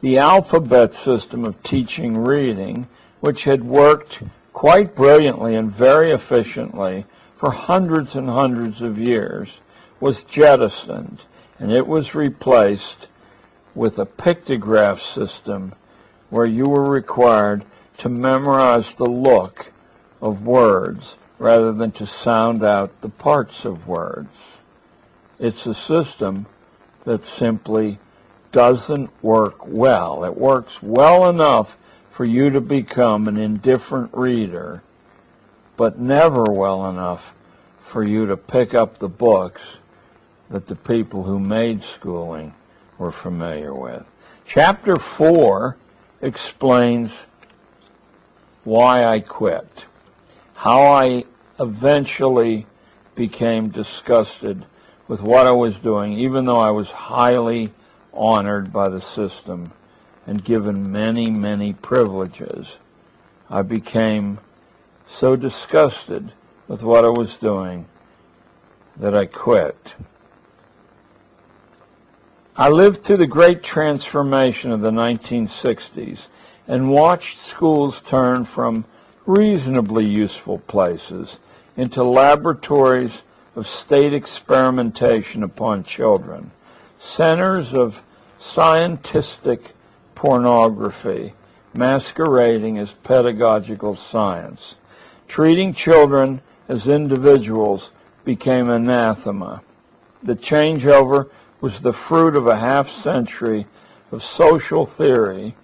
[0.00, 2.88] the alphabet system of teaching reading,
[3.20, 4.22] which had worked
[4.52, 7.04] quite brilliantly and very efficiently
[7.36, 9.60] for hundreds and hundreds of years,
[10.00, 11.22] was jettisoned,
[11.58, 13.06] and it was replaced
[13.74, 15.74] with a pictograph system
[16.30, 17.64] where you were required
[17.96, 19.72] to memorize the look
[20.20, 24.28] of words rather than to sound out the parts of words.
[25.38, 26.46] It's a system
[27.04, 27.98] that simply
[28.52, 30.24] doesn't work well.
[30.24, 31.76] It works well enough
[32.10, 34.82] for you to become an indifferent reader,
[35.76, 37.34] but never well enough
[37.80, 39.62] for you to pick up the books
[40.50, 42.54] that the people who made schooling
[42.98, 44.04] were familiar with.
[44.44, 45.76] Chapter 4
[46.20, 47.12] explains
[48.64, 49.86] why I quit
[50.58, 51.22] how I
[51.60, 52.66] eventually
[53.14, 54.66] became disgusted
[55.06, 57.72] with what I was doing, even though I was highly
[58.18, 59.72] honored by the system
[60.26, 62.76] and given many, many privileges.
[63.48, 64.40] I became
[65.08, 66.32] so disgusted
[66.66, 67.86] with what I was doing
[68.96, 69.94] that I quit.
[72.56, 76.26] I lived through the great transformation of the 1960s
[76.66, 78.84] and watched schools turn from
[79.24, 81.38] reasonably useful places
[81.76, 83.22] into laboratories
[83.54, 86.50] of state experimentation upon children,
[86.98, 88.02] centers of
[88.40, 89.74] scientific
[90.14, 91.34] pornography
[91.74, 94.74] masquerading as pedagogical science.
[95.26, 97.90] Treating children as individuals
[98.24, 99.62] became anathema.
[100.22, 103.66] The changeover was the fruit of a half century
[104.10, 105.54] of social theory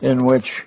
[0.00, 0.66] in which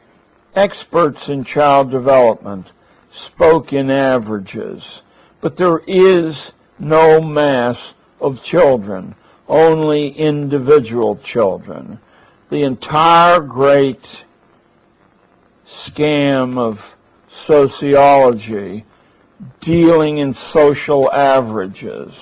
[0.56, 2.68] experts in child development
[3.12, 5.02] spoke in averages,
[5.42, 9.16] but there is no mass of children,
[9.48, 12.00] only individual children.
[12.50, 14.24] The entire great
[15.68, 16.96] scam of
[17.32, 18.86] sociology
[19.60, 22.14] dealing in social averages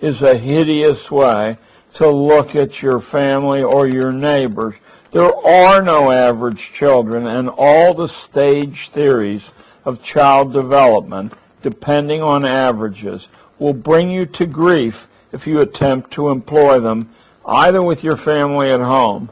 [0.00, 1.58] is a hideous way
[1.94, 4.74] to look at your family or your neighbors
[5.14, 9.52] there are no average children, and all the stage theories
[9.84, 13.28] of child development, depending on averages,
[13.60, 17.10] will bring you to grief if you attempt to employ them
[17.44, 19.28] either with your family at home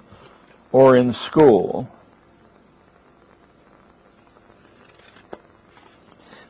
[0.72, 1.88] or in school.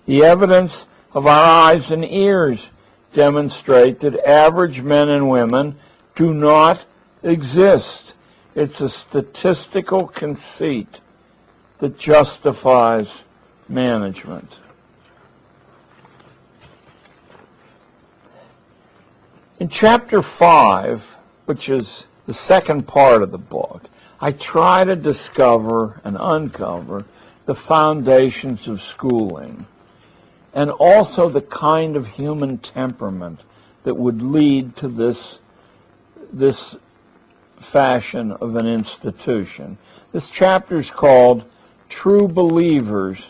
[0.07, 2.71] The evidence of our eyes and ears
[3.13, 5.79] demonstrate that average men and women
[6.15, 6.85] do not
[7.23, 8.15] exist.
[8.55, 11.01] It's a statistical conceit
[11.79, 13.25] that justifies
[13.69, 14.57] management.
[19.63, 23.85] In chapter 5, which is the second part of the book,
[24.21, 27.05] I try to discover and uncover
[27.47, 29.65] the foundations of schooling
[30.53, 33.43] and also the kind of human temperament
[33.85, 35.39] that would lead to this,
[36.33, 36.75] this
[37.61, 39.79] fashion of an institution.
[40.11, 41.45] This chapter is called
[41.89, 43.27] True Believers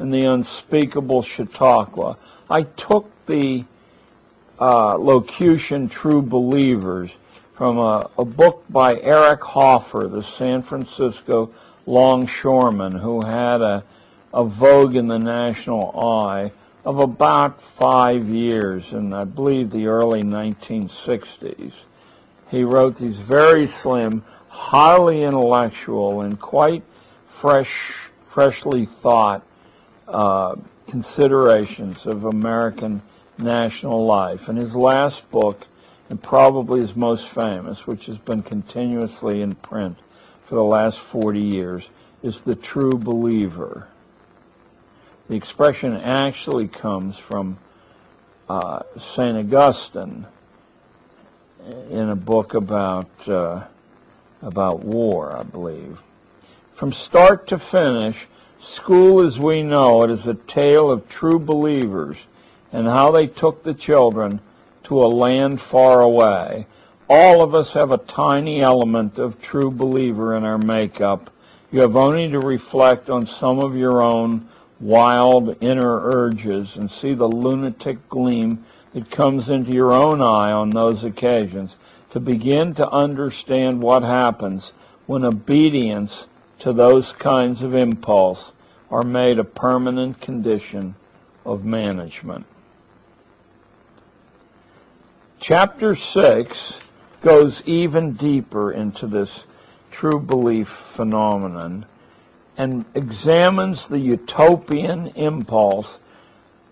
[0.00, 2.16] in the Unspeakable Chautauqua.
[2.48, 3.66] I took the
[4.60, 7.10] uh, locution True Believers
[7.54, 11.50] from a, a, book by Eric Hoffer, the San Francisco
[11.86, 13.84] longshoreman who had a,
[14.32, 16.50] a vogue in the national eye
[16.84, 21.72] of about five years in, I believe, the early 1960s.
[22.50, 26.82] He wrote these very slim, highly intellectual, and quite
[27.28, 27.94] fresh,
[28.26, 29.42] freshly thought
[30.06, 30.56] uh,
[30.86, 33.00] considerations of American
[33.38, 34.48] national life.
[34.48, 35.66] And his last book,
[36.10, 39.98] and probably his most famous, which has been continuously in print
[40.46, 41.88] for the last 40 years,
[42.22, 43.88] is The True Believer.
[45.28, 47.58] The expression actually comes from
[48.48, 49.36] uh, St.
[49.38, 50.26] Augustine
[51.90, 53.64] in a book about, uh,
[54.42, 55.98] about war, I believe.
[56.74, 58.26] From start to finish,
[58.60, 62.16] school as we know it is a tale of true believers
[62.74, 64.40] and how they took the children
[64.82, 66.66] to a land far away.
[67.08, 71.30] All of us have a tiny element of true believer in our makeup.
[71.70, 74.48] You have only to reflect on some of your own
[74.80, 80.70] wild inner urges and see the lunatic gleam that comes into your own eye on
[80.70, 81.76] those occasions
[82.10, 84.72] to begin to understand what happens
[85.06, 86.26] when obedience
[86.58, 88.50] to those kinds of impulse
[88.90, 90.96] are made a permanent condition
[91.46, 92.44] of management.
[95.46, 96.78] Chapter 6
[97.20, 99.44] goes even deeper into this
[99.90, 101.84] true belief phenomenon
[102.56, 105.98] and examines the utopian impulse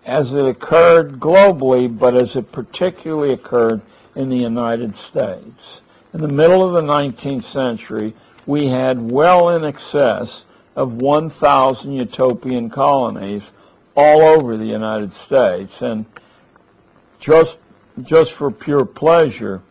[0.06, 3.82] as it occurred globally, but as it particularly occurred
[4.14, 5.82] in the United States.
[6.14, 8.14] In the middle of the 19th century,
[8.46, 10.44] we had well in excess
[10.76, 13.50] of 1,000 utopian colonies
[13.94, 15.82] all over the United States.
[15.82, 16.06] And
[17.20, 17.58] just,
[18.00, 19.62] just for pure pleasure,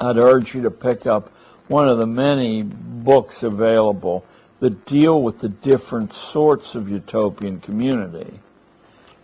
[0.00, 1.32] I'd urge you to pick up
[1.68, 4.24] one of the many books available
[4.60, 8.40] that deal with the different sorts of utopian community.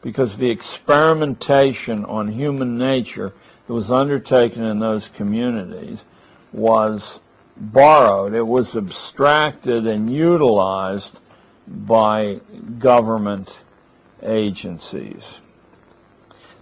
[0.02, 3.32] Because the experimentation on human nature
[3.66, 5.98] that was undertaken in those communities
[6.52, 7.20] was
[7.56, 11.18] borrowed, it was abstracted and utilized
[11.66, 12.40] by
[12.78, 13.54] government
[14.22, 15.39] agencies.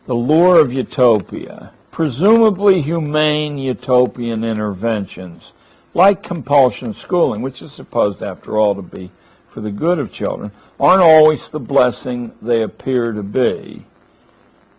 [0.09, 5.53] The lure of utopia, presumably humane utopian interventions,
[5.93, 9.11] like compulsion schooling, which is supposed, after all, to be
[9.51, 13.85] for the good of children, aren't always the blessing they appear to be.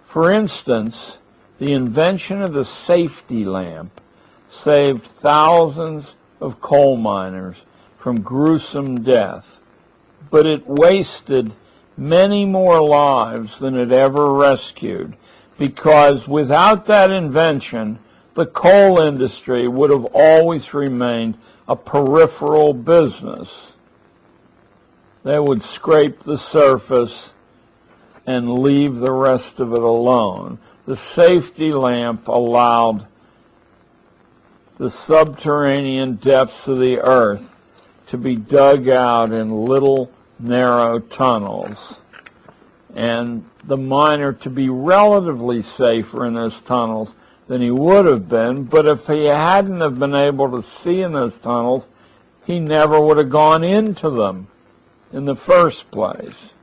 [0.07, 1.19] For instance,
[1.59, 4.01] the invention of the safety lamp
[4.49, 7.57] saved thousands of coal miners
[7.99, 9.59] from gruesome death,
[10.31, 11.51] but it wasted
[11.99, 15.15] many more lives than it ever rescued
[15.57, 17.99] because without that invention,
[18.35, 23.67] the coal industry would have always remained a peripheral business.
[25.23, 27.31] They would scrape the surface
[28.25, 30.57] and leave the rest of it alone.
[30.85, 33.05] The safety lamp allowed
[34.77, 37.43] the subterranean depths of the earth
[38.07, 40.09] to be dug out in little
[40.39, 42.01] narrow tunnels
[42.95, 47.13] and the miner to be relatively safer in those tunnels
[47.47, 51.13] than he would have been, but if he hadn't have been able to see in
[51.13, 51.85] those tunnels,
[52.45, 54.47] he never would have gone into them
[55.11, 56.53] in the first place.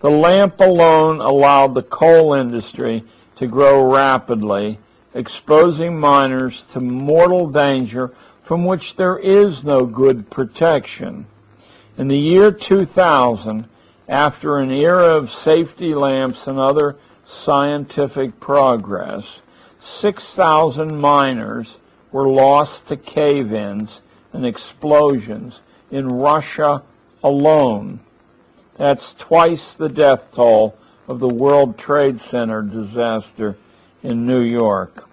[0.00, 3.04] The lamp alone allowed the coal industry
[3.36, 4.78] to grow rapidly
[5.14, 11.26] exposing miners to mortal danger from which there is no good protection.
[11.98, 13.68] In the year 2000,
[14.08, 16.96] after an era of safety lamps and other
[17.26, 19.42] scientific progress,
[19.82, 21.76] 6,000 miners
[22.10, 24.00] were lost to cave-ins
[24.32, 25.60] and explosions
[25.90, 26.82] in Russia
[27.22, 28.00] alone.
[28.78, 30.76] That's twice the death toll
[31.08, 33.56] of the World Trade Center disaster
[34.02, 35.08] in New York.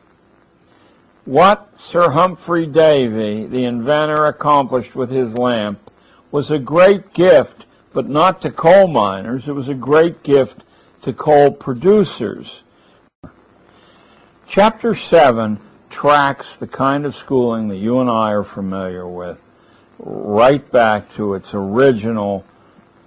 [1.26, 5.89] What Sir Humphrey Davy, the inventor, accomplished with his lamp
[6.32, 9.48] was a great gift, but not to coal miners.
[9.48, 10.64] It was a great gift
[11.02, 12.62] to coal producers.
[14.48, 19.40] Chapter 7 tracks the kind of schooling that you and I are familiar with
[19.98, 22.46] right back to its original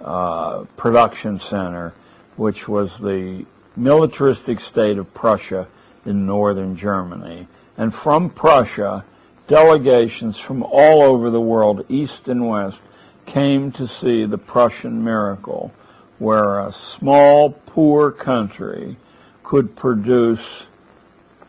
[0.01, 1.93] uh, production center,
[2.35, 3.45] which was the
[3.75, 5.67] militaristic state of Prussia
[6.05, 7.47] in northern Germany.
[7.77, 9.03] And from Prussia,
[9.47, 12.81] delegations from all over the world, east and west,
[13.25, 15.71] came to see the Prussian miracle,
[16.19, 18.97] where a small, poor country
[19.43, 20.67] could produce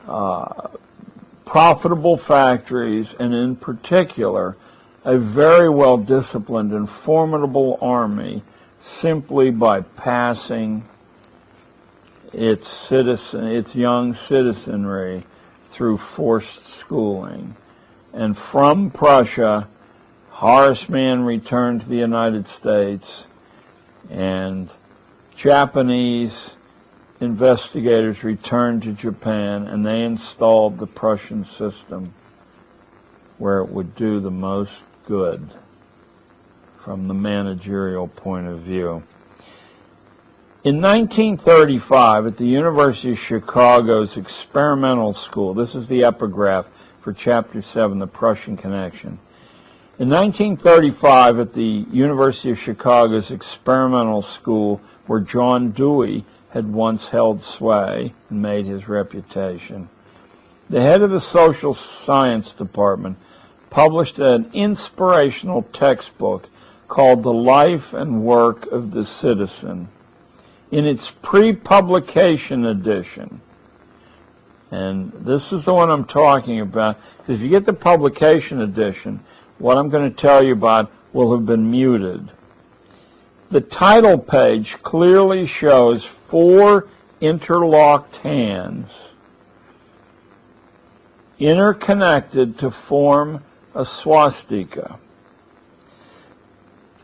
[0.09, 0.69] uh,
[1.45, 4.57] profitable factories, and in particular,
[5.05, 8.43] a very well disciplined and formidable army
[8.83, 10.83] simply by passing
[12.33, 15.25] its citizen, its young citizenry
[15.71, 17.55] through forced schooling.
[18.13, 19.69] And from Prussia,
[20.45, 23.25] Horace Mann returned to the United States
[24.11, 24.69] and
[25.35, 26.57] Japanese
[27.19, 32.13] investigators returned to Japan and they installed the Prussian system
[33.39, 35.51] where it would do the most good
[36.85, 39.03] from the managerial point of view.
[40.63, 46.67] In 1935, at the University of Chicago's experimental school, this is the epigraph
[47.01, 49.19] for Chapter 7, The Prussian Connection.
[49.97, 57.45] In 1935, at the University of Chicago's experimental school, where John Dewey had once held
[57.45, 59.89] sway and made his reputation,
[60.69, 63.19] the head of the social science department
[63.71, 66.49] published an inspirational textbook
[66.89, 69.89] called The Life and Work of the Citizen.
[70.73, 73.41] In its pre-publication edition,
[74.73, 76.99] and this is the one I'm talking about,
[77.29, 79.21] if you get the publication edition,
[79.59, 82.31] what I'm going to tell you about will have been muted.
[83.51, 86.89] The title page clearly shows four
[87.21, 88.91] interlocked hands
[91.39, 93.43] interconnected to form
[93.75, 94.99] a swastika.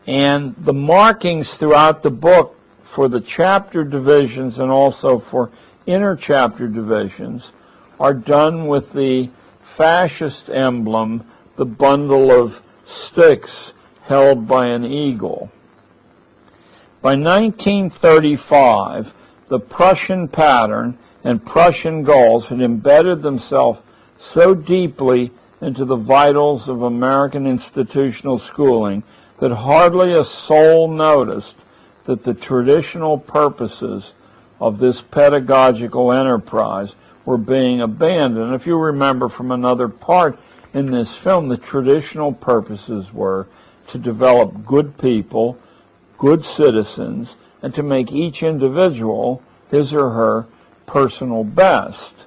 [0.07, 5.51] And the markings throughout the book for the chapter divisions and also for
[5.85, 7.51] inner chapter divisions
[7.99, 9.29] are done with the
[9.61, 11.25] fascist emblem,
[11.55, 13.73] the bundle of sticks
[14.03, 15.51] held by an eagle.
[17.01, 19.13] By 1935,
[19.47, 23.79] the Prussian pattern and Prussian goals had embedded themselves
[24.19, 29.03] so deeply into the vitals of American institutional schooling
[29.39, 31.57] that hardly a soul noticed
[32.05, 34.13] that the traditional purposes
[34.59, 36.93] of this pedagogical enterprise
[37.25, 38.53] were being abandoned.
[38.53, 40.37] If you remember from another part
[40.73, 43.47] in this film, the traditional purposes were
[43.87, 45.57] to develop good people,
[46.17, 50.45] good citizens, and to make each individual his or her
[50.85, 52.25] personal best.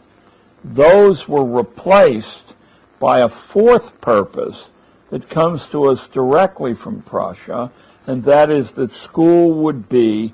[0.62, 2.54] Those were replaced
[2.98, 4.68] by a fourth purpose
[5.10, 7.70] that comes to us directly from Prussia,
[8.06, 10.32] and that is that school would be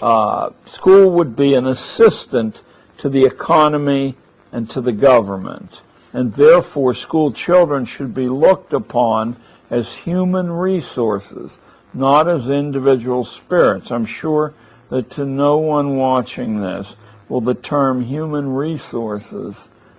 [0.00, 2.60] uh, school would be an assistant
[2.98, 4.16] to the economy
[4.50, 5.80] and to the government,
[6.12, 9.36] and therefore school children should be looked upon
[9.70, 11.50] as human resources,
[11.94, 13.90] not as individual spirits.
[13.90, 14.52] I'm sure
[14.90, 16.94] that to no one watching this
[17.28, 19.56] will the term human resources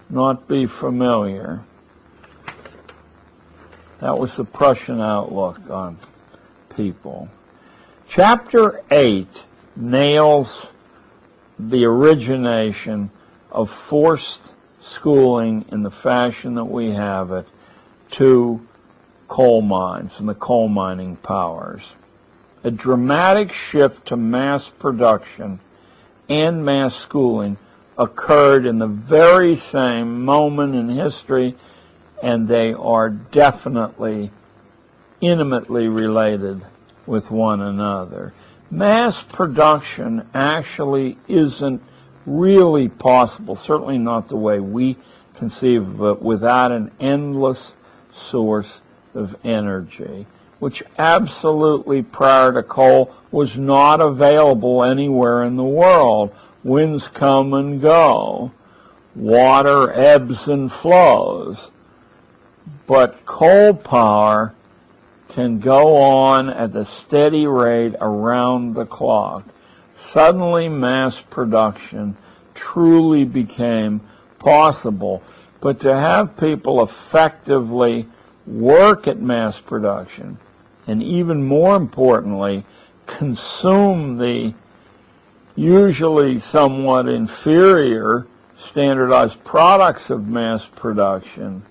[0.10, 1.62] not be familiar.
[4.00, 5.98] That was the Prussian outlook on
[6.76, 7.30] people.
[8.08, 9.28] Chapter 8
[9.76, 10.72] nails
[11.58, 13.10] the origination
[13.52, 14.53] of forced
[14.94, 17.48] schooling in the fashion that we have it
[18.12, 18.66] to
[19.28, 21.90] coal mines and the coal mining powers.
[22.64, 25.60] A dramatic shift to mass production
[26.30, 27.58] and mass schooling
[27.98, 31.56] occurred in the very same moment in history,
[32.22, 34.32] and they are definitely
[35.20, 36.66] intimately related
[37.06, 38.34] with one another.
[38.72, 41.84] Mass production actually isn't
[42.26, 44.98] really possible, certainly not the way we
[45.36, 47.74] conceive of it, without an endless
[48.14, 48.82] source
[49.14, 50.26] of energy,
[50.60, 56.34] which absolutely prior to coal was not available anywhere in the world.
[56.64, 58.52] Winds come and go.
[59.16, 61.72] Water ebbs and flows.
[62.88, 64.54] But coal power
[65.30, 69.44] can go on at a steady rate around the clock.
[70.04, 72.18] Suddenly mass production
[72.54, 74.02] truly became
[74.38, 75.24] possible.
[75.62, 78.08] But to have people effectively
[78.46, 80.38] work at mass production,
[80.86, 82.66] and even more importantly,
[83.08, 84.54] consume the
[85.56, 88.28] usually somewhat inferior
[88.58, 91.64] standardized products of mass production,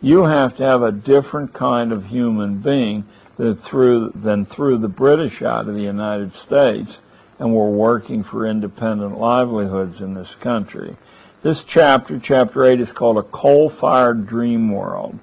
[0.00, 3.04] you have to have a different kind of human being
[3.36, 7.00] than through, than through the British out of the United States
[7.38, 10.96] and were working for independent livelihoods in this country.
[11.42, 15.18] This chapter, chapter 8, is called A Coal-Fired Dream World.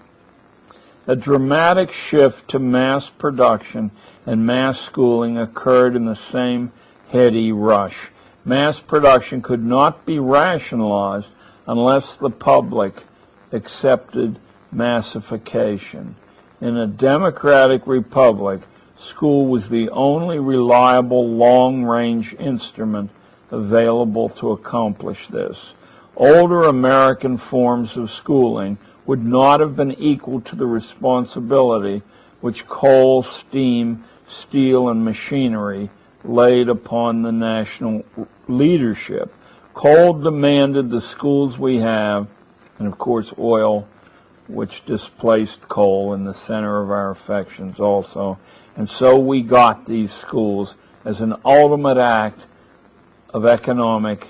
[1.08, 3.92] A dramatic shift to mass production
[4.26, 6.72] and mass schooling occurred in the same
[7.10, 8.10] heady rush.
[8.46, 11.30] Mass production could not be rationalized
[11.68, 13.04] unless the public
[13.52, 14.38] accepted
[14.72, 16.16] massification.
[16.60, 18.62] In a democratic republic,
[19.02, 23.10] school was the only reliable long-range instrument
[23.50, 25.74] available to accomplish this.
[26.16, 32.02] Older American forms of schooling would not have been equal to the responsibility
[32.42, 35.90] which coal, steam, steel, and machinery
[36.24, 38.06] laid upon the national
[38.48, 39.34] leadership.
[39.74, 42.28] Coal demanded the schools we have,
[42.78, 43.88] and of course oil,
[44.48, 48.38] which displaced coal in the center of our affections also.
[48.82, 50.74] And so we got these schools
[51.06, 52.40] as an ultimate act
[53.30, 54.28] of economic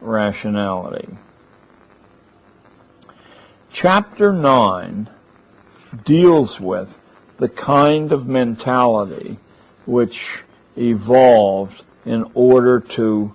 [0.00, 1.06] rationality.
[3.70, 5.10] Chapter 9
[6.02, 6.96] deals with
[7.36, 9.36] the kind of mentality
[9.84, 10.44] which
[10.78, 13.34] evolved in order to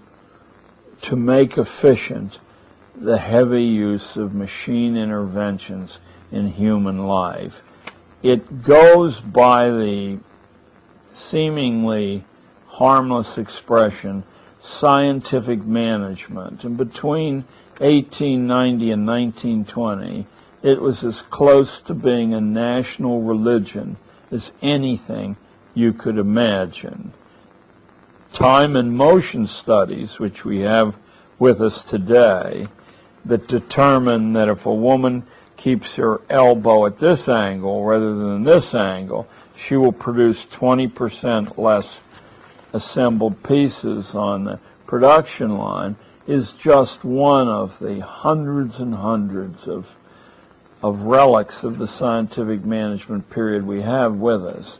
[1.03, 2.39] to make efficient
[2.95, 5.99] the heavy use of machine interventions
[6.31, 7.61] in human life.
[8.23, 10.17] It goes by the
[11.13, 12.23] seemingly
[12.67, 14.23] harmless expression
[14.61, 16.63] scientific management.
[16.63, 17.45] And between
[17.79, 20.27] 1890 and 1920,
[20.61, 23.97] it was as close to being a national religion
[24.31, 25.37] as anything
[25.73, 27.13] you could imagine.
[28.33, 30.95] Time and motion studies, which we have
[31.39, 32.67] with us today,
[33.25, 35.23] that determine that if a woman
[35.57, 39.27] keeps her elbow at this angle rather than this angle,
[39.59, 41.99] she will produce 20% less
[42.73, 45.95] assembled pieces on the production line
[46.27, 49.95] is just one of the hundreds and hundreds of
[50.81, 54.77] of relics of the scientific management period we have with us.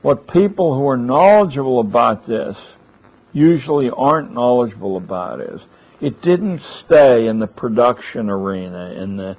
[0.00, 2.74] What people who are knowledgeable about this
[3.32, 5.64] usually aren't knowledgeable about is
[6.00, 9.36] it didn't stay in the production arena, in the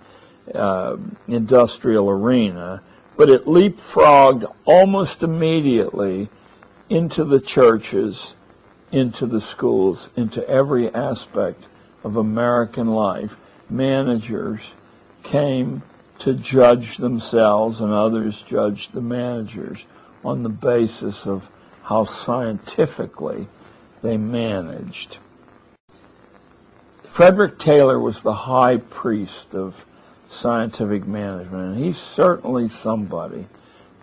[0.54, 0.98] uh,
[1.28, 2.82] industrial arena,
[3.16, 6.30] but it leapfrogged almost immediately
[6.90, 8.34] into the churches,
[8.92, 11.66] into the schools, into every aspect
[12.04, 13.36] of American life.
[13.70, 14.62] Managers
[15.24, 15.82] came
[16.20, 19.84] to judge themselves and others judged the managers
[20.24, 21.50] on the basis of
[21.84, 23.48] how scientifically
[24.02, 25.18] they managed.
[27.10, 29.86] Frederick Taylor was the high priest of
[30.34, 33.46] scientific management, and he's certainly somebody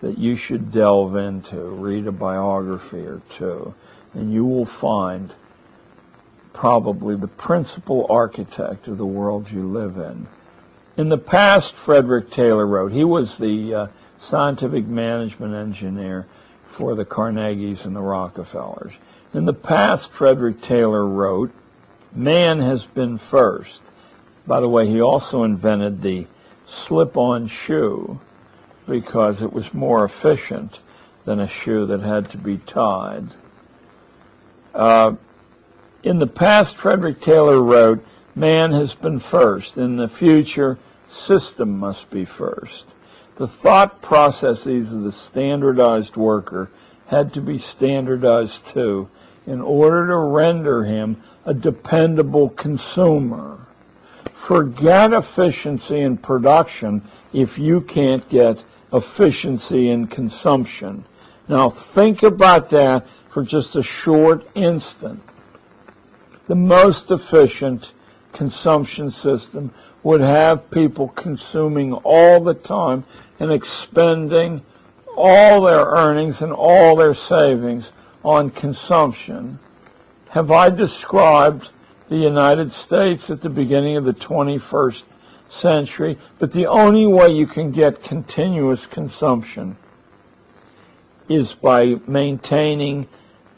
[0.01, 3.75] that you should delve into, read a biography or two,
[4.15, 5.35] and you will find
[6.53, 10.27] probably the principal architect of the world you live in.
[10.97, 13.87] In the past, Frederick Taylor wrote, he was the uh,
[14.19, 16.27] scientific management engineer
[16.67, 18.95] for the Carnegies and the Rockefellers.
[19.33, 21.53] In the past, Frederick Taylor wrote,
[22.13, 23.93] man has been first.
[24.47, 26.27] By the way, he also invented the
[26.67, 28.21] slip-on shoe
[28.87, 30.81] because it was more efficient
[31.25, 33.29] than a shoe that had to be tied.
[34.75, 35.15] Uh,
[36.03, 38.05] in the past, Frederick Taylor wrote,
[38.35, 39.77] man has been first.
[39.77, 40.79] In the future,
[41.11, 42.95] system must be first.
[43.37, 46.71] The thought processes of the standardized worker
[47.07, 49.09] had to be standardized too
[49.47, 53.67] in order to render him a dependable consumer.
[54.41, 61.05] Forget efficiency in production if you can't get efficiency in consumption.
[61.47, 65.23] Now think about that for just a short instant.
[66.49, 67.93] The most efficient
[68.33, 69.73] consumption system
[70.03, 73.05] would have people consuming all the time
[73.39, 74.63] and expending
[75.17, 77.93] all their earnings and all their savings
[78.25, 79.59] on consumption.
[80.31, 81.69] Have I described
[82.11, 85.05] the United States at the beginning of the 21st
[85.49, 89.77] century, but the only way you can get continuous consumption
[91.29, 93.07] is by maintaining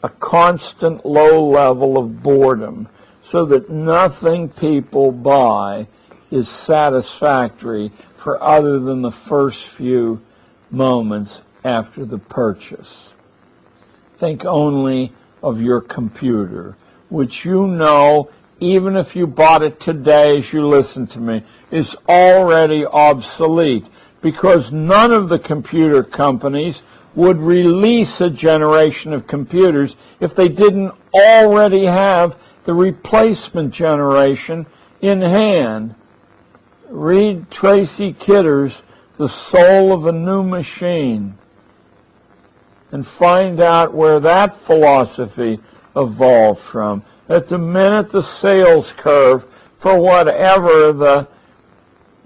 [0.03, 2.87] a constant low level of boredom
[3.23, 5.87] so that nothing people buy
[6.29, 10.21] is satisfactory for other than the first few
[10.69, 13.09] moments after the purchase.
[14.17, 15.11] Think only
[15.41, 16.77] of your computer,
[17.09, 18.29] which you know
[18.63, 23.85] even if you bought it today as you listen to me, is already obsolete
[24.21, 26.81] because none of the computer companies
[27.13, 34.65] would release a generation of computers if they didn't already have the replacement generation
[35.01, 35.93] in hand.
[36.89, 38.83] Read Tracy Kidder's
[39.17, 41.37] The Soul of a New Machine
[42.91, 45.59] and find out where that philosophy
[45.95, 49.45] evolved from at the minute the sales curve
[49.79, 51.27] for whatever the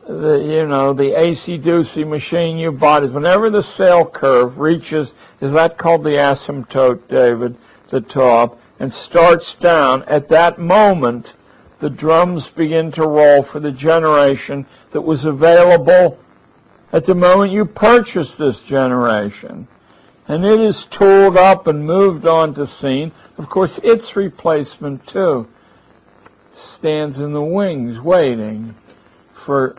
[0.08, 5.16] the you know the AC Ducey machine you bought is whenever the sale curve reaches
[5.42, 7.58] is that called the asymptote David
[7.90, 11.34] the top and starts down, at that moment,
[11.80, 16.20] the drums begin to roll for the generation that was available
[16.94, 19.68] at the moment you purchased this generation.
[20.28, 23.14] And it is tooled up and moved on to scene.
[23.38, 25.48] Of course, its replacement, too,
[26.54, 28.76] stands in the wings waiting
[29.34, 29.78] for,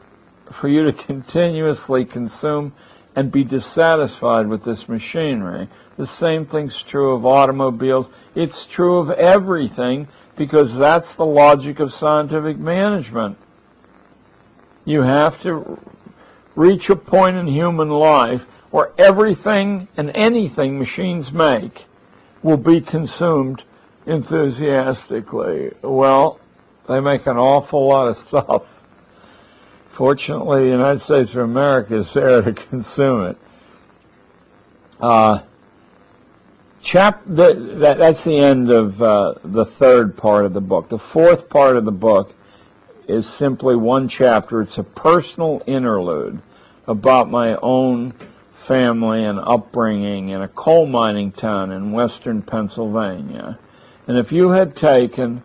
[0.51, 2.73] for you to continuously consume
[3.15, 5.69] and be dissatisfied with this machinery.
[5.97, 8.09] The same thing's true of automobiles.
[8.35, 13.37] It's true of everything because that's the logic of scientific management.
[14.85, 15.79] You have to
[16.55, 21.87] reach a point in human life where everything and anything machines make
[22.43, 23.63] will be consumed
[24.07, 25.73] enthusiastically.
[25.83, 26.41] Well,
[26.89, 28.83] they make an awful lot of stuff.
[29.91, 33.39] Fortunately, the United States of America is there to consume it.
[35.01, 35.41] Uh,
[36.83, 40.89] chap the, that, that's the end of uh, the third part of the book.
[40.89, 42.35] The fourth part of the book
[43.07, 44.61] is simply one chapter.
[44.63, 46.41] It's a personal interlude
[46.87, 48.15] about my own
[48.69, 53.59] family and upbringing in a coal mining town in western Pennsylvania.
[54.07, 55.43] And if you had taken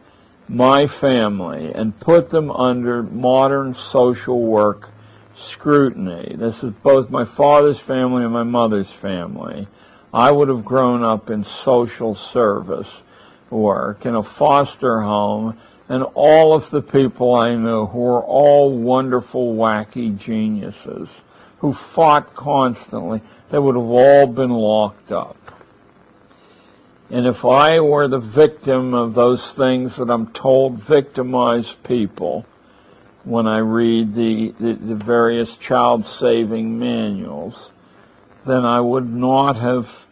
[0.49, 4.89] my family and put them under modern social work
[5.37, 9.69] scrutiny, this is both my father's family and my mother's family,
[10.13, 13.03] I would have grown up in social service
[13.49, 18.77] work, in a foster home, and all of the people I knew who were all
[18.77, 21.09] wonderful, wacky geniuses
[21.63, 25.37] who fought constantly, they would have all been locked up.
[27.09, 32.45] And if I were the victim of those things that I'm told victimize people
[33.23, 37.71] when I read the, the, the various child saving manuals,
[38.45, 40.05] then I would not have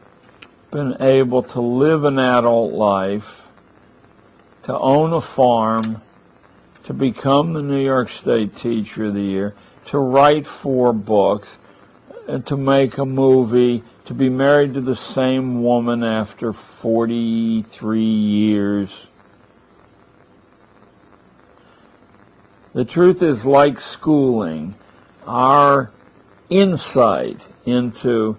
[0.72, 3.46] been able to live an adult life,
[4.64, 6.02] to own a farm,
[6.86, 9.54] to become the New York State Teacher of the Year,
[9.92, 11.58] to write four books,
[12.26, 19.08] and to make a movie, to be married to the same woman after 43 years.
[22.74, 24.76] The truth is, like schooling,
[25.28, 25.92] our
[26.50, 28.38] insight into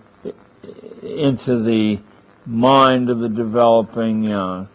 [1.03, 2.01] into the
[2.47, 4.69] mind of the developing young.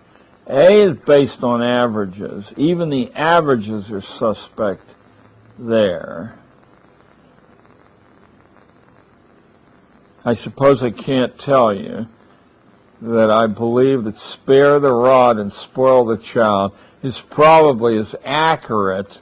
[0.46, 2.54] A is based on averages.
[2.56, 4.94] Even the averages are suspect
[5.58, 6.37] there.
[10.28, 12.06] I suppose I can't tell you
[13.02, 19.20] that I believe that spare the rod and spoil the child is probably as accurate,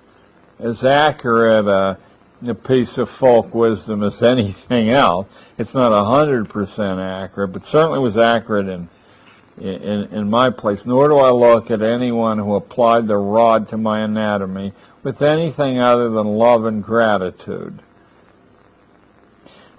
[0.57, 1.99] as accurate a,
[2.47, 5.27] a piece of folk wisdom as anything else.
[5.59, 8.89] It's not hundred percent accurate, but certainly was accurate in,
[9.59, 10.87] in in my place.
[10.87, 14.73] Nor do I look at anyone who applied the rod to my anatomy
[15.03, 17.83] with anything other than love and gratitude.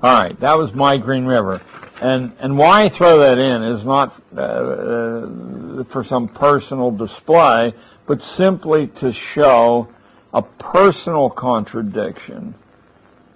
[0.06, 1.60] All right, that was my Green River,
[2.00, 7.74] and and why I throw that in is not uh, uh, for some personal display,
[8.06, 9.88] but simply to show
[10.32, 12.54] a personal contradiction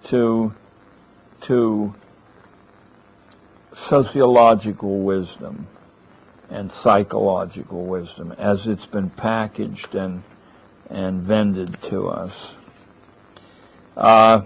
[0.05, 0.55] to
[1.41, 1.93] to
[3.75, 5.67] sociological wisdom
[6.51, 10.23] and psychological wisdom as it's been packaged and
[10.89, 12.55] and vended to us.
[13.97, 14.43] Uh,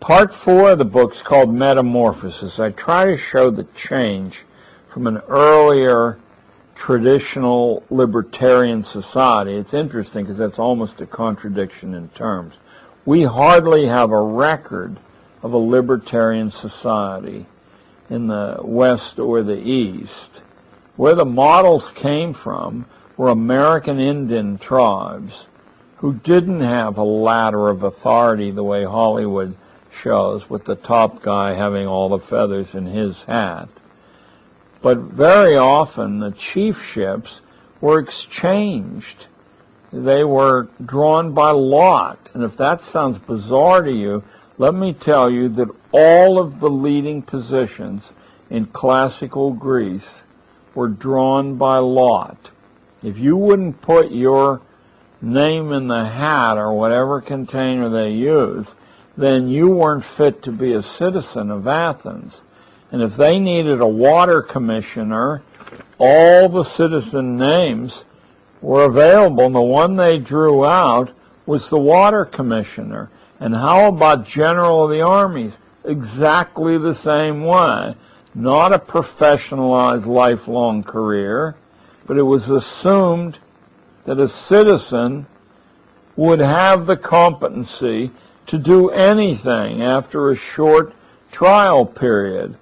[0.00, 2.58] part four of the book is called Metamorphosis.
[2.58, 4.42] I try to show the change
[4.90, 6.18] from an earlier
[6.74, 9.54] traditional libertarian society.
[9.54, 12.54] It's interesting because that's almost a contradiction in terms.
[13.04, 14.98] We hardly have a record
[15.42, 17.46] of a libertarian society
[18.10, 20.42] in the West or the East.
[20.96, 25.46] Where the models came from were American Indian tribes
[25.96, 29.56] who didn't have a ladder of authority the way Hollywood
[30.04, 33.68] shows, with the top guy having all the feathers in his hat.
[34.82, 37.40] But very often the chiefships
[37.80, 39.26] were exchanged.
[39.90, 42.18] They were drawn by lot.
[42.34, 44.22] And if that sounds bizarre to you,
[44.58, 48.12] let me tell you that all of the leading positions
[48.50, 50.22] in classical Greece
[50.74, 52.50] were drawn by lot.
[53.02, 54.60] If you wouldn't put your
[55.22, 58.66] name in the hat or whatever container they use,
[59.16, 62.40] then you weren't fit to be a citizen of Athens.
[62.90, 65.42] And if they needed a water commissioner,
[65.98, 68.04] all the citizen names
[68.60, 71.10] were available, and the one they drew out
[71.46, 73.10] was the water commissioner.
[73.38, 75.58] And how about general of the armies?
[75.84, 77.94] Exactly the same way.
[78.34, 81.54] not a professionalized lifelong career,
[82.06, 83.38] but it was assumed
[84.04, 85.26] that a citizen
[86.16, 88.10] would have the competency
[88.46, 90.94] to do anything after a short
[91.30, 92.56] trial period.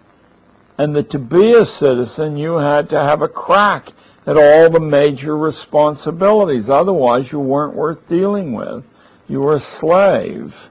[0.79, 3.93] And that to be a citizen, you had to have a crack
[4.27, 6.71] at all the major responsibilities.
[6.71, 8.85] Otherwise, you weren't worth dealing with.
[9.29, 10.71] You were a slave.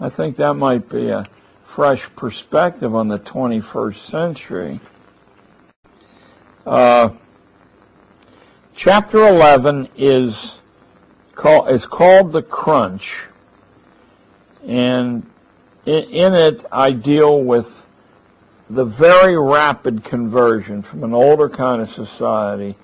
[0.00, 1.24] I think that might be a
[1.64, 4.80] fresh perspective on the 21st century.
[6.66, 7.10] Uh,
[8.74, 10.56] chapter 11 is,
[11.34, 13.25] call, is called The Crunch.
[14.66, 15.28] And
[15.84, 17.86] in, it, I deal with
[18.68, 22.74] the very rapid conversion from an older kind of society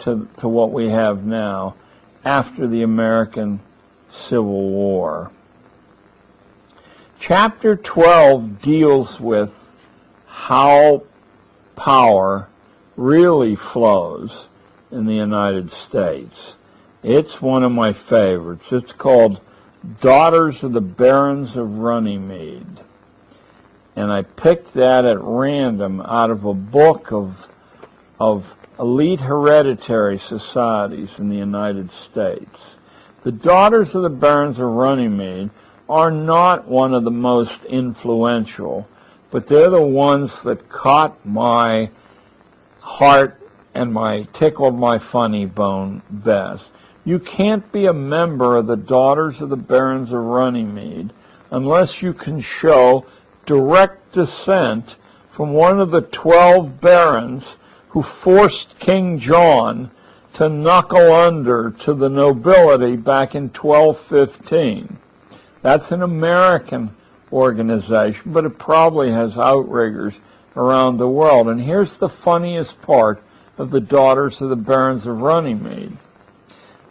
[0.00, 1.74] to, to what we have now
[2.24, 3.60] after the American
[4.10, 5.30] Civil War.
[7.18, 9.52] Chapter 12 deals with
[10.26, 11.02] how
[11.74, 12.48] power
[12.96, 14.46] really flows
[14.92, 16.54] in the United States.
[17.02, 18.72] It's one of my favorites.
[18.72, 19.40] It's called
[20.00, 22.80] Daughters of the Barons of Runnymede
[23.96, 27.48] and I picked that at random out of a book of
[28.18, 32.76] of elite hereditary societies in the United States.
[33.22, 35.50] The daughters of the barons of Runnymede
[35.88, 38.88] are not one of the most influential,
[39.30, 41.90] but they're the ones that caught my
[42.80, 43.40] heart
[43.74, 46.68] and my tickled my funny bone best.
[47.06, 51.12] You can't be a member of the daughters of the barons of Runnymede
[51.50, 53.04] unless you can show
[53.44, 54.96] direct descent
[55.30, 57.56] from one of the twelve barons
[57.90, 59.90] who forced King John
[60.34, 64.98] to knuckle under to the nobility back in 1215.
[65.62, 66.96] That's an American
[67.32, 70.14] organization, but it probably has outriggers
[70.56, 71.48] around the world.
[71.48, 73.22] And here's the funniest part
[73.58, 75.96] of the Daughters of the Barons of Runnymede.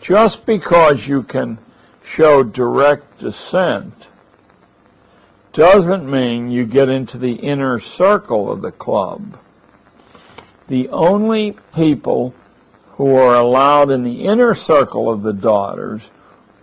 [0.04, 1.60] Just because you can
[2.04, 3.94] show direct descent
[5.54, 9.38] doesn't mean you get into the inner circle of the club.
[10.68, 12.34] The only people
[12.98, 16.02] who are allowed in the inner circle of the daughters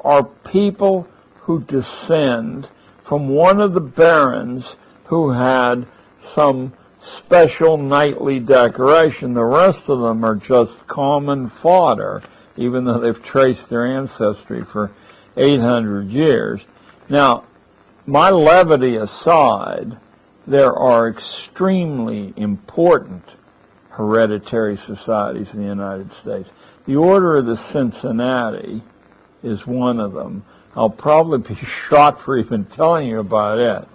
[0.04, 1.08] are people
[1.44, 2.68] who descend
[3.02, 5.86] from one of the barons who had
[6.22, 9.32] some special knightly decoration.
[9.32, 12.22] The rest of them are just common fodder,
[12.56, 14.90] even though they've traced their ancestry for
[15.36, 16.64] 800 years.
[17.08, 17.44] Now,
[18.06, 19.96] my levity aside,
[20.46, 23.24] there are extremely important
[23.90, 26.50] hereditary societies in the United States.
[26.86, 28.82] The Order of the Cincinnati
[29.42, 30.44] is one of them.
[30.74, 33.88] I'll probably be shot for even telling you about it.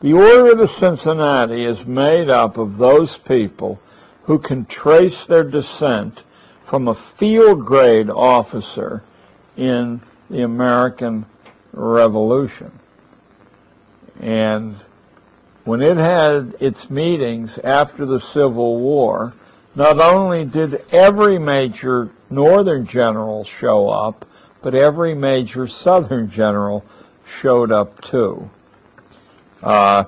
[0.00, 3.80] The Order of the Cincinnati is made up of those people
[4.24, 6.22] who can trace their descent
[6.70, 9.02] from a field grade officer
[9.56, 11.26] in the American
[11.72, 12.70] Revolution.
[14.20, 14.76] And
[15.64, 19.32] when it had its meetings after the Civil War,
[19.74, 24.24] not only did every major Northern general show up,
[24.62, 26.84] but every major Southern general
[27.26, 28.48] showed up too.
[29.60, 30.04] Uh,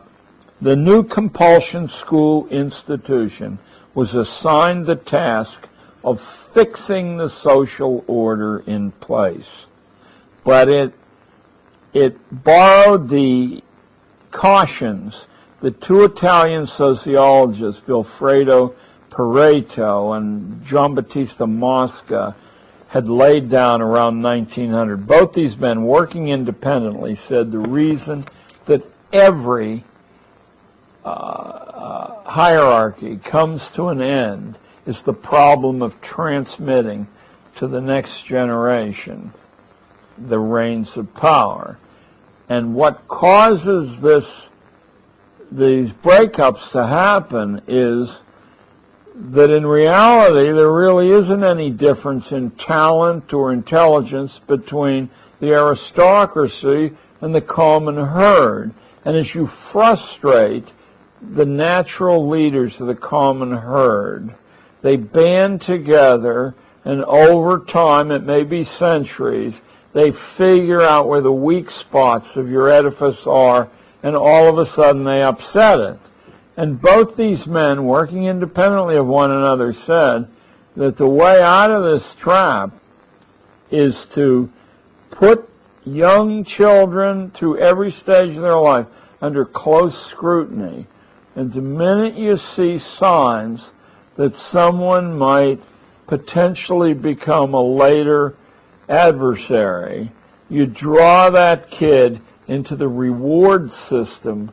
[0.60, 3.58] the new compulsion school institution
[3.94, 5.66] was assigned the task
[6.04, 9.66] of fixing the social order in place.
[10.44, 10.94] But it
[11.92, 13.62] it borrowed the
[14.30, 15.26] cautions
[15.60, 18.74] that two Italian sociologists, Vilfredo
[19.10, 22.34] Pareto and Giambattista Mosca,
[22.88, 25.06] had laid down around 1900.
[25.06, 28.24] Both these men, working independently, said the reason
[28.64, 29.84] that every
[31.04, 37.06] uh, uh, hierarchy comes to an end is the problem of transmitting
[37.56, 39.32] to the next generation
[40.18, 41.78] the reins of power.
[42.48, 44.48] And what causes this,
[45.50, 48.20] these breakups to happen is
[49.14, 55.08] that in reality there really isn't any difference in talent or intelligence between
[55.40, 58.72] the aristocracy and the common herd.
[59.04, 60.72] And as you frustrate
[61.20, 64.34] the natural leaders of the common herd,
[64.82, 66.54] they band together
[66.84, 69.60] and over time, it may be centuries,
[69.92, 73.68] they figure out where the weak spots of your edifice are,
[74.02, 75.98] and all of a sudden they upset it.
[76.56, 80.28] And both these men, working independently of one another, said
[80.76, 82.72] that the way out of this trap
[83.70, 84.50] is to
[85.10, 85.48] put
[85.84, 88.86] young children through every stage of their life
[89.20, 90.86] under close scrutiny
[91.34, 93.70] And the minute you see signs
[94.16, 95.60] that someone might
[96.06, 98.34] potentially become a later
[98.88, 100.10] adversary,
[100.50, 104.50] you draw that kid into the reward system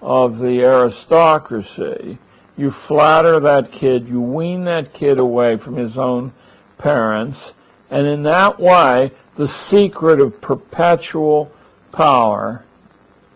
[0.00, 2.18] of the aristocracy.
[2.56, 6.32] You flatter that kid, you wean that kid away from his own
[6.78, 7.52] parents,
[7.90, 11.50] and in that way, the secret of perpetual
[11.92, 12.64] power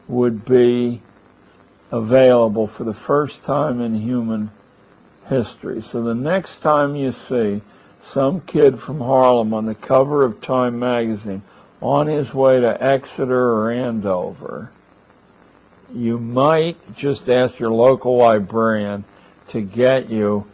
[0.08, 1.02] would be
[1.90, 4.50] available for the first time in human
[5.28, 5.82] history.
[5.82, 7.62] So the next time you see
[8.02, 11.42] some kid from Harlem on the cover of Time magazine
[11.80, 14.70] on his way to Exeter or Andover,
[15.92, 19.04] you might just ask your local librarian
[19.48, 20.46] to get you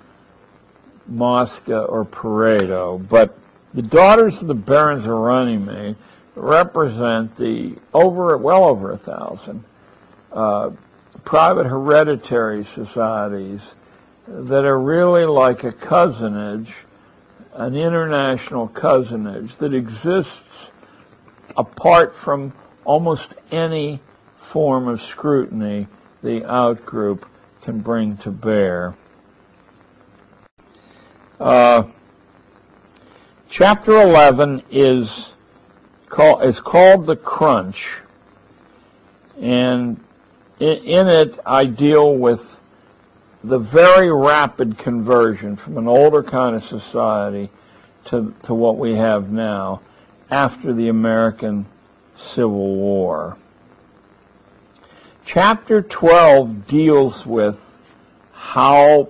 [1.07, 3.07] Mosca or Pareto.
[3.09, 3.39] But
[3.74, 5.97] the daughters of the barons of Runnymede
[6.35, 9.65] represent the over well over a thousand
[10.32, 10.70] uh,
[11.24, 13.74] private hereditary societies
[14.27, 16.73] that are really like a cousinage,
[17.55, 20.70] an international cousinage that exists
[21.57, 22.53] apart from
[22.85, 24.01] almost any
[24.36, 25.86] form of scrutiny
[26.23, 27.24] the outgroup
[27.62, 28.94] can bring to bear.
[31.40, 31.82] Uh,
[33.49, 35.31] chapter 11 is,
[36.09, 37.99] call, is called The Crunch,
[39.40, 39.99] and
[40.61, 42.61] in, in it I deal with
[43.44, 47.51] the very rapid conversion from an older kind of society
[48.05, 49.81] to, to what we have now
[50.31, 51.66] after the American
[52.16, 53.36] Civil War.
[55.27, 57.59] Chapter 12 deals with
[58.32, 59.09] how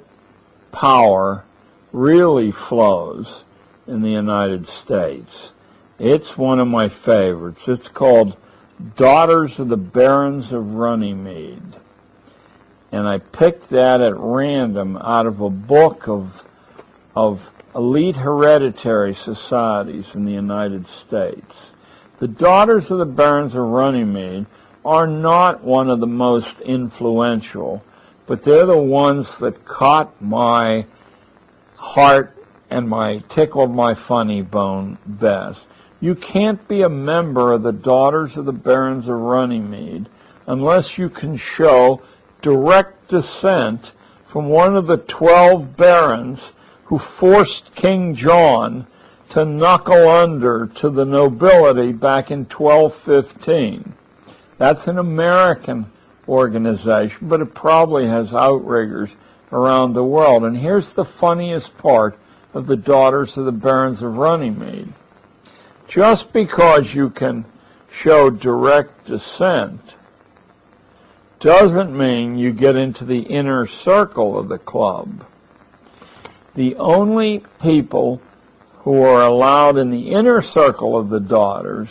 [0.71, 1.45] power
[1.93, 3.45] really flows
[3.87, 5.53] in the United States.
[5.99, 7.69] It's one of my favorites.
[7.69, 8.37] It's called
[8.97, 11.77] Daughters of the Barons of Runnymede
[12.93, 16.45] and I picked that at random out of a book of
[17.17, 21.57] of elite hereditary societies in the United States.
[22.19, 24.47] The daughters of the barons of Runnymede
[24.85, 27.83] are not one of the most influential,
[28.27, 30.87] but they're the ones that caught my
[31.77, 32.37] heart
[32.71, 35.65] and my tickled my funny bone best.
[36.01, 40.09] You can't be a member of the daughters of the barons of Runnymede
[40.47, 42.03] unless you can show
[42.43, 43.93] direct descent
[44.27, 46.53] from one of the twelve barons
[46.85, 48.87] who forced King John
[49.31, 53.95] to knuckle under to the nobility back in 1215.
[54.59, 55.91] That's an American
[56.29, 59.11] organization, but it probably has outriggers
[59.51, 60.45] around the world.
[60.45, 62.19] And here's the funniest part
[62.53, 64.93] of the Daughters of the Barons of Runnymede.
[65.89, 67.45] Just because you can
[67.91, 69.81] show direct descent
[71.43, 75.27] doesn't mean you get into the inner circle of the club.
[76.55, 78.23] The only people
[78.79, 81.89] who are allowed in the inner circle of the daughters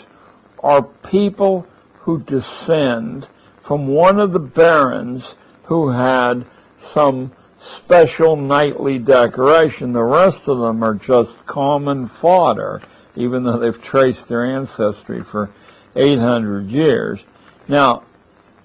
[0.64, 1.68] are people
[2.00, 3.28] who descend
[3.62, 6.46] from one of the barons who had
[6.82, 9.92] some special knightly decoration.
[9.92, 12.82] The rest of them are just common fodder,
[13.18, 15.50] even though they've traced their ancestry for
[15.94, 17.20] 800 years.
[17.68, 18.04] Now,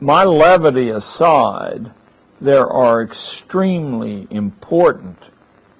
[0.00, 1.90] my levity aside,
[2.40, 5.18] there are extremely important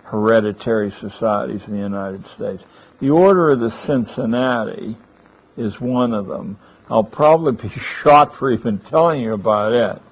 [0.05, 2.65] hereditary societies in the United States.
[3.01, 4.97] The Order of the Cincinnati
[5.57, 6.59] is one of them.
[6.89, 10.03] I'll probably be shot for even telling you about it.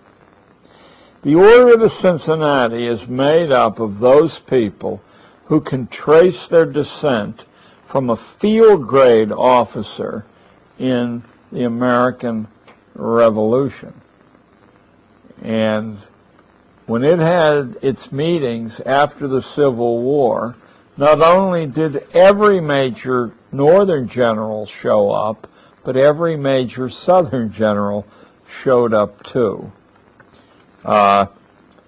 [1.22, 5.00] The Order of the Cincinnati is made up of those people
[5.46, 7.44] who can trace their descent
[7.86, 10.26] from a field grade officer
[10.78, 11.22] in
[11.52, 12.48] the American
[12.94, 13.94] Revolution.
[15.42, 15.98] And
[16.86, 20.54] when it had its meetings after the Civil War,
[20.96, 25.48] not only did every major Northern general show up,
[25.82, 28.06] but every major Southern general
[28.48, 29.72] showed up too.
[30.84, 31.26] Uh,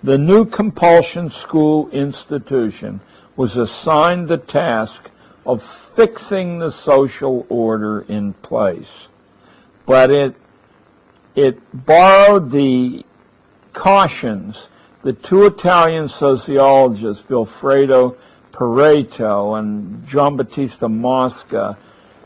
[0.03, 3.01] the new compulsion school institution
[3.37, 5.11] was assigned the task
[5.45, 9.09] of fixing the social order in place.
[9.85, 10.35] But it
[11.37, 13.05] it borrowed the
[13.75, 14.69] cautions
[15.03, 18.17] that two Italian sociologists, Vilfredo
[18.51, 21.79] Pareto and Giambattista Mosca,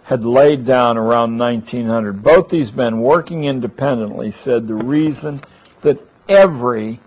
[0.05, 2.23] had laid down around 1900.
[2.23, 5.43] Both these men, working independently, said the reason
[5.83, 7.01] that every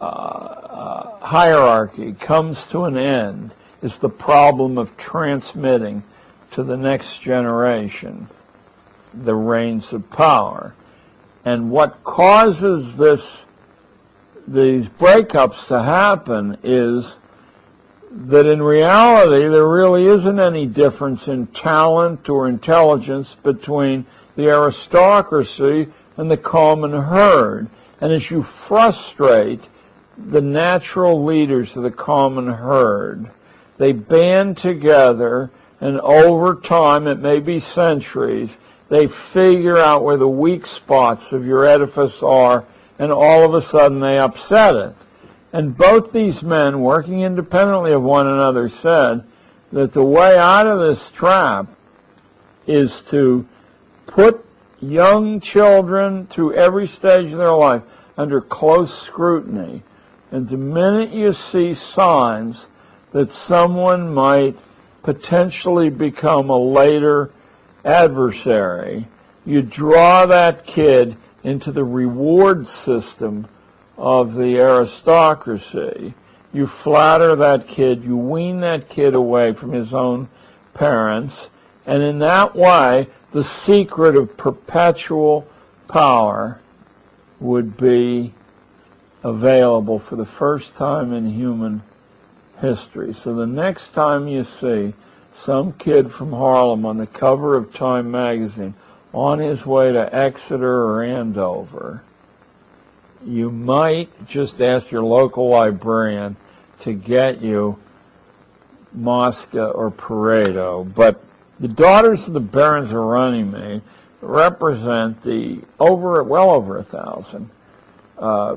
[0.00, 6.02] uh, uh, hierarchy comes to an end is the problem of transmitting
[6.50, 8.28] to the next generation
[9.14, 10.74] the reins of power.
[11.44, 13.44] And what causes this
[14.46, 17.16] these breakups to happen is
[18.10, 24.04] that in reality there really isn't any difference in talent or intelligence between
[24.34, 27.68] the aristocracy and the common herd.
[28.00, 29.68] And as you frustrate
[30.18, 33.30] the natural leaders of the common herd,
[33.78, 35.50] they band together
[35.80, 38.56] and over time, it may be centuries,
[38.90, 42.64] they figure out where the weak spots of your edifice are
[42.98, 44.94] and all of a sudden they upset it.
[45.52, 49.24] And both these men, working independently of one another, said
[49.72, 51.66] that the way out of this trap
[52.66, 53.46] is to
[54.06, 54.44] put
[54.80, 57.82] young children through every stage of their life
[58.16, 59.82] under close scrutiny.
[60.30, 62.66] And the minute you see signs
[63.12, 64.56] that someone might
[65.02, 67.30] potentially become a later
[67.84, 69.06] adversary,
[69.44, 73.46] you draw that kid into the reward system
[73.96, 76.14] of the aristocracy.
[76.52, 80.28] You flatter that kid, you wean that kid away from his own
[80.74, 81.50] parents,
[81.86, 85.46] and in that way, the secret of perpetual
[85.88, 86.60] power
[87.38, 88.32] would be
[89.22, 91.82] available for the first time in human
[92.60, 93.12] history.
[93.12, 94.94] So the next time you see
[95.44, 98.74] some kid from Harlem on the cover of Time magazine
[99.12, 102.02] on his way to Exeter or Andover,
[103.24, 106.36] you might just ask your local librarian
[106.80, 107.78] to get you
[108.92, 110.94] Mosca or Pareto.
[110.94, 111.22] But
[111.58, 113.82] the daughters of the barons of Runnymede
[114.20, 117.50] represent the over, well over a thousand
[118.18, 118.56] uh,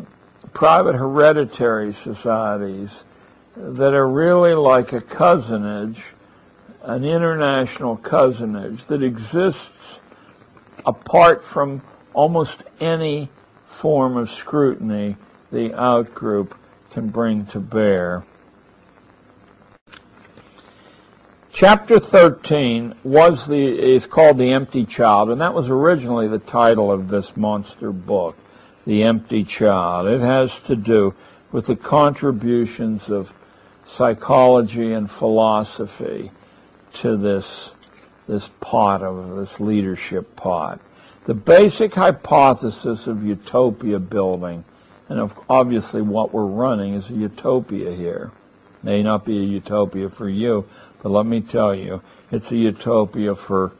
[0.53, 3.03] private hereditary societies
[3.55, 6.01] that are really like a cousinage,
[6.83, 10.01] an international cousinage that exists
[10.85, 11.81] apart from
[12.13, 13.29] almost any
[13.65, 15.15] form of scrutiny
[15.51, 16.51] the outgroup
[16.91, 18.23] can bring to bear.
[21.53, 26.91] Chapter 13 was the, is called The Empty Child, and that was originally the title
[26.91, 28.35] of this monster book,
[28.85, 30.07] The Empty Child.
[30.07, 31.13] It has to do
[31.51, 33.31] with the contributions of
[33.87, 36.31] psychology and philosophy
[36.93, 37.71] to this,
[38.27, 40.79] this pot of this leadership pot.
[41.25, 44.63] The basic hypothesis of utopia building,
[45.09, 48.31] and obviously what we're running is a utopia here.
[48.81, 50.67] May not be a utopia for you,
[51.01, 52.01] but let me tell you,
[52.31, 53.71] it's a utopia for,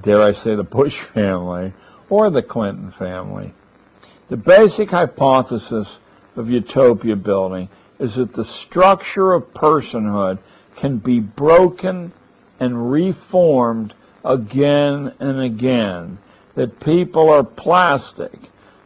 [0.00, 1.72] dare I say, the Bush family
[2.08, 3.52] or the Clinton family.
[4.28, 5.98] The basic hypothesis
[6.36, 7.68] of utopia building
[7.98, 10.38] is that the structure of personhood
[10.80, 12.10] can be broken
[12.58, 13.92] and reformed
[14.24, 16.16] again and again
[16.54, 18.32] that people are plastic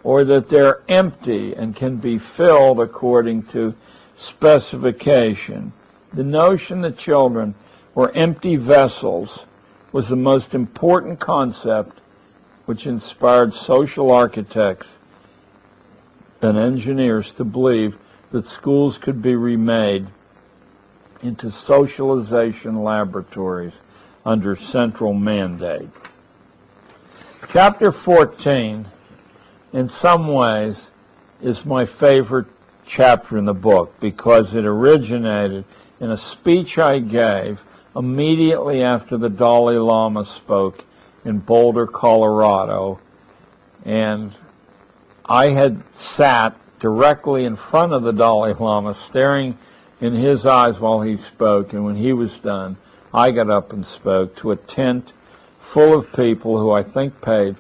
[0.02, 3.72] or that they're empty and can be filled according to
[4.16, 5.72] specification.
[6.12, 7.54] The notion that children
[7.94, 9.46] were empty vessels
[9.92, 12.00] was the most important concept
[12.66, 14.88] which inspired social architects
[16.42, 17.96] and engineers to believe
[18.32, 20.08] that schools could be remade
[21.24, 23.72] into socialization laboratories
[24.24, 25.88] under central mandate.
[27.50, 28.86] Chapter 14,
[29.72, 30.90] in some ways,
[31.42, 32.46] is my favorite
[32.86, 35.64] chapter in the book because it originated
[36.00, 37.64] in a speech I gave
[37.96, 40.84] immediately after the Dalai Lama spoke
[41.24, 43.00] in Boulder, Colorado.
[43.84, 44.32] And
[45.24, 49.56] I had sat directly in front of the Dalai Lama, staring
[50.04, 51.72] in his eyes while he spoke.
[51.72, 52.76] And when he was done,
[53.12, 55.12] I got up and spoke to a tent
[55.58, 57.56] full of people who I think paid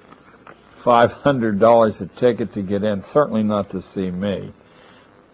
[0.78, 4.52] $500 a ticket to get in, certainly not to see me.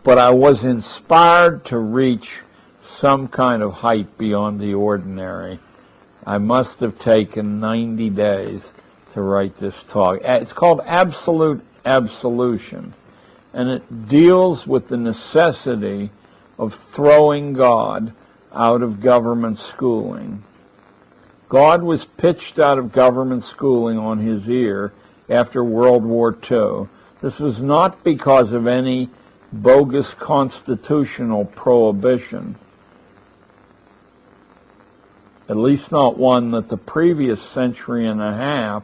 [0.04, 2.42] But I was inspired to reach
[2.86, 5.58] some kind of height beyond the ordinary.
[6.24, 8.70] I must have taken 90 days
[9.14, 10.20] to write this talk.
[10.22, 12.94] It's called Absolute Absolution,
[13.52, 16.10] and it deals with the necessity
[16.60, 18.12] of throwing God
[18.54, 20.44] out of government schooling.
[21.48, 24.92] God was pitched out of government schooling on his ear
[25.30, 26.88] after World War II.
[27.22, 29.08] This was not because of any
[29.50, 32.56] bogus constitutional prohibition,
[35.48, 38.82] at least not one that the previous century and a half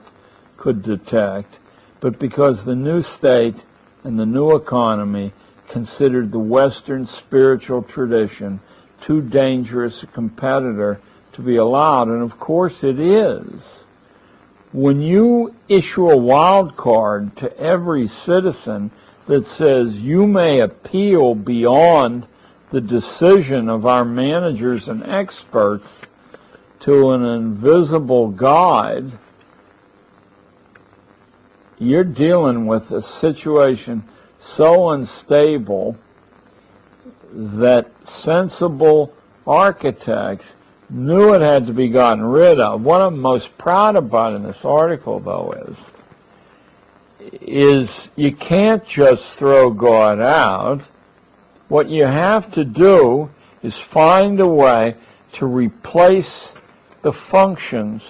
[0.56, 1.58] could detect,
[2.00, 3.64] but because the new state
[4.02, 5.32] and the new economy
[5.68, 8.60] considered the Western spiritual tradition
[9.00, 11.00] too dangerous a competitor
[11.32, 13.52] to be allowed, and of course it is.
[14.72, 18.90] When you issue a wild card to every citizen
[19.26, 22.26] that says you may appeal beyond
[22.70, 26.00] the decision of our managers and experts
[26.80, 29.12] to an invisible guide,
[31.78, 34.02] you're dealing with a situation
[34.46, 35.96] so unstable
[37.32, 39.12] that sensible
[39.46, 40.54] architects
[40.88, 42.82] knew it had to be gotten rid of.
[42.82, 45.76] What I'm most proud about in this article, though, is
[47.40, 50.82] is you can't just throw God out.
[51.68, 53.30] What you have to do
[53.62, 54.94] is find a way
[55.32, 56.52] to replace
[57.02, 58.04] the functions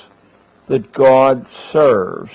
[0.66, 2.32] that God serves.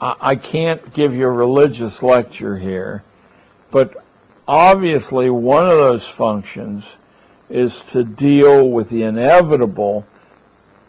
[0.00, 3.02] I can't give you a religious lecture here,
[3.70, 4.04] but
[4.46, 6.84] obviously one of those functions
[7.48, 10.06] is to deal with the inevitable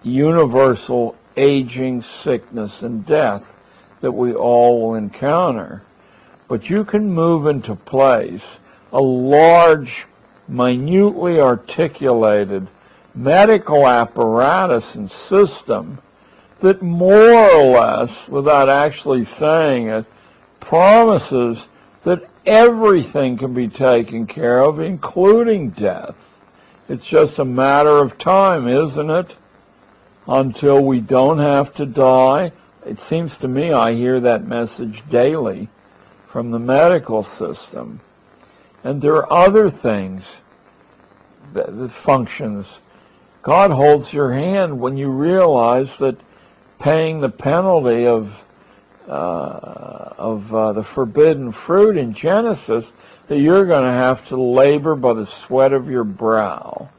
[0.04, 3.46] universal aging, sickness, and death
[4.02, 5.84] that we all will encounter.
[6.48, 8.60] But you can move into place
[8.92, 10.06] a large,
[10.48, 12.68] minutely articulated
[13.14, 15.98] medical apparatus and system
[16.62, 20.06] that more or less, without actually saying it,
[20.60, 21.66] promises
[22.04, 26.16] that everything can be taken care of, including death.
[26.88, 29.36] It's just a matter of time, isn't it?
[30.28, 32.52] Until we don't have to die.
[32.86, 35.70] It seems to me I hear that message daily
[36.28, 38.00] from the medical system.
[38.84, 40.24] And there are other things
[41.54, 42.80] that, that functions.
[43.42, 46.18] God holds your hand when you realize that
[46.80, 48.44] paying the penalty of
[49.08, 52.86] uh, of uh, the forbidden fruit in Genesis
[53.28, 56.90] that you're going to have to labor by the sweat of your brow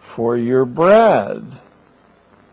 [0.00, 1.44] for your bread.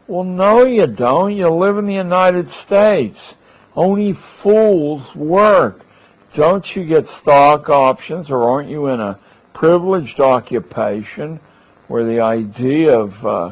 [0.08, 1.36] Well, no, you don't.
[1.36, 3.36] You live in the United States.
[3.76, 5.86] Only fools work.
[6.34, 9.20] Don't you get stock options, or aren't you in a
[9.54, 11.40] privileged occupation
[11.88, 13.52] where the idea of uh,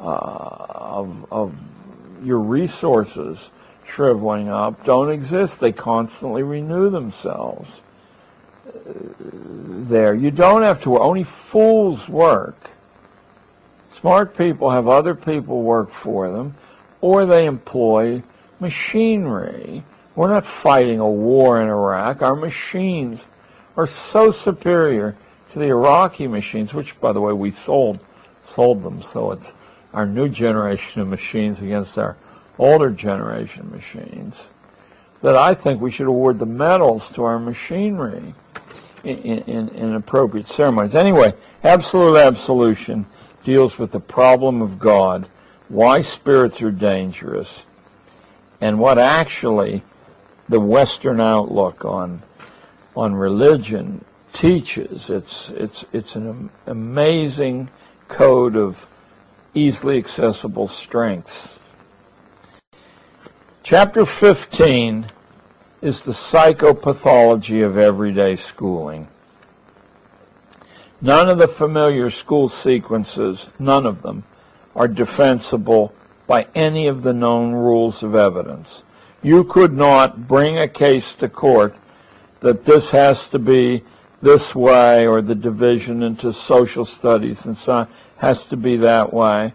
[0.00, 1.54] uh, of, of
[2.22, 3.50] your resources
[3.86, 5.60] shriveling up don't exist.
[5.60, 7.68] They constantly renew themselves.
[8.66, 8.92] Uh,
[9.88, 10.14] there.
[10.14, 11.02] You don't have to, work.
[11.02, 12.70] only fools work.
[14.00, 16.54] Smart people have other people work for them,
[17.00, 18.22] or they employ
[18.60, 19.84] machinery.
[20.14, 22.22] We're not fighting a war in Iraq.
[22.22, 23.20] Our machines
[23.76, 25.16] are so superior
[25.52, 27.98] to the Iraqi machines, which, by the way, we sold
[28.54, 29.02] sold them.
[29.02, 29.52] So it's
[29.92, 32.16] our new generation of machines against our
[32.58, 34.34] older generation machines,
[35.22, 38.34] that I think we should award the medals to our machinery
[39.04, 40.94] in, in, in appropriate ceremonies.
[40.94, 43.06] Anyway, absolute absolution
[43.44, 45.26] deals with the problem of God,
[45.68, 47.62] why spirits are dangerous,
[48.60, 49.82] and what actually
[50.48, 52.22] the Western outlook on
[52.94, 55.08] on religion teaches.
[55.08, 57.70] It's it's it's an amazing
[58.08, 58.86] code of
[59.54, 61.54] easily accessible strengths.
[63.62, 65.10] Chapter 15
[65.80, 69.08] is the psychopathology of everyday schooling.
[71.00, 74.24] None of the familiar school sequences, none of them,
[74.74, 75.92] are defensible
[76.26, 78.82] by any of the known rules of evidence.
[79.22, 81.76] You could not bring a case to court
[82.40, 83.82] that this has to be
[84.20, 87.88] this way or the division into social studies and on
[88.22, 89.52] has to be that way.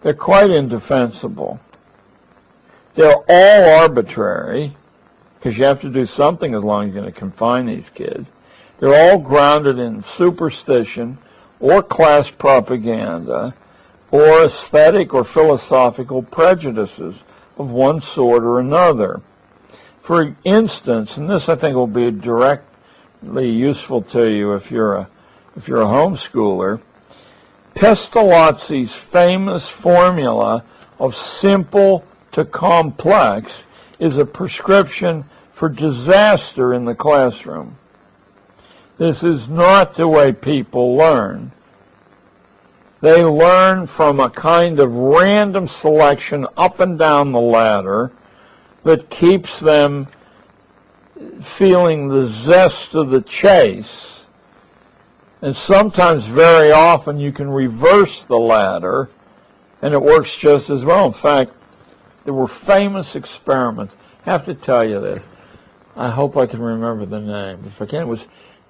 [0.00, 1.60] They're quite indefensible.
[2.94, 4.74] They're all arbitrary,
[5.34, 8.26] because you have to do something as long as you're going to confine these kids.
[8.80, 11.18] They're all grounded in superstition
[11.60, 13.54] or class propaganda
[14.10, 17.16] or aesthetic or philosophical prejudices
[17.58, 19.20] of one sort or another.
[20.00, 25.08] For instance, and this I think will be directly useful to you if you're a
[25.58, 26.80] if you're a homeschooler,
[27.74, 30.62] Pestalozzi's famous formula
[31.00, 33.52] of simple to complex
[33.98, 37.76] is a prescription for disaster in the classroom.
[38.98, 41.50] This is not the way people learn.
[43.00, 48.12] They learn from a kind of random selection up and down the ladder
[48.84, 50.06] that keeps them
[51.42, 54.17] feeling the zest of the chase.
[55.40, 59.08] And sometimes, very often, you can reverse the ladder
[59.80, 61.06] and it works just as well.
[61.06, 61.52] In fact,
[62.24, 63.94] there were famous experiments.
[64.26, 65.26] I have to tell you this.
[65.96, 67.64] I hope I can remember the name.
[67.66, 68.24] If I can, it was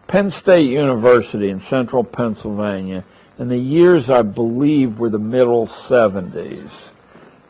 [0.07, 3.05] Penn State University in central Pennsylvania.
[3.39, 6.71] And the years, I believe, were the middle 70s.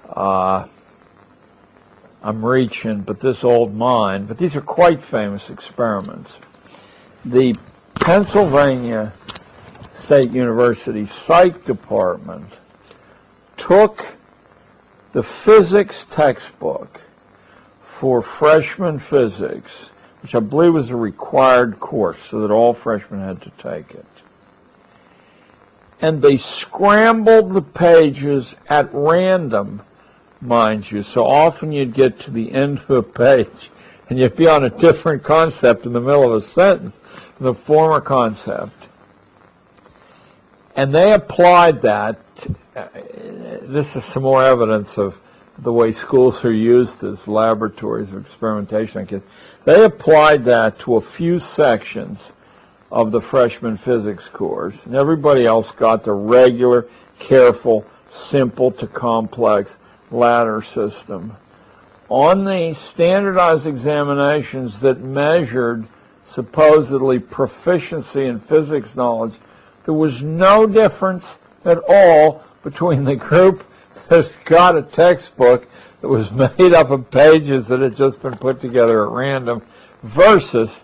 [0.09, 0.67] Uh,
[2.23, 6.39] I'm reaching, but this old mind, but these are quite famous experiments.
[7.25, 7.55] The
[8.09, 9.13] Pennsylvania
[9.99, 12.51] State University Psych Department
[13.59, 14.03] took
[15.13, 17.03] the physics textbook
[17.83, 19.91] for freshman physics,
[20.23, 24.07] which I believe was a required course so that all freshmen had to take it.
[26.01, 29.83] And they scrambled the pages at random
[30.41, 31.03] mind you.
[31.03, 33.71] So often you'd get to the end of a page
[34.09, 36.95] and you'd be on a different concept in the middle of a sentence,
[37.41, 38.87] the former concept.
[40.77, 42.19] And they applied that.
[42.77, 42.87] Uh,
[43.63, 45.21] this is some more evidence of
[45.59, 49.23] the way schools are used as laboratories of experimentation.
[49.65, 52.31] They applied that to a few sections
[52.91, 56.87] of the freshman physics course, and everybody else got the regular,
[57.19, 59.77] careful, simple to complex
[60.11, 61.37] ladder system.
[62.09, 65.87] On the standardized examinations that measured
[66.29, 69.35] supposedly proficiency in physics knowledge,
[69.85, 73.65] there was no difference at all between the group
[74.09, 75.67] that got a textbook
[76.01, 79.63] that was made up of pages that had just been put together at random
[80.03, 80.83] versus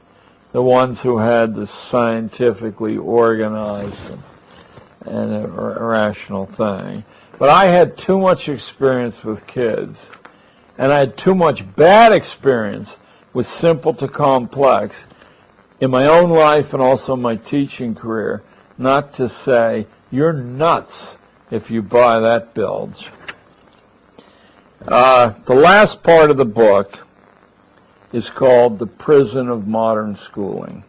[0.52, 7.04] the ones who had the scientifically organized and, and rational thing.
[7.38, 9.98] But I had too much experience with kids,
[10.78, 12.96] and I had too much bad experience
[13.32, 15.04] with simple to complex
[15.80, 18.42] in my own life and also my teaching career,
[18.78, 21.18] not to say, you're nuts
[21.50, 23.10] if you buy that bilge.
[24.86, 27.06] Uh, the last part of the book
[28.12, 30.84] is called The Prison of Modern Schooling.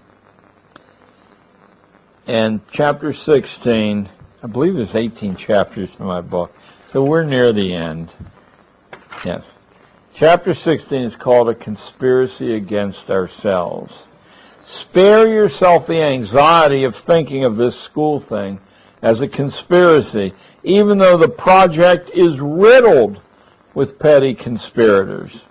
[2.28, 4.10] And chapter 16
[4.46, 6.56] I believe there's 18 chapters in my book.
[6.90, 8.12] So we're near the end.
[9.26, 9.44] Yes.
[10.14, 14.06] Chapter 16 is called A Conspiracy Against Ourselves.
[14.66, 18.60] Spare yourself the anxiety of thinking of this school thing
[19.02, 23.22] as a conspiracy, even though the project is riddled
[23.76, 25.44] with petty conspirators.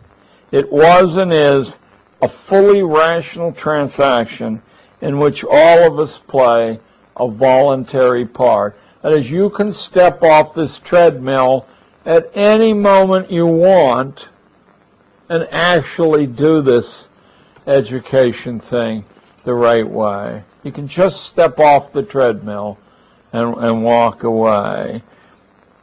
[0.51, 1.79] It was and is
[2.21, 4.63] a fully rational transaction
[5.01, 6.81] in which all of us play
[7.17, 8.77] a voluntary part.
[9.03, 11.67] That is, you can step off this treadmill
[12.05, 14.29] at any moment you want
[15.29, 17.04] and actually do this
[17.67, 19.05] education thing
[19.45, 20.45] the right way.
[20.63, 22.79] You can just step off the treadmill
[23.33, 25.03] and, and walk away.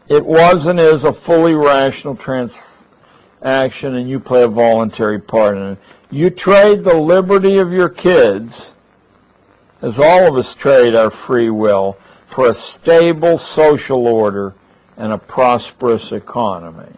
[0.07, 5.63] It was and is a fully rational transaction, and you play a voluntary part in
[5.73, 5.77] it.
[6.09, 8.71] You trade the liberty of your kids,
[9.81, 14.53] as all of us trade our free will, for a stable social order
[14.97, 16.91] and a prosperous economy.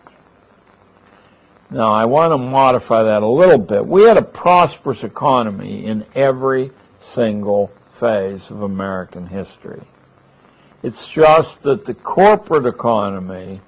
[1.74, 3.84] Now, I want to modify that a little bit.
[3.84, 6.70] We had a prosperous economy in every
[7.02, 9.82] single phase of American history.
[10.84, 13.62] It's just that the corporate economy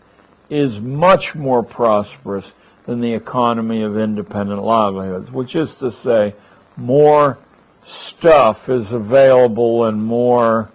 [0.51, 2.51] is much more prosperous
[2.85, 6.35] than the economy of independent livelihoods, which is to say,
[6.77, 7.39] more
[7.83, 10.69] stuff is available and more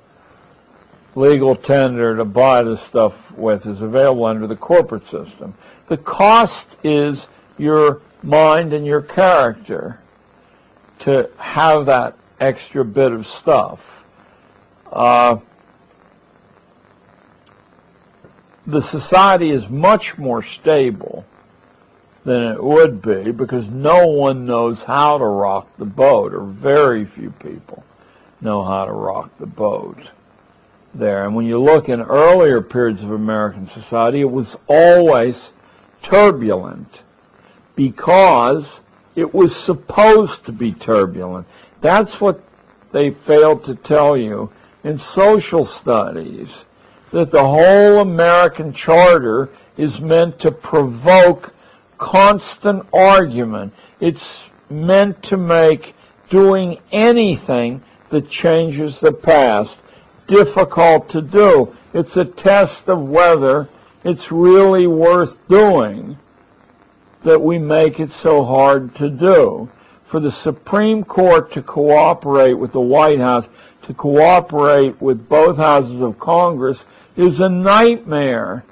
[1.14, 5.54] legal tender to buy the stuff with is available under the corporate system.
[5.90, 7.26] The cost is
[7.58, 9.98] your mind and your character
[11.00, 14.04] to have that extra bit of stuff.
[14.92, 15.38] Uh,
[18.68, 21.24] the society is much more stable
[22.22, 27.04] than it would be because no one knows how to rock the boat, or very
[27.04, 27.82] few people
[28.40, 29.98] know how to rock the boat
[30.94, 31.24] there.
[31.24, 35.50] And when you look in earlier periods of American society, it was always
[36.02, 37.02] turbulent
[37.76, 38.80] because
[39.16, 41.46] it was supposed to be turbulent.
[41.80, 42.42] That's what
[42.92, 44.50] they failed to tell you
[44.82, 46.64] in social studies,
[47.10, 51.54] that the whole American charter is meant to provoke
[51.98, 53.72] constant argument.
[54.00, 55.94] It's meant to make
[56.28, 59.78] doing anything that changes the past
[60.26, 61.74] difficult to do.
[61.92, 63.68] It's a test of whether
[64.04, 66.18] it's really worth doing
[67.22, 69.68] that we make it so hard to do.
[70.06, 73.46] For the Supreme Court to cooperate with the White House,
[73.82, 76.84] to cooperate with both houses of Congress,
[77.16, 78.64] is a nightmare.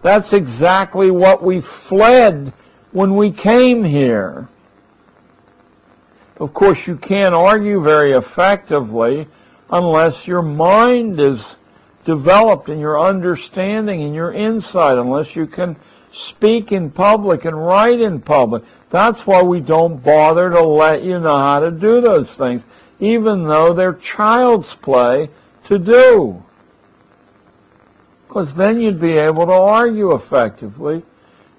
[0.00, 2.52] That's exactly what we fled
[2.92, 4.48] when we came here.
[6.38, 9.26] Of course, you can't argue very effectively
[9.70, 11.56] unless your mind is
[12.08, 15.76] developed in your understanding and your insight, unless you can
[16.10, 18.62] speak in public and write in public.
[18.88, 22.62] That's why we don't bother to let you know how to do those things,
[22.98, 25.28] even though they're child's play
[25.64, 26.42] to do.
[28.26, 31.02] Because then you'd be able to argue effectively.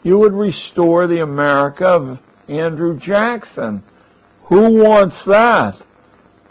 [0.01, 3.83] You would restore the America of Andrew Jackson.
[4.45, 5.77] Who wants that?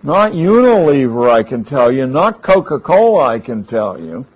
[0.02, 2.07] Not Unilever, I can tell you.
[2.07, 4.27] Not Coca-Cola, I can tell you.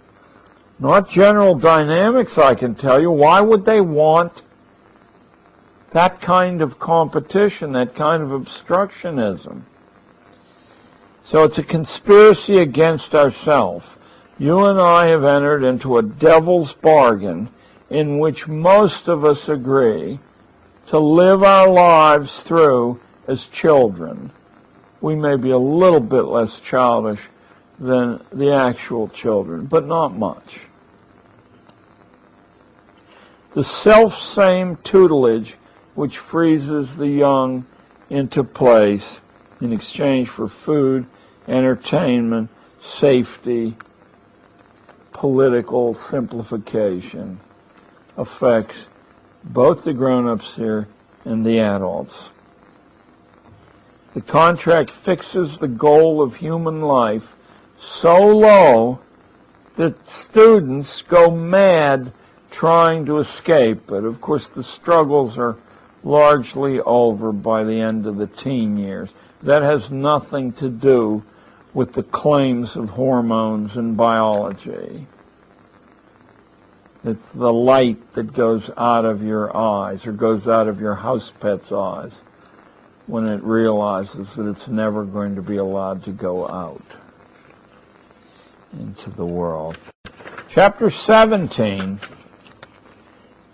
[0.78, 3.10] Not General Dynamics, I can tell you.
[3.10, 4.42] Why would they want
[5.92, 9.62] that kind of competition, that kind of obstructionism?
[11.24, 13.86] So it's a conspiracy against ourselves.
[14.38, 17.48] You and I have entered into a devil's bargain
[17.88, 20.18] in which most of us agree
[20.88, 24.32] to live our lives through as children.
[25.02, 27.20] We may be a little bit less childish
[27.78, 30.60] than the actual children, but not much.
[33.54, 35.56] The self-same tutelage
[35.94, 37.66] which freezes the young
[38.08, 39.18] into place
[39.60, 41.06] in exchange for food,
[41.48, 42.48] entertainment,
[42.82, 43.76] safety,
[45.12, 47.40] political simplification
[48.16, 48.76] affects
[49.44, 50.86] both the grown-ups here
[51.24, 52.30] and the adults.
[54.14, 57.34] The contract fixes the goal of human life
[57.80, 59.00] so low
[59.76, 62.12] that students go mad
[62.50, 65.56] trying to escape But Of course, the struggles are
[66.04, 69.08] largely over by the end of the teen years.
[69.42, 71.22] That has nothing to do
[71.72, 75.06] with the claims of hormones and biology.
[77.02, 81.32] It's the light that goes out of your eyes or goes out of your house
[81.40, 82.12] pet's eyes
[83.12, 86.82] when it realizes that it's never going to be allowed to go out
[88.72, 89.76] into the world.
[90.48, 92.00] Chapter 17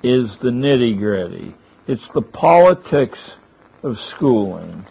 [0.05, 1.55] is the nitty gritty.
[1.89, 3.35] It's the politics
[3.83, 4.87] of schooling.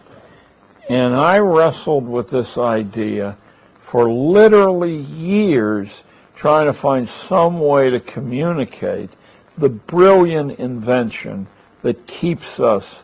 [0.90, 3.38] And I wrestled with this idea
[3.80, 5.88] for literally years,
[6.36, 9.12] trying to find some way to communicate
[9.58, 11.48] the brilliant invention
[11.84, 13.04] that keeps us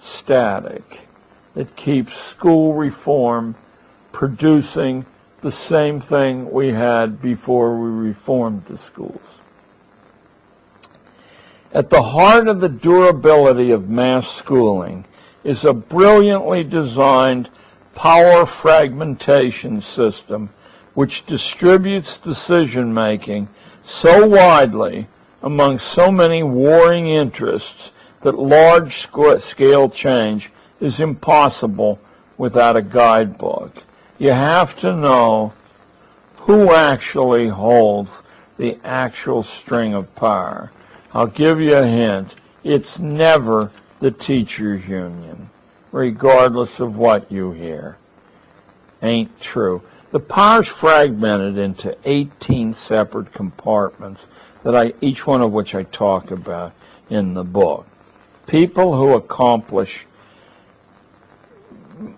[0.00, 1.08] static,
[1.54, 3.54] that keeps school reform
[4.12, 5.04] producing
[5.42, 9.20] the same thing we had before we reformed the schools.
[11.72, 15.04] At the heart of the durability of mass schooling
[15.44, 17.48] is a brilliantly designed
[17.94, 20.50] power fragmentation system
[20.94, 23.48] which distributes decision making
[23.86, 25.06] so widely
[25.42, 27.90] among so many warring interests
[28.22, 29.08] that large
[29.40, 30.50] scale change
[30.80, 31.98] is impossible
[32.36, 33.82] without a guidebook.
[34.18, 35.52] You have to know
[36.36, 38.10] who actually holds
[38.58, 40.70] the actual string of power.
[41.12, 42.34] I'll give you a hint.
[42.62, 45.50] It's never the teachers union,
[45.92, 47.96] regardless of what you hear.
[49.02, 49.82] Ain't true.
[50.10, 54.26] The power's fragmented into 18 separate compartments
[54.62, 56.72] that I, each one of which I talk about
[57.08, 57.86] in the book.
[58.46, 60.06] People who accomplish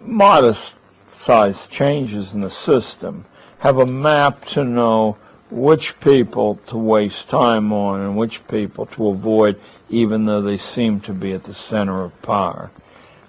[0.01, 0.75] modest
[1.09, 3.25] sized changes in the system
[3.59, 5.17] have a map to know
[5.51, 9.61] which people to waste time on and which people to avoid,
[9.91, 12.71] even though they seem to be at the center of power.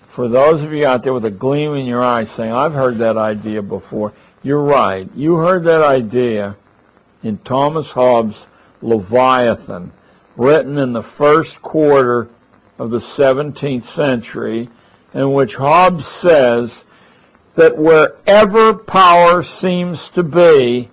[0.08, 3.00] For those of you out there with a gleam in your eye saying, I've heard
[3.00, 5.10] that idea before, you're right.
[5.16, 6.56] You heard that idea
[7.22, 8.46] in Thomas Hobbes'
[8.82, 9.92] Leviathan,
[10.38, 12.30] written in the first quarter
[12.78, 14.70] of the 17th century,
[15.14, 16.84] in which Hobbes says
[17.56, 20.90] that wherever power seems to be,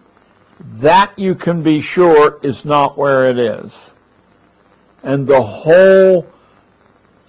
[0.60, 3.72] that you can be sure is not where it is.
[5.02, 6.26] And the whole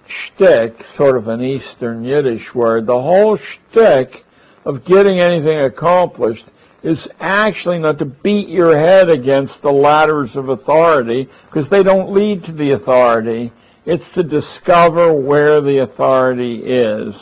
[0.06, 4.26] shtick, sort of an Eastern Yiddish word, the whole shtick
[4.66, 6.46] of getting anything accomplished
[6.82, 12.10] is actually not to beat your head against the ladders of authority, because they don't
[12.10, 13.52] lead to the authority.
[13.84, 17.16] It's to discover where the authority is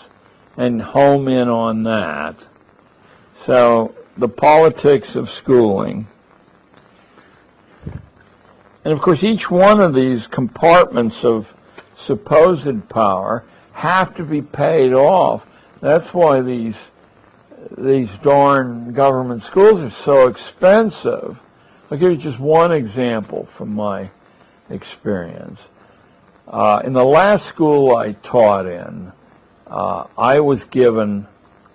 [0.56, 2.36] and home in on that.
[3.38, 6.06] So the politics of schooling.
[8.84, 11.54] And of course, each one of these compartments of
[11.96, 15.46] supposed power have to be paid off.
[15.80, 16.76] That's why these
[17.76, 21.38] these darn government schools are so expensive.
[21.90, 24.10] I'll give you just one example from my
[24.70, 25.60] experience.
[26.48, 29.12] Uh, in the last school I taught in,
[29.66, 31.26] uh, I was given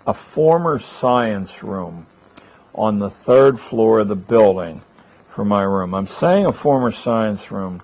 [0.05, 2.05] a former science room
[2.73, 4.81] on the third floor of the building
[5.29, 5.93] for my room.
[5.93, 7.81] I'm saying a former science room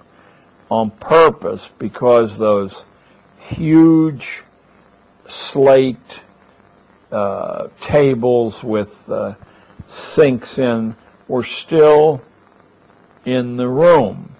[0.69, 2.83] on purpose because those
[3.39, 4.43] huge
[5.27, 6.21] slate
[7.11, 9.33] uh, tables with uh,
[9.89, 10.95] sinks in
[11.27, 12.21] were still
[13.25, 14.31] in the room.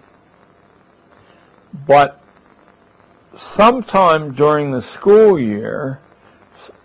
[1.85, 2.20] But
[3.41, 5.99] sometime during the school year,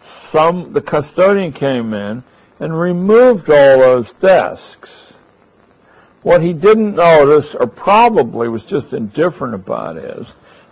[0.02, 2.24] some the custodian came in
[2.58, 5.12] and removed all those desks.
[6.22, 10.26] What he didn't notice, or probably was just indifferent about, is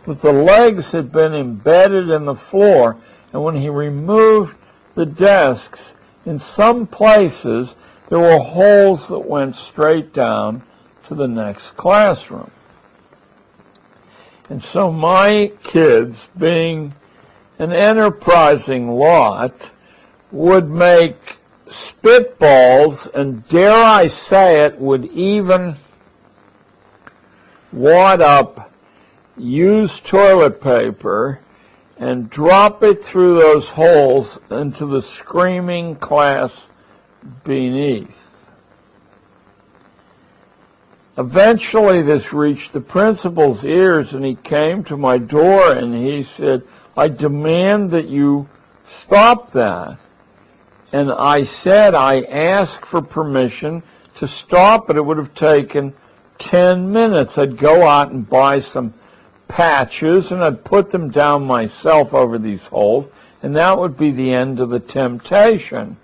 [0.07, 2.97] that the legs had been embedded in the floor,
[3.33, 4.57] and when he removed
[4.95, 5.93] the desks,
[6.27, 7.75] in some places
[8.09, 10.63] there were holes that went straight down
[11.07, 12.51] to the next classroom.
[14.49, 16.95] And so my kids, being
[17.59, 19.71] an enterprising lot,
[20.31, 25.77] would make spitballs and dare I say it, would even
[27.73, 28.71] wad up
[29.37, 31.41] used toilet paper
[31.97, 36.67] and drop it through those holes into the screaming class
[37.45, 38.24] beneath.
[41.17, 46.63] Eventually this reached the principal's ears and he came to my door and he said,
[46.97, 48.49] I demand that you
[48.87, 49.99] stop that.
[50.93, 53.83] And I said I asked for permission
[54.17, 54.97] to stop it.
[54.97, 55.95] It would have taken
[56.39, 57.39] 10 minutes.
[57.39, 58.95] I'd go out and buy some
[59.47, 63.07] patches and I'd put them down myself over these holes
[63.41, 65.97] and that would be the end of the temptation.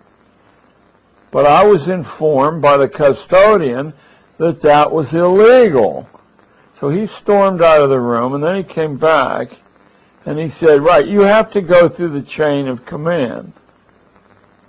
[1.32, 3.92] But I was informed by the custodian
[4.40, 6.08] that that was illegal.
[6.78, 9.50] So he stormed out of the room and then he came back
[10.24, 13.52] and he said, right, you have to go through the chain of command.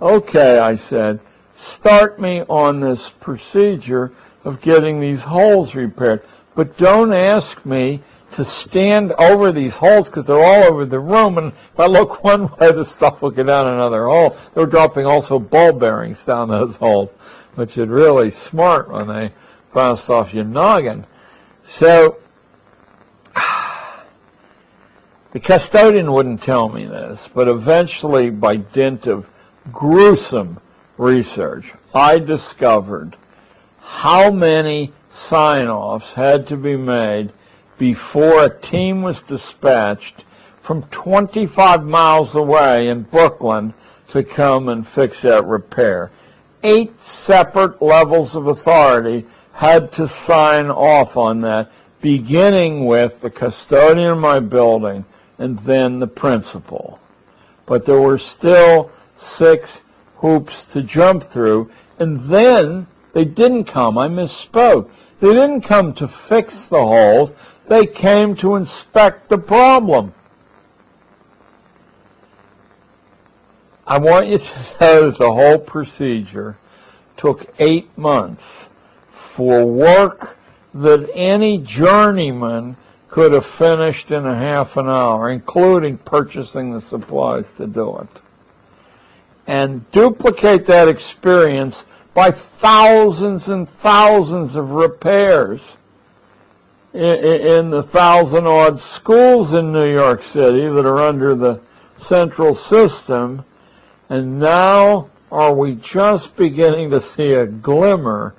[0.02, 1.20] Okay, I said,
[1.56, 4.12] start me on this procedure
[4.44, 6.22] of getting these holes repaired.
[6.54, 8.02] But don't ask me
[8.32, 11.38] to stand over these holes because they're all over the room.
[11.38, 14.36] And if I look one way, the stuff will get down another hole.
[14.52, 17.08] They were dropping also ball bearings down those holes,
[17.54, 19.32] which is really smart when they
[19.72, 21.06] bounced off your noggin.
[21.66, 22.18] So,
[25.32, 29.28] the custodian wouldn't tell me this, but eventually, by dint of
[29.72, 30.60] gruesome
[30.98, 33.16] research, I discovered
[33.80, 37.32] how many sign-offs had to be made
[37.78, 40.24] before a team was dispatched
[40.60, 43.74] from 25 miles away in Brooklyn
[44.10, 46.10] to come and fix that repair.
[46.62, 54.12] Eight separate levels of authority had to sign off on that, beginning with the custodian
[54.12, 55.04] of my building
[55.38, 57.00] and then the principal.
[57.66, 58.90] But there were still
[59.20, 59.82] six
[60.16, 63.98] hoops to jump through, and then they didn't come.
[63.98, 64.90] I misspoke.
[65.20, 67.32] They didn't come to fix the holes.
[67.66, 70.14] They came to inspect the problem.
[73.86, 76.56] I want you to know that the whole procedure
[77.16, 78.68] took eight months
[79.34, 80.38] for work
[80.74, 82.76] that any journeyman
[83.08, 88.08] could have finished in a half an hour, including purchasing the supplies to do it.
[89.46, 95.76] And duplicate that experience by thousands and thousands of repairs
[96.92, 101.60] in, the thousand odd schools in New York City that are under the
[101.96, 103.44] central system.
[104.10, 108.34] And now are we just beginning to see a glimmer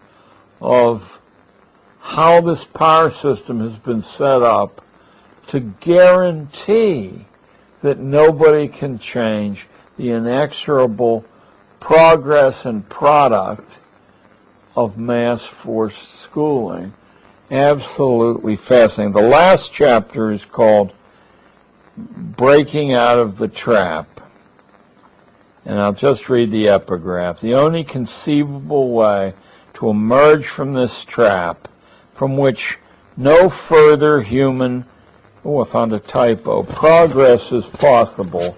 [0.64, 1.22] of
[2.00, 4.82] how this power system has been set up
[5.48, 7.26] to guarantee
[7.82, 9.68] that nobody can change
[9.98, 11.26] the inexorable
[11.82, 13.78] progress and product
[14.74, 16.94] of mass forced schooling.
[17.52, 19.12] Absolutely fascinating.
[19.12, 20.94] The last chapter is called
[21.98, 24.22] Breaking Out of the Trap.
[25.66, 27.42] And I'll just read the epigraph.
[27.42, 29.34] The only conceivable way
[29.76, 31.68] to emerge from this trap
[32.14, 32.78] from which
[33.18, 34.86] no further human,
[35.44, 38.56] oh, I found a typo, progress is possible,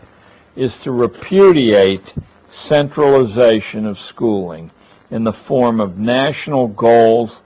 [0.56, 2.14] is to repudiate
[2.52, 4.72] centralization of schooling
[5.12, 7.38] in the form of national goals,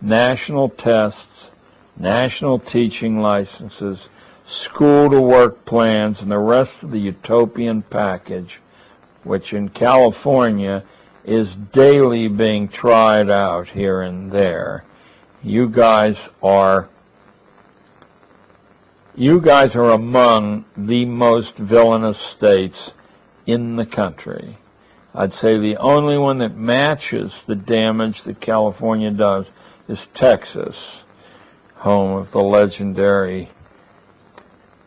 [0.00, 1.50] national tests,
[1.96, 4.08] national teaching licenses,
[4.46, 8.60] school to work plans, and the rest of the utopian package,
[9.22, 10.84] which in California
[11.24, 14.84] is daily being tried out here and there.
[15.42, 16.88] You guys are
[19.16, 22.90] you guys are among the most villainous states
[23.46, 24.58] in the country.
[25.14, 29.46] I'd say the only one that matches the damage that California does
[29.86, 30.76] is Texas.
[31.76, 33.50] home of the legendary,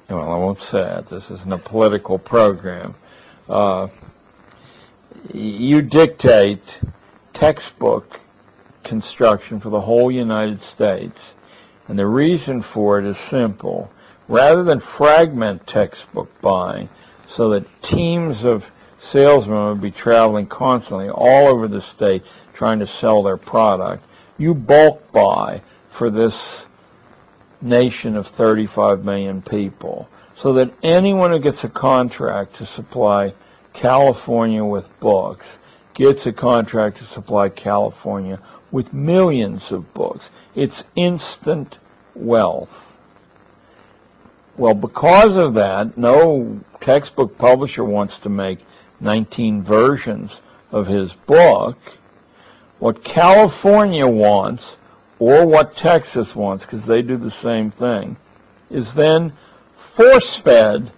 [0.10, 2.96] well, I won't say it, this isn't a political program.
[3.48, 3.88] Uh,
[5.34, 6.80] you dictate
[7.34, 8.20] textbook
[8.84, 11.20] construction for the whole United States.
[11.88, 13.92] And the reason for it is simple.
[14.28, 16.90] Rather than fragment textbook buying
[17.30, 18.72] so that teams of
[19.02, 22.24] salesmen would be traveling constantly all over the state
[22.54, 24.04] trying to sell their product,
[24.38, 26.64] you bulk buy for this
[27.62, 33.34] nation of 35 million people so that anyone who gets a contract to supply
[33.78, 35.46] California with books
[35.94, 38.40] gets a contract to supply California
[38.72, 40.30] with millions of books.
[40.56, 41.78] It's instant
[42.16, 42.88] wealth.
[44.58, 48.66] Well, because of that, no textbook publisher wants to make
[49.00, 50.42] 19 versions
[50.72, 51.78] of his book.
[52.80, 54.78] What California wants,
[55.20, 58.18] or what Texas wants, because they do the same thing,
[58.72, 59.34] is then
[59.76, 60.92] force-fed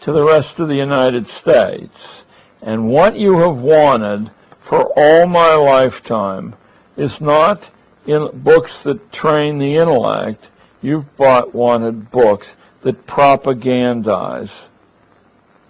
[0.00, 2.22] to the rest of the United States.
[2.62, 6.54] And what you have wanted for all my lifetime
[6.96, 7.70] is not
[8.06, 10.46] in books that train the intellect.
[10.82, 14.50] You've bought, wanted books that propagandize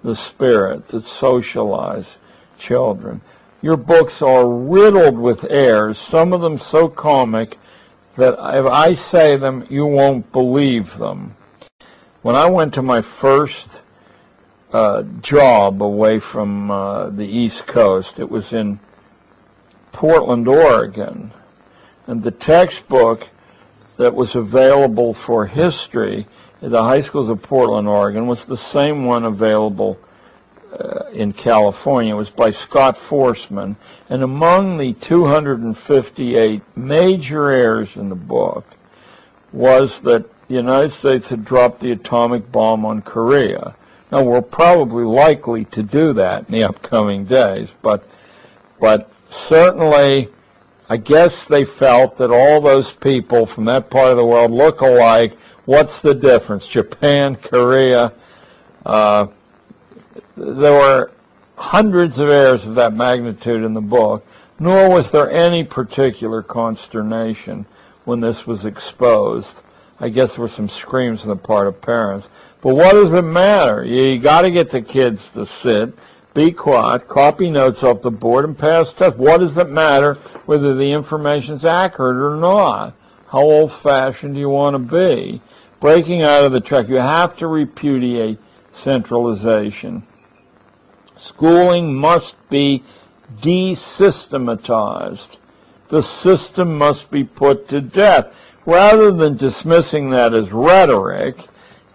[0.03, 2.17] the spirit, that socialize
[2.59, 3.21] children.
[3.63, 7.59] Your books are riddled with errors, some of them so comic
[8.17, 11.37] that if I say them, you won't believe them.
[12.23, 13.81] When I went to my first
[14.73, 18.79] uh, job away from uh, the East Coast, it was in
[19.93, 21.33] Portland, Oregon,
[22.07, 23.29] and the textbook
[23.97, 26.27] that was available for history
[26.63, 29.99] at the high schools of Portland, Oregon, was the same one available
[30.73, 32.15] uh, in California.
[32.15, 33.77] It was by Scott Foresman,
[34.09, 38.65] and among the 258 major errors in the book
[39.53, 43.75] was that the United States had dropped the atomic bomb on Korea.
[44.11, 48.09] Now we're probably likely to do that in the upcoming days, but
[48.81, 50.29] but certainly
[50.89, 54.81] I guess they felt that all those people from that part of the world look
[54.81, 55.39] alike.
[55.65, 56.67] What's the difference?
[56.67, 58.13] Japan, Korea.
[58.85, 59.29] Uh,
[60.37, 61.13] there were
[61.57, 64.27] hundreds of errors of that magnitude in the book,
[64.59, 67.67] nor was there any particular consternation
[68.05, 69.53] when this was exposed.
[70.01, 72.27] I guess there were some screams on the part of parents.
[72.63, 73.85] But what does it matter?
[73.85, 75.95] You got to get the kids to sit
[76.33, 79.19] be quiet, copy notes off the board, and pass tests.
[79.19, 80.15] What does it matter
[80.47, 82.95] whether the information is accurate or not?
[83.29, 85.43] How old-fashioned do you want to be?
[85.81, 88.39] Breaking out of the track, you have to repudiate
[88.75, 90.07] centralization.
[91.19, 92.85] Schooling must be
[93.41, 95.37] desystematized.
[95.89, 98.33] The system must be put to death.
[98.67, 101.49] Rather than dismissing that as rhetoric,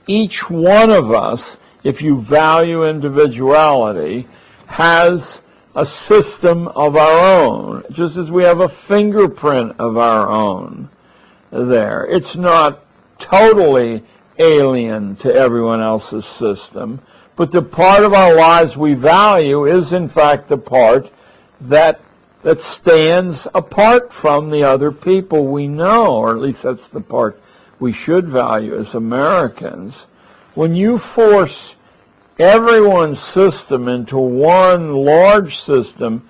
[0.07, 4.27] each one of us if you value individuality,
[4.65, 5.39] has
[5.75, 10.89] a system of our own, just as we have a fingerprint of our own
[11.51, 12.07] there.
[12.09, 12.83] It's not
[13.19, 14.03] totally
[14.39, 16.99] alien to everyone else's system,
[17.35, 21.11] but the part of our lives we value is in fact the part
[21.61, 22.01] that
[22.41, 27.39] that stands apart from the other people we know, or at least that's the part
[27.79, 30.05] we should value as Americans.
[30.53, 31.75] When you force
[32.39, 36.27] everyone's system into one large system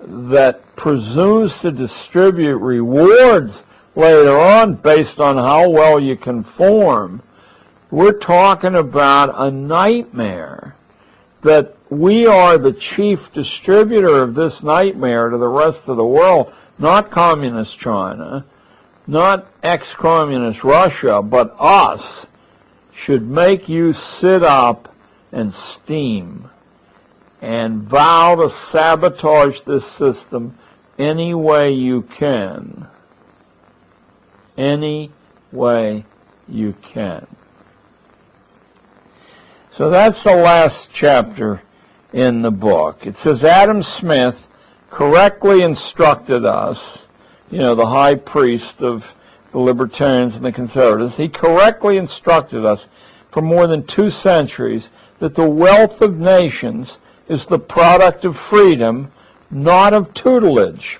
[0.00, 3.62] that presumes to distribute rewards
[3.94, 7.22] later on based on how well you conform,
[7.90, 10.76] we're talking about a nightmare
[11.42, 16.52] that we are the chief distributor of this nightmare to the rest of the world,
[16.78, 18.44] not communist China,
[19.08, 22.26] not ex-communist Russia, but us
[22.92, 24.94] should make you sit up
[25.32, 26.50] and steam
[27.40, 30.56] and vow to sabotage this system
[30.98, 32.86] any way you can.
[34.56, 35.10] Any
[35.52, 36.04] way
[36.48, 37.26] you can.
[39.70, 41.62] So that's the last chapter
[42.12, 43.06] in the book.
[43.06, 44.48] It says Adam Smith
[44.90, 47.06] correctly instructed us,
[47.50, 49.14] you know, the high priest of
[49.52, 52.84] the libertarians and the conservatives, he correctly instructed us
[53.30, 59.10] for more than two centuries that the wealth of nations is the product of freedom,
[59.50, 60.98] not of tutelage,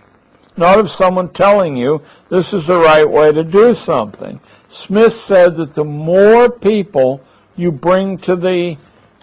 [0.57, 4.41] not of someone telling you this is the right way to do something.
[4.70, 7.23] Smith said that the more people
[7.57, 8.77] you bring to the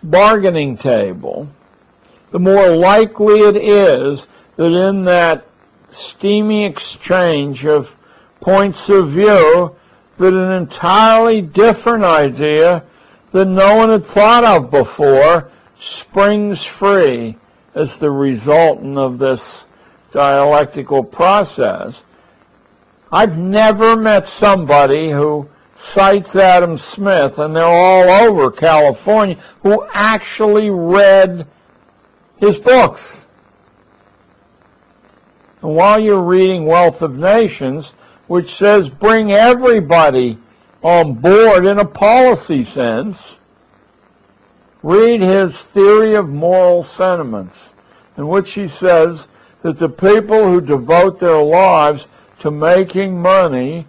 [0.03, 1.47] bargaining table,
[2.31, 5.45] the more likely it is that in that
[5.95, 7.95] steamy exchange of
[8.41, 9.75] points of view,
[10.17, 12.83] but an entirely different idea
[13.31, 17.37] that no one had thought of before springs free
[17.73, 19.65] as the resultant of this
[20.13, 22.01] dialectical process.
[23.11, 30.69] I've never met somebody who cites Adam Smith, and they're all over California, who actually
[30.69, 31.45] read
[32.37, 33.24] his books.
[35.65, 37.93] And while you're reading Wealth of Nations,
[38.27, 40.37] which says bring everybody
[40.83, 43.37] on board in a policy sense,
[44.83, 47.73] read his theory of moral sentiments,
[48.15, 49.27] in which he says
[49.63, 52.09] that the people who devote their lives
[52.41, 53.87] to making money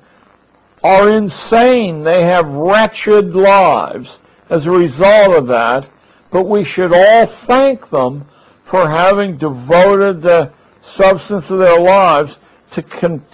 [0.83, 2.05] are insane.
[2.05, 4.17] They have wretched lives
[4.49, 5.87] as a result of that,
[6.31, 8.25] but we should all thank them
[8.65, 10.56] for having devoted the
[10.97, 12.39] substance of their lives
[12.71, 13.25] to con-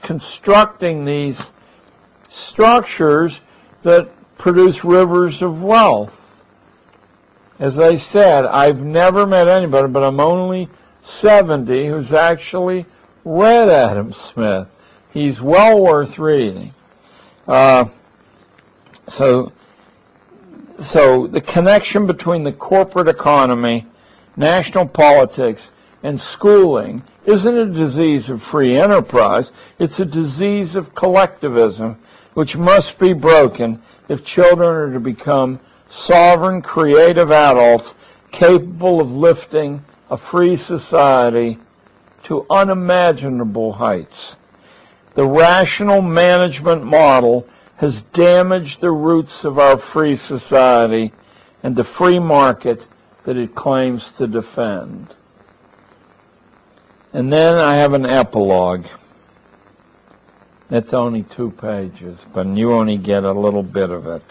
[0.00, 1.38] constructing these
[2.28, 3.40] structures
[3.82, 4.08] that
[4.38, 6.16] produce rivers of wealth.
[7.58, 10.68] As I said, I've never met anybody, but I'm only
[11.04, 12.86] 70, who's actually
[13.24, 14.68] read Adam Smith.
[15.12, 16.72] He's well worth reading.
[17.46, 17.86] Uh,
[19.08, 19.52] so,
[20.78, 23.86] so the connection between the corporate economy,
[24.36, 25.62] national politics,
[26.02, 29.50] and schooling isn't a disease of free enterprise.
[29.78, 31.98] It's a disease of collectivism,
[32.34, 37.94] which must be broken if children are to become sovereign, creative adults
[38.30, 41.58] capable of lifting a free society
[42.24, 44.36] to unimaginable heights.
[45.14, 47.46] The rational management model
[47.76, 51.12] has damaged the roots of our free society
[51.62, 52.82] and the free market
[53.24, 55.14] that it claims to defend.
[57.12, 58.86] And then I have an epilogue.
[60.70, 64.22] It's only two pages, but you only get a little bit of it.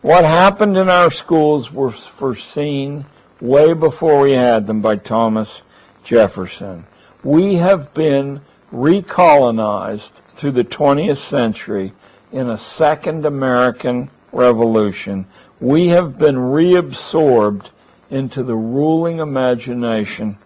[0.00, 3.04] What happened in our schools was foreseen
[3.38, 5.60] way before we had them by Thomas
[6.02, 6.86] Jefferson.
[7.22, 8.40] We have been
[8.72, 11.92] recolonized through the 20th century
[12.32, 15.26] in a second American Revolution.
[15.60, 17.66] We have been reabsorbed
[18.08, 20.38] into the ruling imagination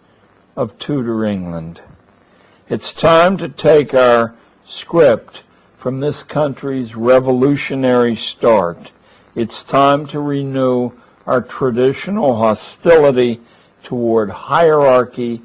[0.57, 1.81] of Tudor England.
[2.69, 4.35] It's time to take our
[4.65, 5.43] script
[5.79, 8.91] from this country's revolutionary start.
[9.35, 10.93] It's time to renew
[11.27, 13.41] our traditional hostility
[13.83, 15.43] toward hierarchy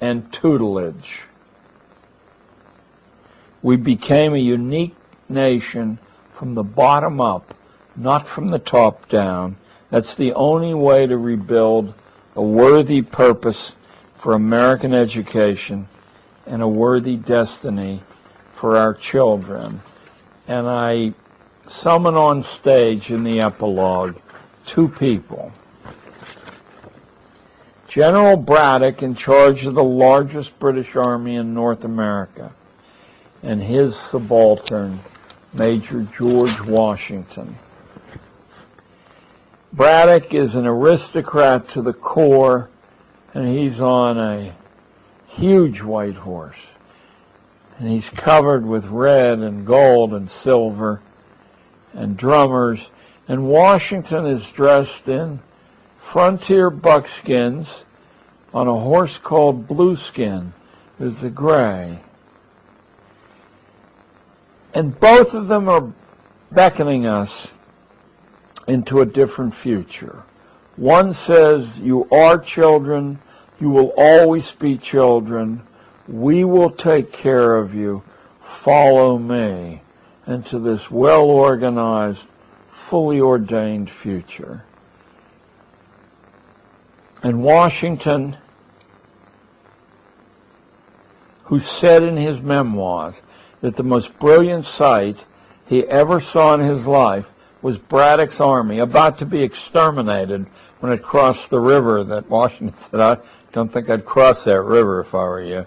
[0.00, 1.22] and tutelage.
[3.62, 4.96] We became a unique
[5.28, 5.98] nation
[6.32, 7.54] from the bottom up,
[7.94, 9.56] not from the top down.
[9.90, 11.94] That's the only way to rebuild
[12.34, 13.72] a worthy purpose
[14.22, 15.88] for American education
[16.46, 18.00] and a worthy destiny
[18.54, 19.80] for our children.
[20.46, 21.14] And I
[21.66, 24.16] summon on stage in the epilogue
[24.64, 25.50] two people.
[27.88, 32.52] General Braddock, in charge of the largest British army in North America,
[33.42, 35.00] and his subaltern,
[35.52, 37.56] Major George Washington.
[39.72, 42.70] Braddock is an aristocrat to the core,
[43.34, 44.54] and he's on a
[45.28, 46.56] huge white horse.
[47.78, 51.00] And he's covered with red and gold and silver
[51.92, 52.80] and drummers.
[53.26, 55.40] And Washington is dressed in
[55.98, 57.84] frontier buckskins
[58.52, 60.52] on a horse called Blueskin.
[60.98, 61.98] who's a gray.
[64.74, 65.92] And both of them are
[66.50, 67.48] beckoning us
[68.66, 70.22] into a different future.
[70.76, 73.20] One says, You are children,
[73.60, 75.62] you will always be children,
[76.08, 78.02] we will take care of you,
[78.40, 79.82] follow me.
[80.26, 82.22] Into this well organized,
[82.70, 84.64] fully ordained future.
[87.24, 88.36] And Washington,
[91.44, 93.14] who said in his memoirs,
[93.60, 95.18] that the most brilliant sight
[95.66, 97.26] he ever saw in his life
[97.62, 100.46] was Braddock's army about to be exterminated
[100.80, 103.18] when it crossed the river that Washington said, I
[103.52, 105.66] don't think I'd cross that river if I were you.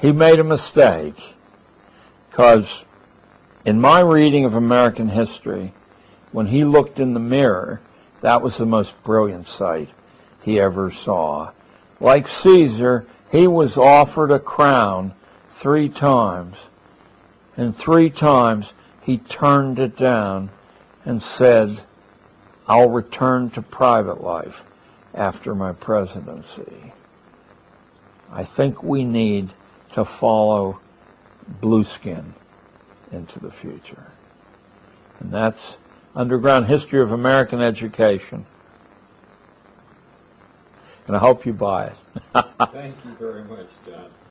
[0.00, 1.34] He made a mistake
[2.30, 2.84] because
[3.64, 5.72] in my reading of American history,
[6.30, 7.80] when he looked in the mirror,
[8.20, 9.90] that was the most brilliant sight
[10.42, 11.50] he ever saw.
[12.00, 15.14] Like Caesar, he was offered a crown
[15.50, 16.56] three times.
[17.56, 20.50] And three times he turned it down
[21.04, 21.82] and said,
[22.66, 24.62] I'll return to private life
[25.14, 26.92] after my presidency.
[28.30, 29.50] I think we need
[29.94, 30.80] to follow
[31.60, 32.32] Blueskin
[33.10, 34.06] into the future.
[35.20, 35.78] And that's
[36.14, 38.46] Underground History of American Education.
[41.06, 41.96] And I hope you buy it.
[42.72, 44.11] Thank you very much, John.